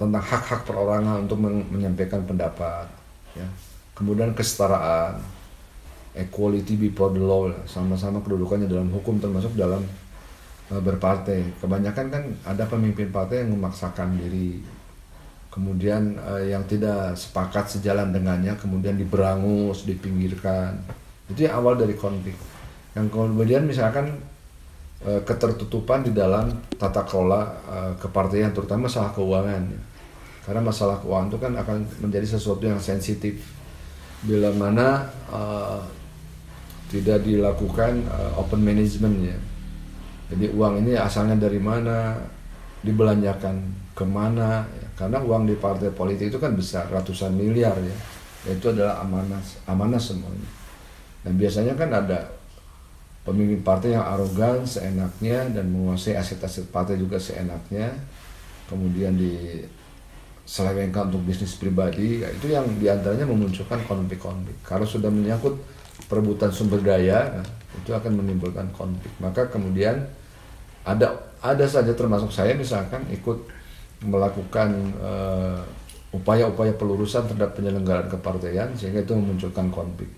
tentang 0.00 0.24
hak-hak 0.24 0.64
perorangan 0.64 1.28
untuk 1.28 1.36
menyampaikan 1.44 2.24
pendapat, 2.24 2.88
ya. 3.36 3.44
Kemudian 3.92 4.32
kesetaraan, 4.32 5.20
equality 6.12 6.76
before 6.76 7.12
the 7.16 7.22
law, 7.22 7.48
sama-sama 7.64 8.20
kedudukannya 8.20 8.68
dalam 8.68 8.92
hukum 8.92 9.16
termasuk 9.16 9.56
dalam 9.56 9.80
eh, 10.72 10.80
berpartai. 10.80 11.60
Kebanyakan 11.60 12.06
kan 12.12 12.24
ada 12.44 12.64
pemimpin 12.68 13.08
partai 13.08 13.44
yang 13.44 13.56
memaksakan 13.56 14.16
diri, 14.20 14.60
kemudian 15.52 16.16
eh, 16.16 16.56
yang 16.56 16.64
tidak 16.64 17.12
sepakat 17.12 17.68
sejalan 17.68 18.08
dengannya, 18.12 18.56
kemudian 18.56 18.96
diberangus, 18.96 19.84
dipinggirkan. 19.84 20.80
Itu 21.28 21.44
yang 21.44 21.60
awal 21.60 21.76
dari 21.76 21.92
konflik. 21.92 22.36
Yang 22.96 23.12
kemudian 23.12 23.68
misalkan 23.68 24.16
eh, 25.04 25.20
ketertutupan 25.24 26.04
di 26.04 26.12
dalam 26.16 26.48
tata 26.80 27.04
kelola 27.04 27.40
eh, 27.68 27.92
kepartaian, 28.00 28.52
terutama 28.52 28.88
masalah 28.88 29.12
keuangan. 29.12 29.64
Karena 30.42 30.60
masalah 30.64 30.98
keuangan 30.98 31.28
itu 31.30 31.38
kan 31.38 31.52
akan 31.54 31.76
menjadi 32.02 32.36
sesuatu 32.36 32.64
yang 32.64 32.80
sensitif. 32.80 33.61
Bila 34.22 34.54
mana 34.54 35.10
eh, 35.30 35.82
tidak 36.92 37.24
dilakukan 37.24 38.04
uh, 38.04 38.36
open 38.36 38.60
management 38.60 39.16
ya. 39.24 39.38
Jadi 40.28 40.52
uang 40.52 40.84
ini 40.84 40.92
asalnya 40.92 41.40
dari 41.40 41.56
mana, 41.56 42.20
dibelanjakan 42.84 43.56
ke 43.96 44.04
mana, 44.04 44.68
ya. 44.68 44.86
karena 44.92 45.24
uang 45.24 45.48
di 45.48 45.56
partai 45.56 45.88
politik 45.88 46.28
itu 46.28 46.36
kan 46.36 46.52
besar, 46.52 46.92
ratusan 46.92 47.32
miliar 47.32 47.72
ya. 47.80 47.96
Itu 48.52 48.76
adalah 48.76 49.00
amanah, 49.00 49.40
amanah 49.64 50.00
semuanya. 50.00 50.48
Dan 51.24 51.40
biasanya 51.40 51.72
kan 51.80 51.90
ada 51.96 52.28
pemimpin 53.24 53.64
partai 53.64 53.96
yang 53.96 54.04
arogan, 54.04 54.68
seenaknya, 54.68 55.48
dan 55.48 55.72
menguasai 55.72 56.12
aset-aset 56.20 56.68
partai 56.68 57.00
juga 57.00 57.16
seenaknya, 57.16 57.88
kemudian 58.68 59.16
diselewengkan 60.42 61.08
untuk 61.08 61.22
bisnis 61.26 61.54
pribadi, 61.56 62.22
itu 62.22 62.46
yang 62.50 62.66
di 62.78 62.90
antaranya 62.90 63.24
memunculkan 63.24 63.80
konflik-konflik. 63.86 64.58
Kalau 64.66 64.84
sudah 64.84 65.08
menyangkut 65.08 65.56
perebutan 66.12 66.52
sumber 66.52 66.84
daya 66.84 67.40
nah, 67.40 67.46
itu 67.80 67.90
akan 67.92 68.20
menimbulkan 68.20 68.68
konflik 68.76 69.08
maka 69.16 69.48
kemudian 69.48 70.04
ada 70.84 71.32
ada 71.40 71.64
saja 71.64 71.96
termasuk 71.96 72.28
saya 72.28 72.52
misalkan 72.52 73.00
ikut 73.08 73.48
melakukan 74.02 74.92
upaya 76.12 76.44
upaya-upaya 76.52 76.76
pelurusan 76.76 77.24
terhadap 77.24 77.56
penyelenggaraan 77.56 78.12
kepartaian 78.12 78.68
sehingga 78.76 79.00
itu 79.00 79.16
memunculkan 79.16 79.72
konflik 79.72 80.10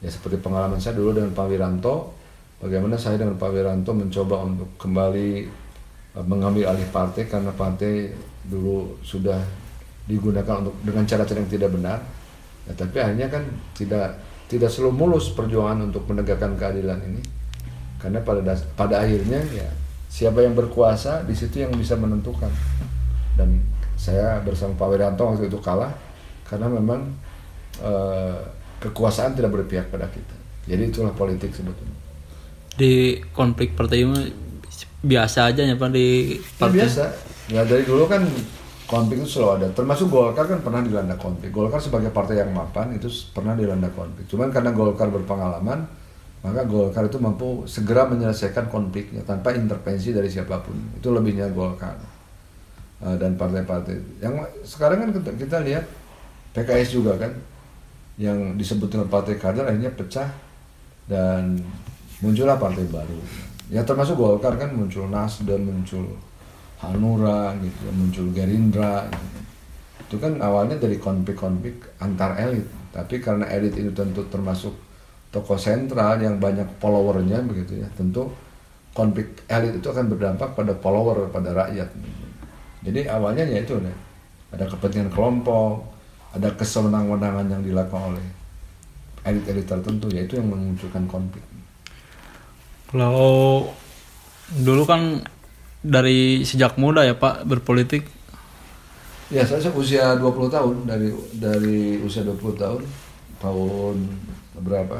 ya 0.00 0.08
seperti 0.08 0.40
pengalaman 0.40 0.80
saya 0.80 0.96
dulu 0.96 1.12
dengan 1.12 1.36
Pak 1.36 1.46
Wiranto 1.50 2.16
bagaimana 2.62 2.96
saya 2.96 3.20
dengan 3.20 3.36
Pak 3.36 3.50
Wiranto 3.52 3.92
mencoba 3.92 4.48
untuk 4.48 4.80
kembali 4.80 5.28
uh, 6.16 6.24
mengambil 6.24 6.72
alih 6.72 6.88
partai 6.88 7.28
karena 7.28 7.52
partai 7.52 8.16
dulu 8.46 8.98
sudah 9.02 9.38
digunakan 10.06 10.62
untuk 10.62 10.74
dengan 10.86 11.04
cara-cara 11.04 11.38
yang 11.42 11.50
tidak 11.50 11.70
benar. 11.74 11.98
Ya, 12.66 12.72
tapi 12.74 12.96
akhirnya 12.98 13.28
kan 13.30 13.42
tidak 13.74 14.18
tidak 14.46 14.70
selalu 14.70 14.92
mulus 14.94 15.34
perjuangan 15.34 15.90
untuk 15.90 16.06
menegakkan 16.06 16.54
keadilan 16.54 16.98
ini. 17.02 17.22
Karena 17.98 18.22
pada 18.22 18.40
das 18.42 18.62
pada 18.78 19.02
akhirnya 19.02 19.42
ya 19.50 19.68
siapa 20.06 20.42
yang 20.42 20.54
berkuasa 20.54 21.26
di 21.26 21.34
situ 21.34 21.66
yang 21.66 21.74
bisa 21.74 21.98
menentukan. 21.98 22.50
Dan 23.34 23.60
saya 23.98 24.40
bersama 24.40 24.78
Pak 24.78 24.88
Wiranto 24.88 25.22
waktu 25.26 25.50
itu 25.50 25.58
kalah 25.58 25.92
karena 26.46 26.70
memang 26.70 27.10
eh, 27.82 28.38
kekuasaan 28.80 29.34
tidak 29.34 29.62
berpihak 29.62 29.90
pada 29.90 30.06
kita. 30.06 30.36
Jadi 30.66 30.82
itulah 30.90 31.14
politik 31.14 31.50
sebetulnya. 31.50 31.98
Di 32.76 33.22
konflik 33.34 33.74
partai 33.74 34.04
biasa 35.06 35.54
aja 35.54 35.62
ya 35.62 35.78
pak 35.78 35.90
di 35.94 36.36
ya, 36.58 36.66
biasa 36.66 37.04
ya 37.50 37.62
dari 37.62 37.86
dulu 37.86 38.06
kan 38.10 38.22
konflik 38.86 39.22
itu 39.22 39.38
selalu 39.38 39.50
ada. 39.60 39.66
Termasuk 39.74 40.06
Golkar 40.08 40.46
kan 40.46 40.62
pernah 40.62 40.80
dilanda 40.80 41.18
konflik. 41.18 41.50
Golkar 41.50 41.82
sebagai 41.82 42.14
partai 42.14 42.40
yang 42.40 42.54
mapan 42.54 42.94
itu 42.94 43.10
pernah 43.34 43.52
dilanda 43.58 43.90
konflik. 43.92 44.30
Cuman 44.30 44.48
karena 44.54 44.70
Golkar 44.70 45.10
berpengalaman, 45.10 45.84
maka 46.46 46.62
Golkar 46.64 47.10
itu 47.10 47.18
mampu 47.18 47.66
segera 47.66 48.06
menyelesaikan 48.06 48.70
konfliknya 48.70 49.26
tanpa 49.26 49.52
intervensi 49.58 50.14
dari 50.14 50.30
siapa 50.30 50.62
pun. 50.62 50.78
Itu 50.96 51.10
lebihnya 51.10 51.50
Golkar 51.50 51.98
uh, 53.02 53.16
dan 53.18 53.34
partai-partai. 53.34 54.22
Yang 54.22 54.34
sekarang 54.62 55.02
kan 55.02 55.10
kita, 55.18 55.30
kita 55.34 55.58
lihat 55.66 55.84
PKS 56.54 56.94
juga 56.94 57.18
kan, 57.18 57.34
yang 58.16 58.56
disebut 58.56 58.88
dengan 58.88 59.12
partai 59.12 59.36
kader 59.36 59.68
akhirnya 59.68 59.92
pecah 59.92 60.30
dan 61.10 61.58
muncullah 62.22 62.56
partai 62.56 62.86
baru. 62.88 63.18
Ya 63.66 63.82
termasuk 63.82 64.14
Golkar 64.14 64.54
kan 64.54 64.70
muncul 64.72 65.10
Nasdem, 65.10 65.66
muncul 65.66 66.16
Hanura 66.80 67.56
gitu 67.60 67.88
muncul 67.92 68.26
Gerindra 68.36 69.08
gitu. 69.08 69.38
itu 70.06 70.16
kan 70.22 70.38
awalnya 70.38 70.78
dari 70.78 71.00
konflik-konflik 71.02 71.98
antar 71.98 72.38
elit. 72.38 72.68
Tapi 72.94 73.18
karena 73.18 73.48
elit 73.50 73.74
itu 73.74 73.90
tentu 73.90 74.22
termasuk 74.30 74.72
tokoh 75.34 75.58
sentral 75.58 76.16
yang 76.22 76.38
banyak 76.38 76.64
followernya 76.78 77.42
begitu 77.44 77.82
ya 77.82 77.88
tentu 77.98 78.30
konflik 78.96 79.44
elit 79.50 79.76
itu 79.76 79.88
akan 79.90 80.08
berdampak 80.08 80.54
pada 80.54 80.72
follower 80.78 81.28
pada 81.28 81.52
rakyat. 81.52 81.90
Jadi 82.86 83.10
awalnya 83.10 83.44
ya 83.44 83.60
itu 83.66 83.76
nih 83.82 83.96
ada 84.54 84.64
kepentingan 84.70 85.10
kelompok 85.10 85.96
ada 86.36 86.48
kesewenang-wenangan 86.52 87.46
yang 87.48 87.62
dilakukan 87.64 88.14
oleh 88.14 88.26
elit-elit 89.26 89.66
tertentu 89.66 90.06
yaitu 90.12 90.38
yang 90.38 90.48
memunculkan 90.52 91.04
konflik. 91.10 91.42
Kalau 92.92 93.66
dulu 94.62 94.86
kan 94.86 95.26
dari 95.86 96.42
sejak 96.42 96.74
muda 96.76 97.06
ya 97.06 97.14
Pak 97.14 97.46
berpolitik? 97.46 98.10
Ya 99.30 99.42
saya 99.42 99.70
usia 99.74 100.14
20 100.18 100.50
tahun 100.50 100.76
dari 100.86 101.10
dari 101.38 101.98
usia 102.02 102.22
20 102.22 102.38
tahun 102.58 102.82
tahun 103.42 103.96
berapa? 104.62 104.98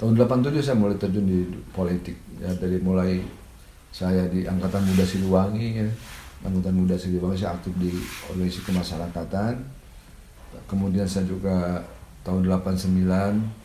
Tahun 0.00 0.12
87 0.16 0.64
saya 0.64 0.76
mulai 0.80 0.96
terjun 0.96 1.24
di 1.28 1.44
politik 1.76 2.16
ya 2.40 2.48
dari 2.56 2.80
mulai 2.80 3.20
saya 3.92 4.24
di 4.28 4.48
angkatan 4.48 4.80
muda 4.88 5.04
Siliwangi 5.04 5.68
ya. 5.76 5.88
Angkatan 6.40 6.72
muda 6.72 6.96
Siliwangi 6.96 7.36
saya 7.36 7.56
aktif 7.56 7.72
di 7.76 7.92
organisasi 8.32 8.64
kemasyarakatan. 8.64 9.54
Kemudian 10.66 11.04
saya 11.04 11.28
juga 11.28 11.84
tahun 12.24 12.48
89 12.48 13.60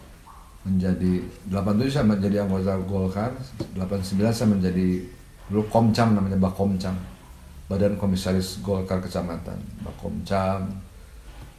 menjadi 0.66 1.14
87 1.52 1.94
saya 1.94 2.06
menjadi 2.10 2.36
anggota 2.42 2.80
Golkar, 2.84 3.32
89 3.78 4.34
saya 4.34 4.50
menjadi 4.50 5.15
dulu 5.50 5.64
Komcam 5.70 6.18
namanya 6.18 6.38
Bakomcam 6.42 6.96
Badan 7.66 7.98
Komisaris 7.98 8.62
Golkar 8.62 9.02
Kecamatan 9.02 9.58
Bakomcam 9.82 10.70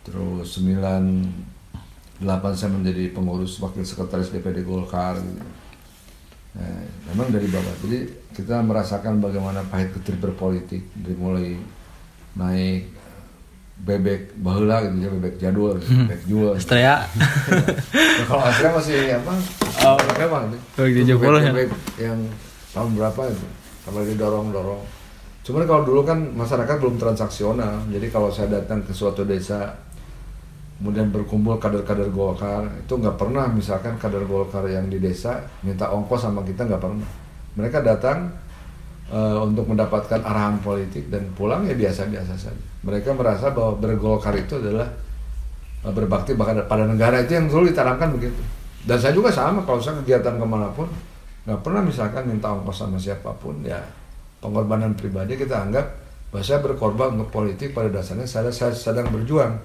terus 0.07 0.59
98 0.63 2.23
saya 2.55 2.71
menjadi 2.71 3.11
pengurus 3.11 3.59
wakil 3.59 3.83
sekretaris 3.83 4.31
DPD 4.31 4.63
Golkar 4.63 5.19
gitu. 5.19 5.43
nah, 6.55 6.81
memang 7.11 7.35
dari 7.35 7.51
bawah. 7.51 7.75
Jadi 7.83 8.07
kita 8.31 8.63
merasakan 8.63 9.19
bagaimana 9.19 9.67
pahit 9.67 9.91
ketir 9.99 10.15
berpolitik 10.23 10.87
dari 10.95 11.17
mulai 11.19 11.59
naik 12.39 12.95
bebek 13.77 14.41
bahula 14.41 14.81
gitu 14.89 15.05
ya 15.05 15.11
bebek 15.13 15.35
jadul 15.37 15.77
hmm. 15.83 16.07
bebek 16.07 16.23
jual. 16.31 16.55
Astrea 16.55 17.03
nah, 17.03 18.25
kalau 18.31 18.43
Astrea 18.47 18.71
masih 18.79 18.97
apa? 19.11 19.35
Oh. 19.91 19.99
Memang 20.17 20.55
bebek, 21.51 21.67
bebek 21.67 21.71
yang 21.99 22.21
tahun 22.73 22.95
berapa 22.95 23.21
itu 23.27 23.66
kalau 23.87 24.03
didorong-dorong. 24.03 24.83
Cuman 25.47 25.63
kalau 25.63 25.87
dulu 25.87 26.03
kan 26.03 26.19
masyarakat 26.35 26.77
belum 26.83 26.99
transaksional, 26.99 27.87
jadi 27.87 28.11
kalau 28.11 28.35
saya 28.35 28.51
datang 28.59 28.83
ke 28.83 28.91
suatu 28.91 29.23
desa, 29.23 29.79
kemudian 30.83 31.15
berkumpul 31.15 31.55
kader-kader 31.63 32.11
Golkar, 32.11 32.67
itu 32.83 32.99
nggak 32.99 33.15
pernah 33.15 33.47
misalkan 33.47 33.95
kader 33.95 34.27
Golkar 34.27 34.67
yang 34.67 34.91
di 34.91 34.99
desa 34.99 35.39
minta 35.63 35.87
ongkos 35.95 36.27
sama 36.27 36.43
kita 36.43 36.67
nggak 36.67 36.83
pernah. 36.83 37.09
Mereka 37.55 37.79
datang 37.87 38.27
uh, 39.11 39.47
untuk 39.47 39.71
mendapatkan 39.71 40.21
arahan 40.23 40.59
politik 40.61 41.07
dan 41.11 41.31
pulang 41.39 41.63
ya 41.67 41.79
biasa-biasa 41.79 42.35
saja. 42.35 42.65
Mereka 42.83 43.15
merasa 43.15 43.51
bahwa 43.55 43.79
bergolkar 43.79 44.35
itu 44.35 44.59
adalah 44.59 44.87
uh, 45.87 45.93
berbakti 45.95 46.35
pada 46.39 46.85
negara 46.87 47.23
itu 47.23 47.39
yang 47.39 47.47
dulu 47.47 47.71
ditanamkan 47.71 48.11
begitu. 48.15 48.43
Dan 48.87 48.99
saya 49.03 49.15
juga 49.15 49.35
sama 49.35 49.67
kalau 49.67 49.83
saya 49.83 49.99
kegiatan 50.03 50.39
ke 50.39 50.47
mana 50.47 50.71
pun, 50.71 50.87
nggak 51.47 51.61
pernah 51.63 51.83
misalkan 51.87 52.27
minta 52.27 52.51
ongkos 52.51 52.83
sama 52.83 52.99
siapa 52.99 53.31
pun. 53.39 53.63
Ya. 53.63 53.79
Pengorbanan 54.43 54.99
pribadi 54.99 55.39
kita 55.39 55.63
anggap 55.63 55.87
bahwa 56.35 56.43
saya 56.43 56.59
berkorban 56.61 57.17
untuk 57.17 57.31
politik 57.33 57.73
pada 57.73 57.89
dasarnya 57.89 58.27
saya, 58.27 58.51
saya 58.51 58.75
sedang 58.75 59.09
berjuang. 59.09 59.57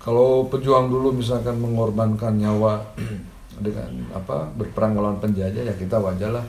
Kalau 0.00 0.48
pejuang 0.48 0.88
dulu 0.92 1.12
misalkan 1.16 1.56
mengorbankan 1.60 2.36
nyawa 2.36 2.80
dengan 3.64 3.90
apa 4.14 4.48
berperang 4.56 4.96
melawan 4.96 5.20
penjajah 5.20 5.66
ya 5.66 5.74
kita 5.76 6.00
wajarlah 6.00 6.44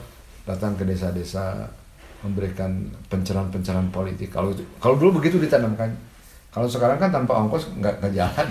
datang 0.48 0.72
ke 0.76 0.84
desa-desa 0.88 1.68
memberikan 2.22 2.86
pencerahan-pencerahan 3.10 3.90
politik. 3.90 4.30
Kalau 4.30 4.54
itu 4.54 4.62
kalau 4.78 4.94
dulu 4.96 5.20
begitu 5.20 5.42
ditanamkan. 5.42 5.90
Kalau 6.52 6.68
sekarang 6.68 7.00
kan 7.00 7.08
tanpa 7.08 7.40
ongkos 7.40 7.64
nggak 7.80 8.04
nggak 8.04 8.12
jalan. 8.12 8.46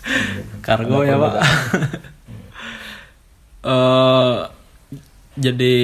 Kargo 0.66 1.04
ya 1.04 1.20
pak. 1.20 1.32
uh, 3.68 4.40
jadi 5.36 5.74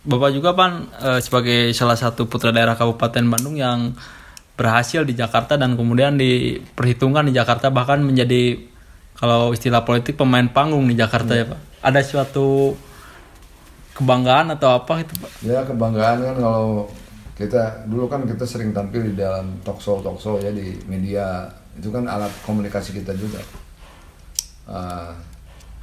Bapak 0.00 0.32
juga 0.32 0.56
pan 0.56 0.88
e, 0.96 1.20
sebagai 1.20 1.76
salah 1.76 1.98
satu 1.98 2.24
putra 2.24 2.48
daerah 2.56 2.72
Kabupaten 2.72 3.20
Bandung 3.28 3.60
yang 3.60 3.92
berhasil 4.56 5.04
di 5.04 5.12
Jakarta 5.12 5.60
dan 5.60 5.76
kemudian 5.76 6.16
diperhitungkan 6.16 7.28
di 7.28 7.36
Jakarta 7.36 7.68
bahkan 7.68 8.00
menjadi 8.00 8.56
kalau 9.20 9.52
istilah 9.52 9.84
politik 9.84 10.16
pemain 10.16 10.48
panggung 10.48 10.88
di 10.88 10.96
Jakarta 10.96 11.36
ya, 11.36 11.44
ya 11.44 11.52
Pak. 11.52 11.60
Ada 11.84 12.00
suatu 12.00 12.72
kebanggaan 14.00 14.56
atau 14.56 14.72
apa 14.72 15.04
itu 15.04 15.12
pak 15.20 15.30
Ya 15.44 15.60
kebanggaan 15.60 16.24
kan 16.24 16.36
kalau 16.40 16.88
kita 17.36 17.84
dulu 17.84 18.08
kan 18.08 18.24
kita 18.24 18.48
sering 18.48 18.72
tampil 18.72 19.12
di 19.12 19.14
dalam 19.16 19.60
talk 19.60 19.80
show 19.84 20.00
talk 20.00 20.16
show 20.16 20.40
ya 20.40 20.48
di 20.48 20.80
media 20.88 21.48
itu 21.76 21.92
kan 21.92 22.08
alat 22.08 22.32
komunikasi 22.44 22.96
kita 22.96 23.12
juga. 23.16 23.40
Ah, 24.64 25.12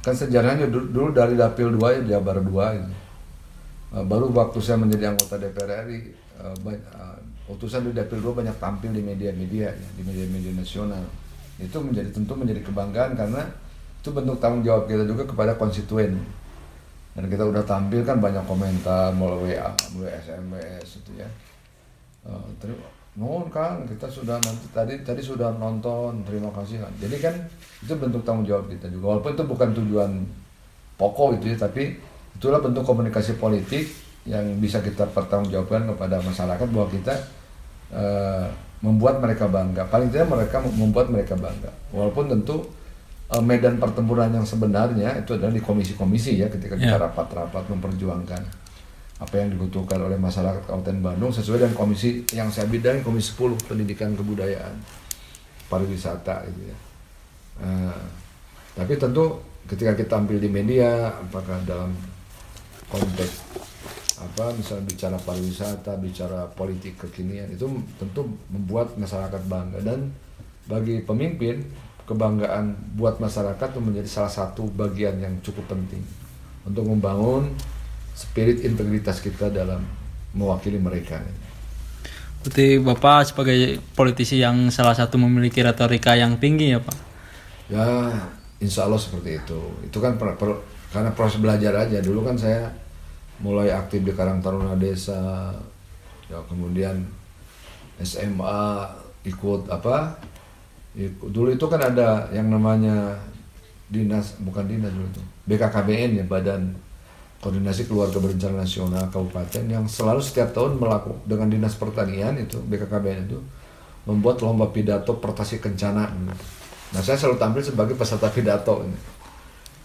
kan 0.02 0.14
sejarahnya 0.14 0.70
dulu, 0.70 1.10
dari 1.10 1.34
dapil 1.34 1.74
2 1.74 1.96
ya 2.02 2.18
Jabar 2.18 2.40
2 2.40 2.78
itu. 2.78 2.94
Ah, 3.88 4.04
baru 4.04 4.28
waktu 4.30 4.58
saya 4.60 4.76
menjadi 4.76 5.16
anggota 5.16 5.40
DPR 5.40 5.88
RI 5.88 6.12
ah, 6.38 6.54
ba- 6.60 6.84
ah, 6.94 7.16
utusan 7.48 7.88
di 7.88 7.96
dapil 7.96 8.20
2 8.20 8.36
banyak 8.36 8.56
tampil 8.60 8.92
di 8.92 9.00
media-media 9.00 9.72
ya, 9.72 9.88
di 9.96 10.02
media-media 10.04 10.52
nasional. 10.54 11.02
Itu 11.58 11.80
menjadi 11.82 12.12
tentu 12.12 12.32
menjadi 12.36 12.62
kebanggaan 12.62 13.16
karena 13.18 13.42
itu 13.98 14.08
bentuk 14.14 14.38
tanggung 14.38 14.62
jawab 14.62 14.86
kita 14.86 15.02
juga 15.04 15.26
kepada 15.26 15.58
konstituen 15.58 16.22
dan 17.18 17.26
kita 17.26 17.42
udah 17.42 17.66
tampil 17.66 18.06
kan 18.06 18.22
banyak 18.22 18.46
komentar 18.46 19.10
melalui 19.10 19.58
WA, 19.58 19.74
melalui 19.90 20.12
SMS 20.22 21.02
itu 21.02 21.18
ya. 21.18 21.26
Eh, 22.28 22.48
terima, 22.62 22.86
nuhun 23.18 23.50
Kang, 23.50 23.82
kita 23.82 24.06
sudah 24.06 24.38
nanti 24.38 24.70
tadi 24.70 24.94
tadi 25.02 25.18
sudah 25.18 25.50
nonton, 25.58 26.22
terima 26.22 26.54
kasih 26.54 26.78
kan. 26.86 26.92
Jadi 27.02 27.16
kan 27.18 27.34
itu 27.82 27.92
bentuk 27.98 28.22
tanggung 28.22 28.46
jawab 28.46 28.70
kita 28.70 28.86
juga. 28.88 29.18
Walaupun 29.18 29.34
itu 29.34 29.44
bukan 29.44 29.68
tujuan 29.74 30.10
pokok 30.94 31.42
itu 31.42 31.50
ya, 31.50 31.56
tapi 31.58 31.98
itulah 32.38 32.62
bentuk 32.62 32.86
komunikasi 32.86 33.34
politik 33.36 33.90
yang 34.22 34.46
bisa 34.62 34.78
kita 34.78 35.10
pertanggungjawabkan 35.10 35.90
kepada 35.90 36.22
masyarakat 36.22 36.66
bahwa 36.70 36.88
kita 36.94 37.14
eh, 37.90 38.46
membuat 38.86 39.18
mereka 39.18 39.50
bangga. 39.50 39.82
Paling 39.90 40.14
tidak 40.14 40.30
mereka 40.30 40.62
membuat 40.62 41.10
mereka 41.10 41.34
bangga. 41.34 41.74
Walaupun 41.90 42.30
tentu 42.30 42.70
eh, 43.34 43.42
medan 43.42 43.82
pertempuran 43.82 44.30
yang 44.30 44.46
sebenarnya 44.46 45.18
itu 45.18 45.34
adalah 45.34 45.50
di 45.50 45.58
komisi-komisi 45.58 46.38
ya 46.38 46.46
ketika 46.46 46.78
kita 46.78 46.94
Ya. 46.94 47.02
rapat-rapat 47.02 47.66
memperjuangkan 47.66 48.67
apa 49.18 49.34
yang 49.34 49.50
dibutuhkan 49.50 49.98
oleh 49.98 50.14
masyarakat 50.14 50.62
Kabupaten 50.62 51.02
Bandung 51.02 51.34
sesuai 51.34 51.66
dengan 51.66 51.74
komisi 51.74 52.22
yang 52.30 52.54
saya 52.54 52.70
bidangi 52.70 53.02
komisi 53.02 53.34
10 53.34 53.66
pendidikan 53.66 54.14
kebudayaan 54.14 54.78
pariwisata 55.66 56.46
gitu 56.46 56.60
ya. 56.70 56.76
Eh, 57.58 58.02
tapi 58.78 58.94
tentu 58.94 59.42
ketika 59.66 59.98
kita 59.98 60.16
tampil 60.16 60.38
di 60.38 60.46
media 60.46 61.18
apakah 61.18 61.58
dalam 61.66 61.90
konteks 62.88 63.66
apa 64.18 64.50
misalnya 64.54 64.86
bicara 64.86 65.18
pariwisata, 65.18 65.98
bicara 65.98 66.46
politik 66.54 66.98
kekinian 66.98 67.54
itu 67.54 67.66
tentu 67.98 68.26
membuat 68.50 68.94
masyarakat 68.98 69.42
bangga 69.46 69.78
dan 69.82 70.10
bagi 70.66 71.02
pemimpin 71.02 71.62
kebanggaan 72.06 72.74
buat 72.98 73.22
masyarakat 73.22 73.68
itu 73.74 73.80
menjadi 73.82 74.08
salah 74.10 74.32
satu 74.32 74.66
bagian 74.74 75.20
yang 75.22 75.34
cukup 75.44 75.70
penting 75.70 76.02
untuk 76.66 76.88
membangun 76.88 77.52
spirit 78.18 78.66
integritas 78.66 79.22
kita 79.22 79.46
dalam 79.46 79.86
mewakili 80.34 80.82
mereka. 80.82 81.22
Berarti 82.42 82.82
Bapak 82.82 83.30
sebagai 83.30 83.78
politisi 83.94 84.42
yang 84.42 84.70
salah 84.74 84.98
satu 84.98 85.14
memiliki 85.18 85.62
retorika 85.62 86.18
yang 86.18 86.34
tinggi 86.38 86.74
ya 86.74 86.82
Pak? 86.82 86.96
Ya, 87.70 87.86
insya 88.58 88.90
Allah 88.90 88.98
seperti 88.98 89.38
itu. 89.38 89.60
Itu 89.86 90.02
kan 90.02 90.18
per- 90.18 90.34
per- 90.34 90.62
karena 90.90 91.14
proses 91.14 91.38
belajar 91.38 91.74
aja. 91.78 91.98
Dulu 92.02 92.26
kan 92.26 92.34
saya 92.34 92.70
mulai 93.38 93.70
aktif 93.70 94.02
di 94.02 94.10
Karang 94.10 94.42
Taruna 94.42 94.74
Desa, 94.74 95.54
ya 96.26 96.38
kemudian 96.50 97.06
SMA 98.02 98.86
ikut 99.26 99.70
apa? 99.70 100.18
Ikut, 100.98 101.30
dulu 101.30 101.54
itu 101.54 101.66
kan 101.70 101.78
ada 101.78 102.26
yang 102.34 102.50
namanya 102.50 103.14
dinas, 103.86 104.34
bukan 104.42 104.66
dinas 104.66 104.90
dulu 104.90 105.06
itu, 105.06 105.22
BKKBN 105.46 106.10
ya 106.18 106.24
Badan 106.26 106.74
Koordinasi 107.38 107.86
Keluarga 107.86 108.18
Berencana 108.18 108.66
Nasional 108.66 109.06
Kabupaten 109.14 109.64
yang 109.70 109.86
selalu 109.86 110.18
setiap 110.18 110.50
tahun 110.50 110.74
melakukan 110.74 111.22
dengan 111.22 111.46
dinas 111.46 111.78
pertanian 111.78 112.34
itu 112.34 112.58
BKKBN 112.58 113.30
itu 113.30 113.38
membuat 114.10 114.42
lomba 114.42 114.66
pidato 114.74 115.14
pertasi 115.22 115.62
kencana. 115.62 116.10
Nah 116.90 117.02
saya 117.04 117.14
selalu 117.14 117.38
tampil 117.38 117.62
sebagai 117.62 117.94
peserta 117.94 118.26
pidato 118.32 118.82
ini. 118.82 119.18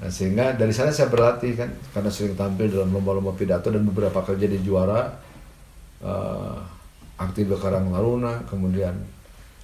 Nah, 0.04 0.12
sehingga 0.12 0.52
dari 0.58 0.74
sana 0.76 0.92
saya 0.92 1.08
berlatih 1.08 1.54
kan 1.56 1.70
karena 1.96 2.12
sering 2.12 2.36
tampil 2.36 2.68
dalam 2.68 2.92
lomba-lomba 2.92 3.32
pidato 3.38 3.72
dan 3.72 3.88
beberapa 3.88 4.20
kali 4.26 4.36
jadi 4.36 4.58
juara 4.60 5.16
eh, 6.04 6.58
aktif 7.22 7.48
di 7.48 7.56
Karang 7.56 7.88
Taruna, 7.94 8.44
kemudian 8.50 8.98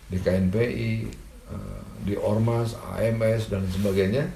di 0.08 0.16
KNPI, 0.16 0.92
eh, 1.52 1.80
di 2.06 2.16
Ormas, 2.16 2.78
AMS 2.96 3.52
dan 3.52 3.66
sebagainya, 3.68 4.30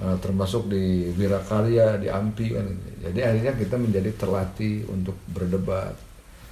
eh, 0.00 0.16
termasuk 0.20 0.72
di 0.72 1.12
Wirakarya, 1.14 2.00
di 2.00 2.08
AMPI 2.08 2.46
kan. 2.56 2.66
Jadi 3.08 3.20
akhirnya 3.20 3.54
kita 3.54 3.76
menjadi 3.76 4.10
terlatih 4.16 4.88
untuk 4.88 5.16
berdebat. 5.30 5.94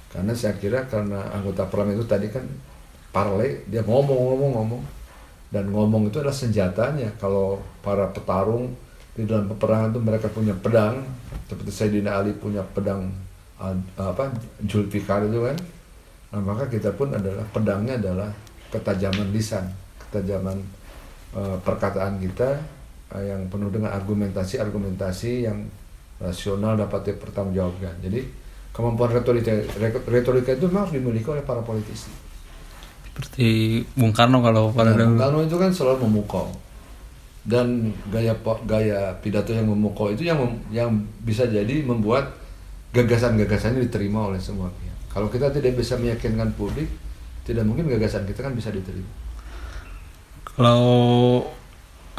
Karena 0.09 0.33
saya 0.33 0.57
kira 0.57 0.89
karena 0.89 1.21
anggota 1.33 1.69
parlemen 1.69 1.97
itu 1.97 2.05
tadi 2.09 2.33
kan 2.33 2.45
parle, 3.13 3.65
dia 3.69 3.85
ngomong-ngomong-ngomong 3.85 4.99
dan 5.49 5.65
ngomong 5.73 6.09
itu 6.09 6.21
adalah 6.21 6.33
senjatanya 6.33 7.09
kalau 7.17 7.57
para 7.81 8.05
petarung 8.13 8.69
di 9.17 9.25
dalam 9.25 9.49
peperangan 9.49 9.89
itu 9.97 10.01
mereka 10.01 10.27
punya 10.29 10.53
pedang 10.53 11.01
seperti 11.49 11.71
Sayyidina 11.73 12.21
Ali 12.21 12.37
punya 12.37 12.61
pedang 12.61 13.09
uh, 13.57 13.75
apa 13.97 14.29
Julfikar 14.61 15.25
itu 15.25 15.41
kan 15.41 15.57
nah 16.29 16.41
maka 16.53 16.69
kita 16.69 16.93
pun 16.93 17.09
adalah 17.09 17.41
pedangnya 17.49 17.97
adalah 17.97 18.29
ketajaman 18.69 19.33
lisan 19.33 19.65
ketajaman 20.07 20.61
uh, 21.33 21.57
perkataan 21.65 22.21
kita 22.21 22.61
yang 23.17 23.49
penuh 23.49 23.73
dengan 23.73 23.89
argumentasi-argumentasi 23.97 25.31
yang 25.49 25.65
rasional 26.21 26.77
dapat 26.77 27.09
dipertanggungjawabkan 27.09 27.97
jadi 28.05 28.21
kemampuan 28.69 29.09
retorika 29.17 29.49
retorika 30.05 30.53
itu 30.53 30.69
memang 30.69 30.85
harus 30.85 30.93
dimiliki 30.93 31.25
oleh 31.25 31.41
para 31.41 31.65
politisi 31.65 32.11
Seperti 33.09 33.81
Bung 33.97 34.15
Karno 34.15 34.39
kalau 34.39 34.71
pada 34.71 34.95
Nah, 34.95 35.03
Bung. 35.09 35.19
Karno 35.19 35.39
itu 35.43 35.57
kan 35.59 35.71
selalu 35.73 36.07
memukau 36.07 36.47
dan 37.43 37.91
gaya 38.13 38.35
gaya 38.67 39.15
pidato 39.23 39.55
yang 39.55 39.65
memukau 39.65 40.11
itu 40.13 40.27
yang 40.27 40.39
yang 40.69 40.91
bisa 41.25 41.49
jadi 41.49 41.81
membuat 41.81 42.35
gagasan-gagasannya 42.93 43.85
diterima 43.85 44.29
oleh 44.29 44.41
semua 44.41 44.69
pihak. 44.69 44.97
Kalau 45.09 45.27
kita 45.29 45.49
tidak 45.49 45.77
bisa 45.77 45.97
meyakinkan 45.97 46.53
publik, 46.53 46.89
tidak 47.45 47.65
mungkin 47.65 47.89
gagasan 47.89 48.25
kita 48.29 48.45
kan 48.45 48.53
bisa 48.53 48.69
diterima. 48.73 49.09
Kalau 50.45 50.81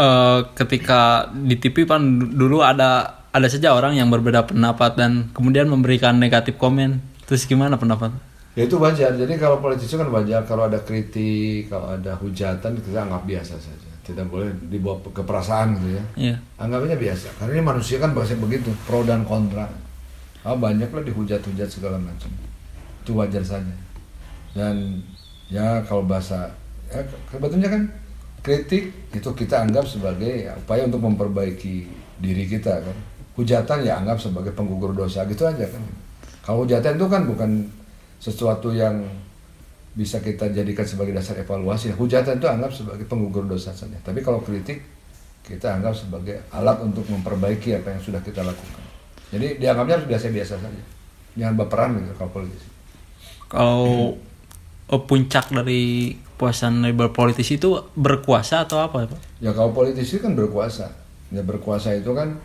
eh, 0.01 0.38
ketika 0.57 1.28
di 1.30 1.61
TV 1.61 1.84
kan 1.84 2.01
dulu 2.32 2.64
ada 2.64 3.20
ada 3.30 3.46
saja 3.46 3.76
orang 3.76 3.94
yang 3.94 4.11
berbeda 4.11 4.48
pendapat 4.48 4.98
dan 4.98 5.30
kemudian 5.30 5.70
memberikan 5.70 6.18
negatif 6.18 6.59
komen. 6.59 6.98
Terus 7.28 7.46
gimana 7.46 7.78
pendapat? 7.78 8.11
Ya 8.59 8.66
itu 8.66 8.74
wajar. 8.82 9.14
Jadi 9.14 9.38
kalau 9.38 9.62
politisi 9.62 9.94
kan 9.94 10.11
wajar 10.11 10.42
kalau 10.42 10.66
ada 10.66 10.82
kritik, 10.82 11.70
kalau 11.70 11.94
ada 11.94 12.18
hujatan 12.18 12.74
kita 12.82 13.07
anggap 13.07 13.22
biasa 13.22 13.55
saja. 13.55 13.90
Tidak 14.03 14.26
boleh 14.26 14.51
dibawa 14.66 14.98
ke 15.14 15.22
perasaan 15.22 15.78
gitu 15.78 15.88
ya. 15.94 16.03
Iya. 16.18 16.36
Anggapnya 16.59 16.98
biasa. 16.98 17.30
Karena 17.38 17.62
ini 17.62 17.62
manusia 17.62 18.03
kan 18.03 18.11
bahasa 18.11 18.34
begitu, 18.34 18.74
pro 18.82 19.07
dan 19.07 19.22
kontra. 19.22 19.70
Ah, 20.42 20.59
banyak 20.59 20.90
lah 20.90 21.05
dihujat-hujat 21.07 21.68
segala 21.70 22.03
macam. 22.03 22.32
Itu 23.07 23.14
wajar 23.14 23.46
saja. 23.46 23.74
Dan 24.51 25.07
ya 25.46 25.78
kalau 25.86 26.03
bahasa 26.03 26.51
ya 26.90 27.07
sebetulnya 27.30 27.70
kan 27.70 27.82
kritik 28.41 29.12
itu 29.12 29.30
kita 29.36 29.64
anggap 29.64 29.84
sebagai 29.84 30.49
ya, 30.49 30.53
upaya 30.57 30.88
untuk 30.88 31.05
memperbaiki 31.05 31.88
diri 32.20 32.45
kita 32.49 32.80
kan. 32.80 32.97
Hujatan 33.36 33.86
ya 33.86 34.01
anggap 34.01 34.20
sebagai 34.20 34.53
penggugur 34.53 34.93
dosa 34.93 35.24
gitu 35.28 35.49
aja 35.49 35.64
kan. 35.64 35.82
Kalau 36.45 36.64
hujatan 36.64 36.97
itu 36.97 37.07
kan 37.09 37.22
bukan 37.28 37.51
sesuatu 38.20 38.72
yang 38.72 39.01
bisa 39.97 40.20
kita 40.20 40.53
jadikan 40.53 40.84
sebagai 40.84 41.16
dasar 41.16 41.41
evaluasi. 41.41 41.93
Hujatan 41.97 42.41
itu 42.41 42.49
anggap 42.49 42.72
sebagai 42.72 43.05
penggugur 43.09 43.49
dosa 43.49 43.72
saja. 43.72 43.97
Tapi 44.01 44.20
kalau 44.20 44.41
kritik 44.45 44.84
kita 45.45 45.80
anggap 45.80 45.97
sebagai 45.97 46.45
alat 46.53 46.78
untuk 46.84 47.05
memperbaiki 47.09 47.80
apa 47.80 47.97
yang 47.97 48.03
sudah 48.03 48.20
kita 48.20 48.45
lakukan. 48.45 48.82
Jadi 49.30 49.62
dianggapnya 49.62 50.01
harus 50.01 50.09
biasa-biasa 50.09 50.55
saja. 50.59 50.82
Jangan 51.38 51.55
berperan 51.55 51.97
gitu 52.03 52.12
kalau 52.18 52.30
politisi. 52.34 52.68
Kalau 53.51 54.14
eh, 54.91 55.03
puncak 55.07 55.51
dari 55.55 56.14
kepuasan 56.41 56.80
dari 56.80 56.97
berpolitisi 56.97 57.61
itu 57.61 57.76
berkuasa 57.93 58.64
atau 58.64 58.80
apa 58.80 59.05
Pak? 59.05 59.45
Ya 59.45 59.53
kalau 59.53 59.76
politisi 59.76 60.24
kan 60.24 60.32
berkuasa. 60.32 60.88
Ya 61.28 61.45
berkuasa 61.45 61.93
itu 61.93 62.16
kan 62.16 62.41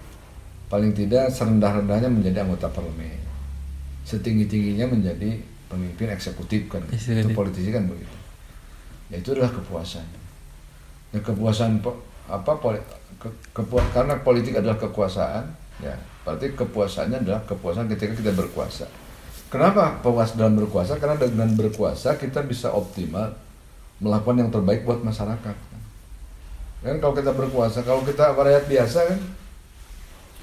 paling 0.67 0.91
tidak 0.91 1.31
serendah-rendahnya 1.31 2.11
menjadi 2.11 2.43
anggota 2.43 2.67
parlemen. 2.75 3.23
Setinggi-tingginya 4.03 4.91
menjadi 4.91 5.39
pemimpin 5.71 6.11
eksekutif 6.11 6.67
kan. 6.67 6.83
Itu 6.91 7.31
politisi 7.31 7.71
kan 7.71 7.87
begitu. 7.87 8.11
Ya 9.07 9.23
itu 9.23 9.31
adalah 9.31 9.55
kepuasan. 9.55 10.03
Ya 11.15 11.23
kepuasan 11.23 11.79
apa 12.27 12.51
poli, 12.59 12.83
ke, 13.15 13.31
kepua- 13.55 13.87
karena 13.95 14.19
politik 14.19 14.59
adalah 14.59 14.75
kekuasaan, 14.75 15.55
ya 15.79 15.95
berarti 16.27 16.51
kepuasannya 16.51 17.23
adalah 17.23 17.39
kepuasan 17.47 17.87
ketika 17.95 18.11
kita 18.11 18.35
berkuasa. 18.35 18.91
Kenapa 19.47 20.03
puas 20.03 20.35
dalam 20.35 20.59
berkuasa? 20.59 20.99
Karena 20.99 21.15
dengan 21.15 21.47
berkuasa 21.55 22.19
kita 22.19 22.43
bisa 22.43 22.75
optimal 22.75 23.44
melakukan 23.99 24.41
yang 24.41 24.51
terbaik 24.51 24.83
buat 24.83 24.99
masyarakat. 25.01 25.55
Kan 26.83 26.97
kalau 27.01 27.13
kita 27.17 27.31
berkuasa, 27.33 27.81
kalau 27.81 28.05
kita 28.05 28.35
rakyat 28.35 28.65
biasa 28.69 28.99
kan 29.09 29.19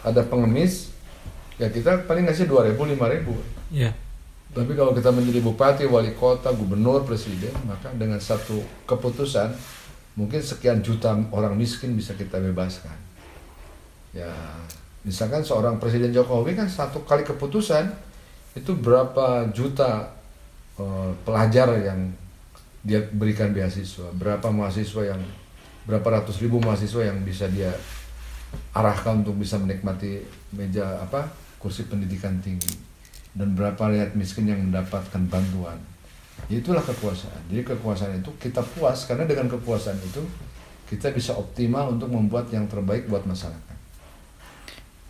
ada 0.02 0.22
pengemis 0.26 0.90
ya 1.54 1.70
kita 1.70 2.08
paling 2.10 2.26
ngasih 2.26 2.50
dua 2.50 2.66
ribu 2.66 2.82
lima 2.82 3.06
ribu 3.06 3.38
Iya. 3.70 3.94
tapi 4.50 4.74
kalau 4.74 4.90
kita 4.92 5.14
menjadi 5.14 5.38
bupati 5.38 5.86
wali 5.86 6.10
kota 6.12 6.50
gubernur 6.50 7.06
presiden 7.06 7.54
maka 7.64 7.88
dengan 7.94 8.18
satu 8.18 8.58
keputusan 8.84 9.54
mungkin 10.18 10.42
sekian 10.42 10.82
juta 10.82 11.14
orang 11.30 11.54
miskin 11.54 11.94
bisa 11.94 12.18
kita 12.18 12.42
bebaskan 12.42 12.92
ya 14.10 14.28
misalkan 15.06 15.46
seorang 15.46 15.78
presiden 15.78 16.10
jokowi 16.10 16.58
kan 16.58 16.66
satu 16.66 17.06
kali 17.06 17.22
keputusan 17.22 17.94
itu 18.52 18.74
berapa 18.74 19.48
juta 19.54 20.12
eh, 20.76 21.10
pelajar 21.22 21.78
yang 21.78 22.10
dia 22.82 22.98
berikan 23.14 23.54
beasiswa. 23.54 24.10
Berapa 24.14 24.50
mahasiswa 24.50 25.14
yang 25.14 25.22
berapa 25.86 26.22
ratus 26.22 26.42
ribu 26.42 26.62
mahasiswa 26.62 27.02
yang 27.06 27.22
bisa 27.22 27.46
dia 27.50 27.70
arahkan 28.76 29.22
untuk 29.22 29.38
bisa 29.38 29.56
menikmati 29.58 30.22
meja 30.54 30.98
apa 31.02 31.30
kursi 31.62 31.86
pendidikan 31.86 32.42
tinggi. 32.42 32.74
Dan 33.32 33.56
berapa 33.56 33.80
rakyat 33.88 34.12
miskin 34.12 34.50
yang 34.50 34.60
mendapatkan 34.60 35.22
bantuan. 35.30 35.78
Itulah 36.52 36.84
kekuasaan. 36.84 37.48
Jadi 37.48 37.64
kekuasaan 37.64 38.20
itu 38.20 38.28
kita 38.36 38.60
puas 38.60 39.08
karena 39.08 39.24
dengan 39.24 39.48
kepuasan 39.48 39.96
itu 40.02 40.20
kita 40.90 41.08
bisa 41.16 41.32
optimal 41.32 41.96
untuk 41.96 42.12
membuat 42.12 42.52
yang 42.52 42.68
terbaik 42.68 43.08
buat 43.08 43.24
masyarakat. 43.24 43.76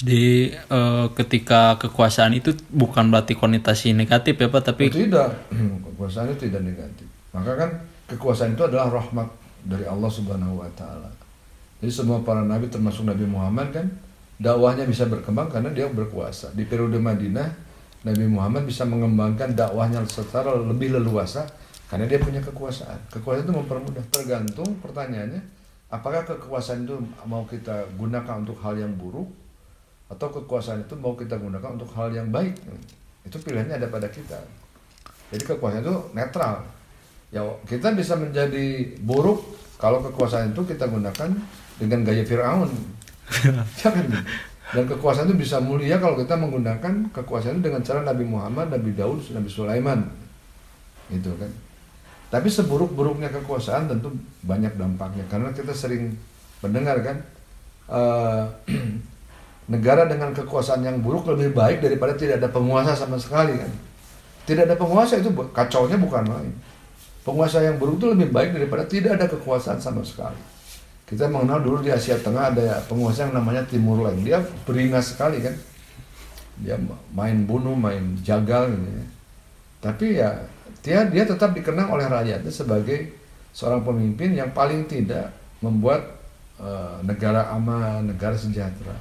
Di 0.03 0.55
eh, 0.55 1.07
ketika 1.19 1.81
kekuasaan 1.83 2.39
itu 2.39 2.55
bukan 2.71 3.11
berarti 3.11 3.35
konotasi 3.35 3.91
negatif 3.91 4.39
ya 4.39 4.47
Pak, 4.51 4.63
tapi 4.71 4.85
Oh, 4.87 4.95
tidak. 4.95 5.31
Kekuasaan 5.91 6.31
itu 6.35 6.47
tidak 6.51 6.63
negatif 6.63 7.12
maka 7.33 7.53
kan 7.57 7.71
kekuasaan 8.13 8.53
itu 8.53 8.63
adalah 8.69 8.93
rahmat 8.93 9.29
dari 9.65 9.89
Allah 9.89 10.11
Subhanahu 10.13 10.61
wa 10.61 10.71
taala. 10.77 11.09
Jadi 11.83 11.91
semua 11.91 12.23
para 12.23 12.47
nabi 12.47 12.71
termasuk 12.71 13.03
Nabi 13.09 13.27
Muhammad 13.27 13.75
kan 13.75 13.87
dakwahnya 14.39 14.87
bisa 14.87 15.09
berkembang 15.11 15.51
karena 15.51 15.75
dia 15.75 15.91
berkuasa. 15.91 16.55
Di 16.55 16.63
periode 16.69 17.01
Madinah 17.01 17.49
Nabi 18.07 18.27
Muhammad 18.27 18.67
bisa 18.67 18.87
mengembangkan 18.87 19.55
dakwahnya 19.55 20.03
secara 20.07 20.55
lebih 20.63 20.95
leluasa 20.95 21.47
karena 21.91 22.07
dia 22.07 22.19
punya 22.23 22.39
kekuasaan. 22.43 23.11
Kekuasaan 23.11 23.47
itu 23.47 23.55
mempermudah. 23.55 24.05
Tergantung 24.11 24.79
pertanyaannya 24.83 25.43
apakah 25.91 26.23
kekuasaan 26.27 26.87
itu 26.87 26.99
mau 27.27 27.47
kita 27.47 27.87
gunakan 27.99 28.43
untuk 28.43 28.59
hal 28.63 28.79
yang 28.79 28.95
buruk 28.99 29.31
atau 30.11 30.29
kekuasaan 30.29 30.85
itu 30.85 30.95
mau 30.99 31.17
kita 31.17 31.39
gunakan 31.39 31.79
untuk 31.79 31.91
hal 31.95 32.11
yang 32.11 32.29
baik? 32.29 32.59
Itu 33.23 33.39
pilihannya 33.39 33.79
ada 33.79 33.89
pada 33.91 34.11
kita. 34.11 34.39
Jadi 35.31 35.43
kekuasaan 35.47 35.83
itu 35.83 35.97
netral 36.13 36.82
ya 37.33 37.41
kita 37.65 37.97
bisa 37.97 38.15
menjadi 38.15 38.93
buruk 39.01 39.41
kalau 39.81 40.05
kekuasaan 40.05 40.53
itu 40.53 40.63
kita 40.69 40.87
gunakan 40.87 41.33
dengan 41.81 42.07
gaya 42.07 42.23
Firaun. 42.23 42.71
Jangan 43.81 44.07
dan 44.77 44.85
kekuasaan 44.87 45.27
itu 45.33 45.43
bisa 45.43 45.59
mulia 45.59 45.99
kalau 45.99 46.15
kita 46.15 46.39
menggunakan 46.39 47.11
kekuasaan 47.11 47.59
itu 47.59 47.73
dengan 47.73 47.83
cara 47.83 48.07
Nabi 48.07 48.25
Muhammad, 48.29 48.71
Nabi 48.71 48.95
Daud, 48.95 49.25
Nabi 49.35 49.49
Sulaiman. 49.51 50.07
Itu 51.11 51.35
kan? 51.41 51.51
Tapi 52.31 52.49
seburuk-buruknya 52.49 53.33
kekuasaan 53.33 53.91
tentu 53.91 54.13
banyak 54.47 54.77
dampaknya. 54.79 55.27
Karena 55.27 55.51
kita 55.51 55.75
sering 55.75 56.15
mendengar 56.63 57.01
kan 57.03 57.17
eh, 57.91 58.45
negara 59.73 60.05
dengan 60.07 60.31
kekuasaan 60.37 60.85
yang 60.85 61.01
buruk 61.01 61.27
lebih 61.33 61.57
baik 61.57 61.83
daripada 61.83 62.15
tidak 62.15 62.39
ada 62.39 62.49
penguasa 62.53 62.93
sama 62.95 63.17
sekali 63.19 63.57
kan. 63.57 63.73
Tidak 64.47 64.63
ada 64.69 64.77
penguasa 64.79 65.19
itu 65.19 65.33
kacaunya 65.51 65.97
bukan 65.97 66.25
main 66.29 66.53
penguasa 67.23 67.63
yang 67.63 67.79
buruk 67.79 68.03
itu 68.03 68.07
lebih 68.15 68.29
baik 68.35 68.51
daripada 68.55 68.85
tidak 68.87 69.19
ada 69.19 69.27
kekuasaan 69.31 69.79
sama 69.79 70.03
sekali. 70.03 70.39
Kita 71.07 71.29
mengenal 71.29 71.61
dulu 71.61 71.85
di 71.85 71.91
Asia 71.93 72.17
Tengah 72.19 72.55
ada 72.55 72.81
penguasa 72.89 73.29
yang 73.29 73.37
namanya 73.37 73.63
Timur 73.69 74.01
Leng 74.01 74.25
dia 74.25 74.41
beringas 74.65 75.15
sekali 75.15 75.43
kan? 75.45 75.55
Dia 76.63 76.77
main 77.13 77.45
bunuh 77.45 77.75
main 77.75 78.17
jagal 78.21 78.71
gitu 78.71 78.91
ya. 78.93 79.07
tapi 79.83 80.07
ya 80.15 80.31
dia 80.79 81.03
dia 81.11 81.27
tetap 81.27 81.59
dikenang 81.59 81.91
oleh 81.91 82.07
rakyatnya 82.07 82.53
sebagai 82.55 83.11
seorang 83.51 83.83
pemimpin 83.83 84.31
yang 84.31 84.55
paling 84.55 84.87
tidak 84.87 85.35
membuat 85.59 86.07
eh, 86.63 86.97
negara 87.03 87.51
aman 87.51 88.07
negara 88.07 88.39
sejahtera. 88.39 88.95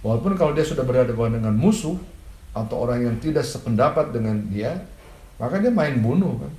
Walaupun 0.00 0.38
kalau 0.38 0.54
dia 0.54 0.64
sudah 0.64 0.86
berhadapan 0.86 1.42
dengan 1.42 1.52
musuh 1.52 1.98
atau 2.56 2.88
orang 2.88 3.04
yang 3.04 3.16
tidak 3.22 3.46
sependapat 3.46 4.10
dengan 4.10 4.38
dia 4.50 4.80
maka 5.38 5.62
dia 5.62 5.70
main 5.70 6.02
bunuh 6.02 6.34
kan 6.40 6.52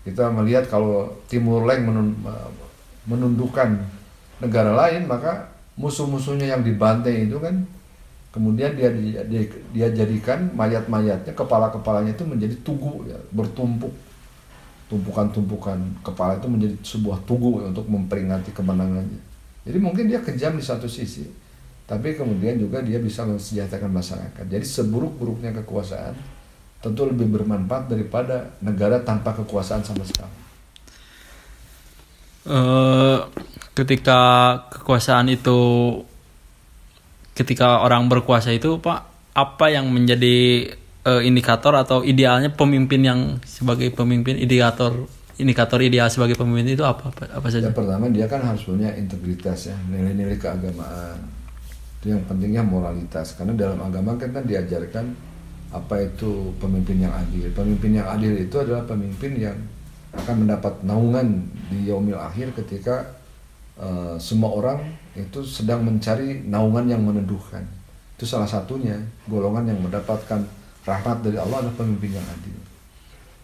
kita 0.00 0.32
melihat 0.32 0.64
kalau 0.66 1.12
Timur 1.28 1.68
Leng 1.68 1.84
menun- 1.84 2.16
menundukkan 3.04 3.76
negara 4.40 4.72
lain 4.72 5.04
maka 5.04 5.52
musuh-musuhnya 5.76 6.56
yang 6.56 6.62
dibantai 6.64 7.28
itu 7.28 7.36
kan 7.36 7.64
kemudian 8.32 8.72
dia 8.78 8.88
dia, 8.92 9.42
dia- 9.74 9.92
jadikan 9.92 10.48
mayat-mayatnya 10.56 11.34
kepala-kepalanya 11.36 12.16
itu 12.16 12.24
menjadi 12.24 12.56
tugu 12.64 13.04
ya, 13.08 13.18
bertumpuk. 13.34 13.92
Tumpukan-tumpukan 14.90 15.78
kepala 16.02 16.34
itu 16.34 16.50
menjadi 16.50 16.74
sebuah 16.82 17.22
tugu 17.22 17.62
untuk 17.62 17.86
memperingati 17.86 18.50
kemenangannya. 18.50 19.22
Jadi 19.62 19.78
mungkin 19.78 20.10
dia 20.10 20.18
kejam 20.18 20.58
di 20.58 20.64
satu 20.64 20.90
sisi 20.90 21.28
tapi 21.90 22.14
kemudian 22.14 22.54
juga 22.54 22.78
dia 22.86 23.02
bisa 23.02 23.26
mensejahterakan 23.26 23.90
masyarakat. 23.90 24.44
Jadi 24.46 24.62
seburuk-buruknya 24.62 25.50
kekuasaan 25.62 26.14
tentu 26.80 27.04
lebih 27.04 27.28
bermanfaat 27.28 27.92
daripada 27.92 28.56
negara 28.64 29.00
tanpa 29.04 29.36
kekuasaan 29.36 29.84
sama 29.84 30.04
sekali 30.04 30.36
eh, 32.48 33.18
ketika 33.76 34.20
kekuasaan 34.72 35.28
itu 35.32 35.60
ketika 37.36 37.84
orang 37.84 38.08
berkuasa 38.08 38.52
itu 38.52 38.80
Pak 38.80 39.32
apa 39.36 39.66
yang 39.70 39.88
menjadi 39.92 40.68
eh, 41.04 41.22
indikator 41.24 41.76
atau 41.76 42.04
idealnya 42.04 42.52
pemimpin 42.52 43.00
yang 43.00 43.20
sebagai 43.44 43.92
pemimpin 43.92 44.36
indikator 44.40 45.08
indikator 45.40 45.80
ideal 45.80 46.12
sebagai 46.12 46.36
pemimpin 46.36 46.76
itu 46.76 46.84
apa 46.84 47.08
apa, 47.08 47.32
apa 47.32 47.46
saja? 47.48 47.72
Yang 47.72 47.80
pertama 47.80 48.12
dia 48.12 48.28
kan 48.28 48.44
harus 48.44 48.62
punya 48.68 48.92
integritas 48.92 49.72
ya, 49.72 49.76
nilai-nilai 49.88 50.36
keagamaan. 50.36 51.16
Itu 52.00 52.12
yang 52.12 52.22
pentingnya 52.28 52.60
moralitas. 52.60 53.32
Karena 53.40 53.56
dalam 53.56 53.80
agama 53.80 54.20
kan 54.20 54.36
kan 54.36 54.44
diajarkan 54.44 55.16
apa 55.70 56.02
itu 56.02 56.50
pemimpin 56.58 57.06
yang 57.06 57.14
adil. 57.14 57.46
Pemimpin 57.54 58.02
yang 58.02 58.06
adil 58.10 58.34
itu 58.34 58.56
adalah 58.58 58.82
pemimpin 58.82 59.38
yang 59.38 59.56
akan 60.10 60.42
mendapat 60.46 60.82
naungan 60.82 61.46
di 61.70 61.86
yaumil 61.86 62.18
akhir 62.18 62.50
ketika 62.58 63.06
eh, 63.78 64.18
semua 64.18 64.50
orang 64.50 64.82
itu 65.14 65.46
sedang 65.46 65.86
mencari 65.86 66.42
naungan 66.42 66.90
yang 66.90 67.02
meneduhkan. 67.06 67.62
Itu 68.18 68.26
salah 68.26 68.50
satunya 68.50 68.98
golongan 69.30 69.70
yang 69.70 69.80
mendapatkan 69.80 70.42
rahmat 70.82 71.16
dari 71.22 71.38
Allah 71.38 71.62
adalah 71.62 71.76
pemimpin 71.78 72.18
yang 72.18 72.26
adil. 72.26 72.58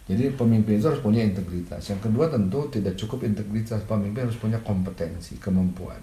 Jadi 0.07 0.39
pemimpin 0.39 0.79
itu 0.79 0.87
harus 0.87 1.03
punya 1.03 1.23
integritas. 1.27 1.83
Yang 1.91 2.11
kedua 2.11 2.31
tentu 2.31 2.71
tidak 2.71 2.95
cukup 2.95 3.27
integritas, 3.27 3.83
pemimpin 3.87 4.31
harus 4.31 4.39
punya 4.39 4.59
kompetensi, 4.63 5.35
kemampuan. 5.43 5.99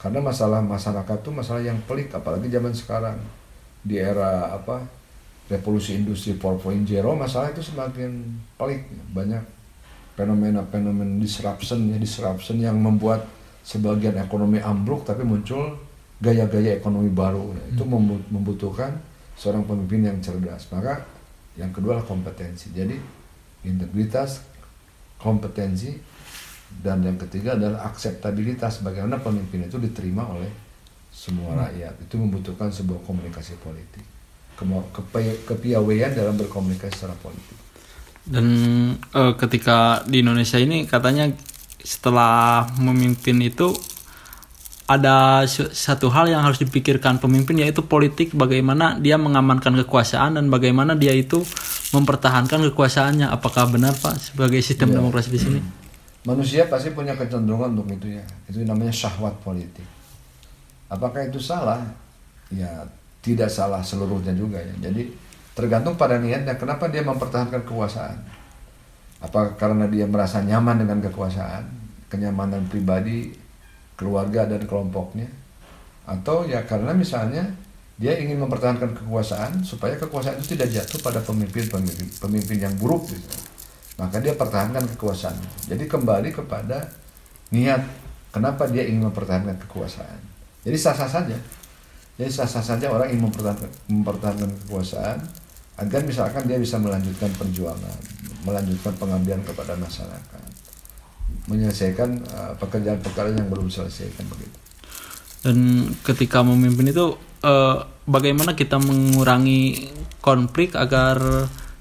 Karena 0.00 0.24
masalah 0.24 0.64
masyarakat 0.64 1.20
itu 1.20 1.30
masalah 1.32 1.60
yang 1.60 1.76
pelik, 1.84 2.12
apalagi 2.16 2.48
zaman 2.48 2.72
sekarang 2.72 3.16
di 3.84 4.00
era 4.00 4.56
apa 4.56 4.88
revolusi 5.46 5.94
industri 5.94 6.34
4.0 6.34 6.84
masalah 7.14 7.54
itu 7.54 7.62
semakin 7.62 8.10
pelik, 8.58 8.82
banyak 9.14 9.42
fenomena-fenomena 10.16 11.20
disruption 11.20 11.92
ya 11.92 12.00
disruption 12.00 12.56
yang 12.58 12.74
membuat 12.80 13.22
sebagian 13.62 14.16
ekonomi 14.16 14.58
ambruk 14.58 15.04
tapi 15.04 15.22
muncul 15.22 15.76
gaya-gaya 16.16 16.80
ekonomi 16.80 17.12
baru. 17.12 17.52
Ya, 17.52 17.76
Itu 17.76 17.84
membu- 17.84 18.24
membutuhkan 18.32 18.96
seorang 19.36 19.68
pemimpin 19.68 20.08
yang 20.08 20.18
cerdas. 20.24 20.66
Maka 20.72 21.04
yang 21.60 21.68
kedua 21.70 22.00
adalah 22.00 22.08
kompetensi. 22.08 22.72
Jadi 22.72 22.96
integritas, 23.68 24.40
kompetensi, 25.20 25.92
dan 26.80 27.04
yang 27.04 27.20
ketiga 27.20 27.54
adalah 27.60 27.92
akseptabilitas. 27.92 28.80
Bagaimana 28.80 29.20
pemimpin 29.20 29.68
itu 29.68 29.76
diterima 29.76 30.24
oleh 30.24 30.48
semua 31.12 31.68
rakyat. 31.68 32.00
Itu 32.00 32.16
membutuhkan 32.16 32.72
sebuah 32.72 33.04
komunikasi 33.04 33.60
politik, 33.60 34.04
kepiawaian 35.46 36.16
dalam 36.16 36.34
berkomunikasi 36.36 36.92
secara 36.96 37.16
politik. 37.20 37.56
Dan 38.26 38.46
eh, 38.98 39.32
ketika 39.38 40.02
di 40.02 40.24
Indonesia 40.24 40.58
ini 40.58 40.82
katanya 40.88 41.30
setelah 41.78 42.66
memimpin 42.82 43.38
itu 43.38 43.70
ada 44.86 45.42
satu 45.50 46.10
hal 46.14 46.30
yang 46.30 46.46
harus 46.46 46.62
dipikirkan 46.62 47.18
pemimpin 47.18 47.58
yaitu 47.58 47.82
politik 47.82 48.30
bagaimana 48.34 48.98
dia 49.02 49.18
mengamankan 49.18 49.74
kekuasaan 49.82 50.38
dan 50.38 50.46
bagaimana 50.46 50.94
dia 50.94 51.10
itu 51.14 51.42
mempertahankan 51.90 52.62
kekuasaannya. 52.70 53.26
Apakah 53.30 53.66
benar 53.70 53.94
Pak 53.98 54.30
sebagai 54.30 54.62
sistem 54.62 54.94
Iya. 54.94 54.96
demokrasi 55.02 55.30
di 55.30 55.40
sini? 55.42 55.60
Manusia 56.30 56.66
pasti 56.66 56.90
punya 56.90 57.14
kecenderungan 57.14 57.78
untuk 57.78 57.86
itu 57.94 58.18
ya. 58.18 58.24
Itu 58.50 58.62
namanya 58.66 58.90
syahwat 58.94 59.38
politik. 59.42 59.86
Apakah 60.90 61.26
itu 61.30 61.38
salah? 61.38 61.82
Ya 62.50 62.86
tidak 63.26 63.50
salah 63.50 63.82
seluruhnya 63.82 64.30
juga 64.38 64.62
ya. 64.62 64.74
Jadi 64.86 65.10
tergantung 65.58 65.98
pada 65.98 66.22
niatnya. 66.22 66.54
Kenapa 66.54 66.86
dia 66.86 67.02
mempertahankan 67.02 67.66
kekuasaan? 67.66 68.18
Apa 69.18 69.58
karena 69.58 69.90
dia 69.90 70.06
merasa 70.06 70.38
nyaman 70.46 70.86
dengan 70.86 71.02
kekuasaan, 71.02 71.66
kenyamanan 72.06 72.70
pribadi, 72.70 73.34
keluarga 73.98 74.46
dan 74.46 74.62
kelompoknya? 74.62 75.26
Atau 76.06 76.46
ya 76.46 76.62
karena 76.62 76.94
misalnya 76.94 77.50
dia 77.98 78.14
ingin 78.14 78.38
mempertahankan 78.38 78.94
kekuasaan 78.94 79.66
supaya 79.66 79.98
kekuasaan 79.98 80.38
itu 80.38 80.54
tidak 80.54 80.70
jatuh 80.70 81.02
pada 81.02 81.18
pemimpin-pemimpin 81.18 82.06
pemimpin 82.22 82.58
yang 82.62 82.74
buruk 82.78 83.10
gitu. 83.10 83.26
Maka 83.98 84.22
dia 84.22 84.38
pertahankan 84.38 84.86
kekuasaan. 84.94 85.34
Jadi 85.66 85.88
kembali 85.90 86.30
kepada 86.30 86.94
niat 87.50 87.82
kenapa 88.30 88.70
dia 88.70 88.86
ingin 88.86 89.10
mempertahankan 89.10 89.58
kekuasaan. 89.66 90.20
Jadi 90.62 90.76
sah-sah 90.76 91.10
saja. 91.10 91.34
Jadi 92.16 92.30
sah-sah 92.32 92.64
saja 92.64 92.88
orang 92.88 93.12
ingin 93.12 93.28
mempertahankan, 93.28 93.70
mempertahankan 93.92 94.50
kekuasaan 94.64 95.20
agar 95.76 96.00
misalkan 96.08 96.48
dia 96.48 96.56
bisa 96.56 96.80
melanjutkan 96.80 97.28
perjuangan, 97.36 98.00
melanjutkan 98.48 98.96
pengabdian 98.96 99.44
kepada 99.44 99.76
masyarakat, 99.76 100.42
menyelesaikan 101.52 102.10
uh, 102.32 102.52
pekerjaan-pekerjaan 102.56 103.36
yang 103.36 103.48
belum 103.52 103.68
selesai 103.68 104.08
kan 104.16 104.24
begitu. 104.32 104.56
Dan 105.44 105.92
ketika 106.00 106.40
memimpin 106.40 106.88
itu 106.88 107.20
uh, 107.44 107.84
bagaimana 108.08 108.56
kita 108.56 108.80
mengurangi 108.80 109.92
konflik 110.24 110.72
agar 110.72 111.20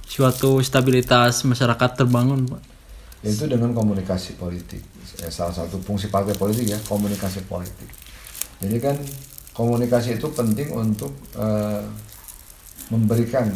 suatu 0.04 0.60
stabilitas 0.60 1.48
masyarakat 1.48 2.04
terbangun, 2.04 2.44
Pak? 2.46 2.62
Yaitu 3.24 3.48
dengan 3.48 3.72
komunikasi 3.72 4.36
politik. 4.36 4.84
Ya, 5.18 5.32
salah 5.32 5.56
satu 5.56 5.80
fungsi 5.80 6.12
partai 6.12 6.36
politik 6.36 6.68
ya 6.68 6.78
komunikasi 6.84 7.48
politik. 7.48 7.88
Jadi 8.60 8.78
kan 8.84 9.00
komunikasi 9.56 10.20
itu 10.20 10.28
penting 10.36 10.70
untuk 10.76 11.16
uh, 11.40 11.82
memberikan 12.94 13.50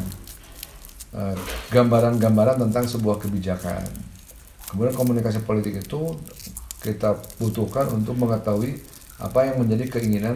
eh, 1.14 1.38
gambaran-gambaran 1.70 2.58
uh, 2.58 2.62
tentang 2.66 2.86
sebuah 2.90 3.22
kebijakan. 3.22 3.86
Kemudian 4.74 4.96
komunikasi 4.98 5.46
politik 5.46 5.86
itu 5.86 6.18
kita 6.82 7.14
butuhkan 7.38 7.94
untuk 7.94 8.18
mengetahui 8.18 8.82
apa 9.22 9.46
yang 9.46 9.62
menjadi 9.62 9.86
keinginan 10.00 10.34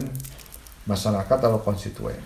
masyarakat 0.86 1.38
atau 1.42 1.58
konstituen. 1.58 2.22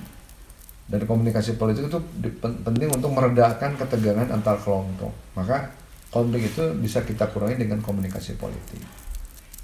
Dan 0.89 1.09
komunikasi 1.09 1.57
politik 1.57 1.89
itu 1.89 1.99
penting 2.41 2.89
untuk 2.93 3.16
meredakan 3.16 3.76
ketegangan 3.80 4.28
antar 4.28 4.61
kelompok. 4.61 5.12
Maka 5.32 5.72
konflik 6.12 6.53
itu 6.53 6.64
bisa 6.80 7.05
kita 7.05 7.28
kurangi 7.32 7.64
dengan 7.64 7.80
komunikasi 7.80 8.36
politik. 8.36 8.80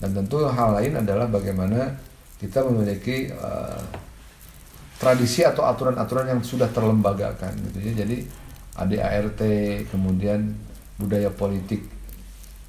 Dan 0.01 0.13
tentu 0.13 0.45
hal 0.45 0.81
lain 0.81 1.01
adalah 1.01 1.29
bagaimana 1.29 1.97
kita 2.39 2.67
memiliki 2.67 3.31
uh, 3.31 3.83
tradisi 4.99 5.43
atau 5.45 5.67
aturan-aturan 5.67 6.31
yang 6.31 6.41
sudah 6.41 6.71
terlembagakan 6.71 7.55
gitu 7.71 7.79
ya. 7.83 7.93
Jadi 8.05 8.25
ADART, 8.75 9.41
kemudian 9.91 10.51
budaya 10.99 11.31
politik 11.31 11.87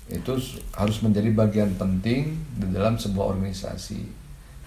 itu 0.06 0.34
harus 0.78 0.98
menjadi 1.02 1.34
bagian 1.34 1.74
penting 1.82 2.38
di 2.62 2.68
dalam 2.70 2.94
sebuah 2.98 3.34
organisasi. 3.34 4.06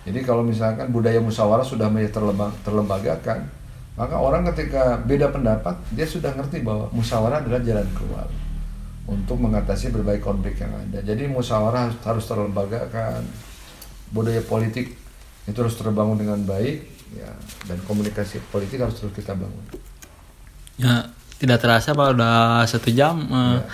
Jadi 0.02 0.20
kalau 0.26 0.42
misalkan 0.42 0.90
budaya 0.90 1.22
musyawarah 1.22 1.62
sudah 1.62 1.86
menjadi 1.86 2.18
terlembagakan, 2.66 3.46
maka 3.94 4.14
orang 4.18 4.46
ketika 4.50 4.98
beda 5.06 5.30
pendapat 5.30 5.74
dia 5.94 6.06
sudah 6.06 6.34
ngerti 6.34 6.66
bahwa 6.66 6.90
musyawarah 6.90 7.42
adalah 7.42 7.62
jalan 7.62 7.86
keluar 7.94 8.26
untuk 9.06 9.38
mengatasi 9.38 9.94
berbagai 9.94 10.22
konflik 10.22 10.58
yang 10.58 10.74
ada. 10.74 10.98
Jadi 11.06 11.30
musyawarah 11.30 11.90
harus 12.02 12.24
terlembagakan, 12.26 13.22
budaya 14.12 14.40
politik 14.44 14.96
itu 15.48 15.58
harus 15.58 15.76
terbangun 15.76 16.20
dengan 16.20 16.40
baik, 16.44 16.84
ya, 17.16 17.32
dan 17.68 17.78
komunikasi 17.88 18.40
politik 18.52 18.84
harus 18.84 18.96
terus 19.00 19.12
kita 19.16 19.32
bangun. 19.32 19.64
Ya, 20.76 21.10
tidak 21.40 21.64
terasa 21.64 21.96
pak 21.96 22.14
udah 22.14 22.64
satu 22.68 22.92
jam. 22.92 23.24
Uh, 23.28 23.60
ya 23.60 23.68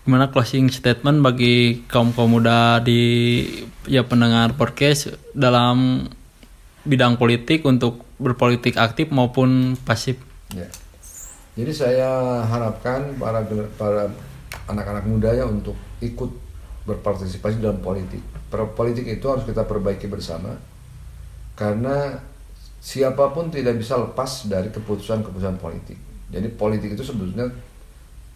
gimana 0.00 0.32
closing 0.32 0.72
statement 0.72 1.20
bagi 1.20 1.84
kaum 1.84 2.10
kaum 2.16 2.40
muda 2.40 2.80
di 2.80 3.44
ya 3.84 4.00
pendengar 4.02 4.56
podcast 4.56 5.12
dalam 5.36 6.08
bidang 6.88 7.20
politik 7.20 7.62
untuk 7.68 8.02
berpolitik 8.16 8.80
aktif 8.80 9.12
maupun 9.12 9.76
pasif. 9.84 10.16
Ya. 10.56 10.66
Jadi 11.54 11.72
saya 11.76 12.42
harapkan 12.48 13.12
para 13.20 13.44
para 13.76 14.08
anak-anak 14.66 15.04
muda 15.04 15.30
ya 15.36 15.44
untuk 15.44 15.76
ikut 16.00 16.32
berpartisipasi 16.88 17.60
dalam 17.60 17.84
politik. 17.84 18.24
Politik 18.50 19.06
itu 19.06 19.26
harus 19.30 19.46
kita 19.46 19.62
perbaiki 19.62 20.10
bersama 20.10 20.58
karena 21.54 22.18
siapa 22.82 23.30
pun 23.30 23.52
tidak 23.52 23.78
bisa 23.78 23.94
lepas 23.94 24.50
dari 24.50 24.74
keputusan-keputusan 24.74 25.60
politik. 25.60 25.98
Jadi 26.30 26.48
politik 26.58 26.98
itu 26.98 27.04
sebetulnya 27.06 27.46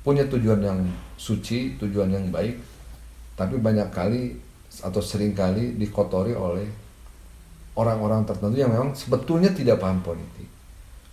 punya 0.04 0.28
tujuan 0.28 0.60
yang 0.60 0.78
suci, 1.16 1.80
tujuan 1.80 2.12
yang 2.12 2.28
baik, 2.28 2.60
tapi 3.34 3.58
banyak 3.58 3.88
kali 3.90 4.36
atau 4.84 5.00
sering 5.00 5.32
kali 5.32 5.74
dikotori 5.80 6.36
oleh 6.36 6.66
orang-orang 7.74 8.22
tertentu 8.22 8.54
yang 8.58 8.70
memang 8.70 8.94
sebetulnya 8.94 9.50
tidak 9.50 9.82
paham 9.82 10.04
politik. 10.04 10.46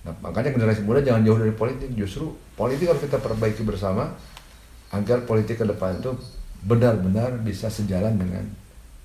Nah, 0.01 0.13
makanya 0.21 0.53
generasi 0.53 0.81
muda 0.81 1.01
jangan 1.01 1.25
jauh 1.25 1.39
dari 1.39 1.53
politik, 1.53 1.89
justru 1.93 2.33
politik 2.57 2.89
harus 2.89 3.01
kita 3.01 3.21
perbaiki 3.21 3.61
bersama 3.61 4.13
agar 4.91 5.23
politik 5.23 5.61
ke 5.61 5.65
depan 5.65 6.01
itu 6.01 6.11
benar-benar 6.65 7.39
bisa 7.41 7.69
sejalan 7.71 8.17
dengan 8.17 8.43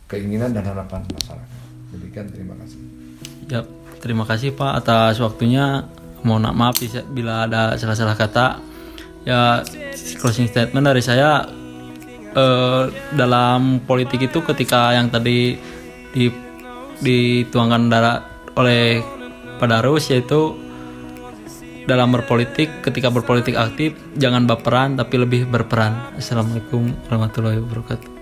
keinginan 0.06 0.54
dan 0.54 0.64
harapan 0.66 1.02
masyarakat. 1.10 1.60
Demikian 1.94 2.26
terima 2.30 2.54
kasih. 2.58 2.78
Ya, 3.46 3.60
terima 4.02 4.24
kasih 4.26 4.54
Pak 4.54 4.72
atas 4.82 5.18
waktunya. 5.22 5.86
Mohon 6.26 6.58
maaf 6.58 6.82
bila 7.14 7.46
ada 7.46 7.78
salah-salah 7.78 8.18
kata 8.18 8.58
ya 9.26 9.62
closing 10.22 10.46
statement 10.46 10.86
dari 10.86 11.02
saya 11.02 11.46
uh, 12.34 12.90
dalam 13.14 13.82
politik 13.82 14.30
itu 14.30 14.38
ketika 14.46 14.94
yang 14.94 15.10
tadi 15.10 15.58
di 16.14 16.30
dituangkan 17.02 17.82
darah 17.92 18.18
oleh 18.56 19.04
Padarus 19.60 20.08
yaitu 20.08 20.56
dalam 21.86 22.10
berpolitik 22.10 22.82
ketika 22.82 23.12
berpolitik 23.12 23.54
aktif 23.54 23.94
jangan 24.16 24.48
baperan 24.48 24.98
tapi 24.98 25.22
lebih 25.22 25.46
berperan 25.46 26.16
assalamualaikum 26.16 26.90
warahmatullahi 27.06 27.62
wabarakatuh 27.62 28.15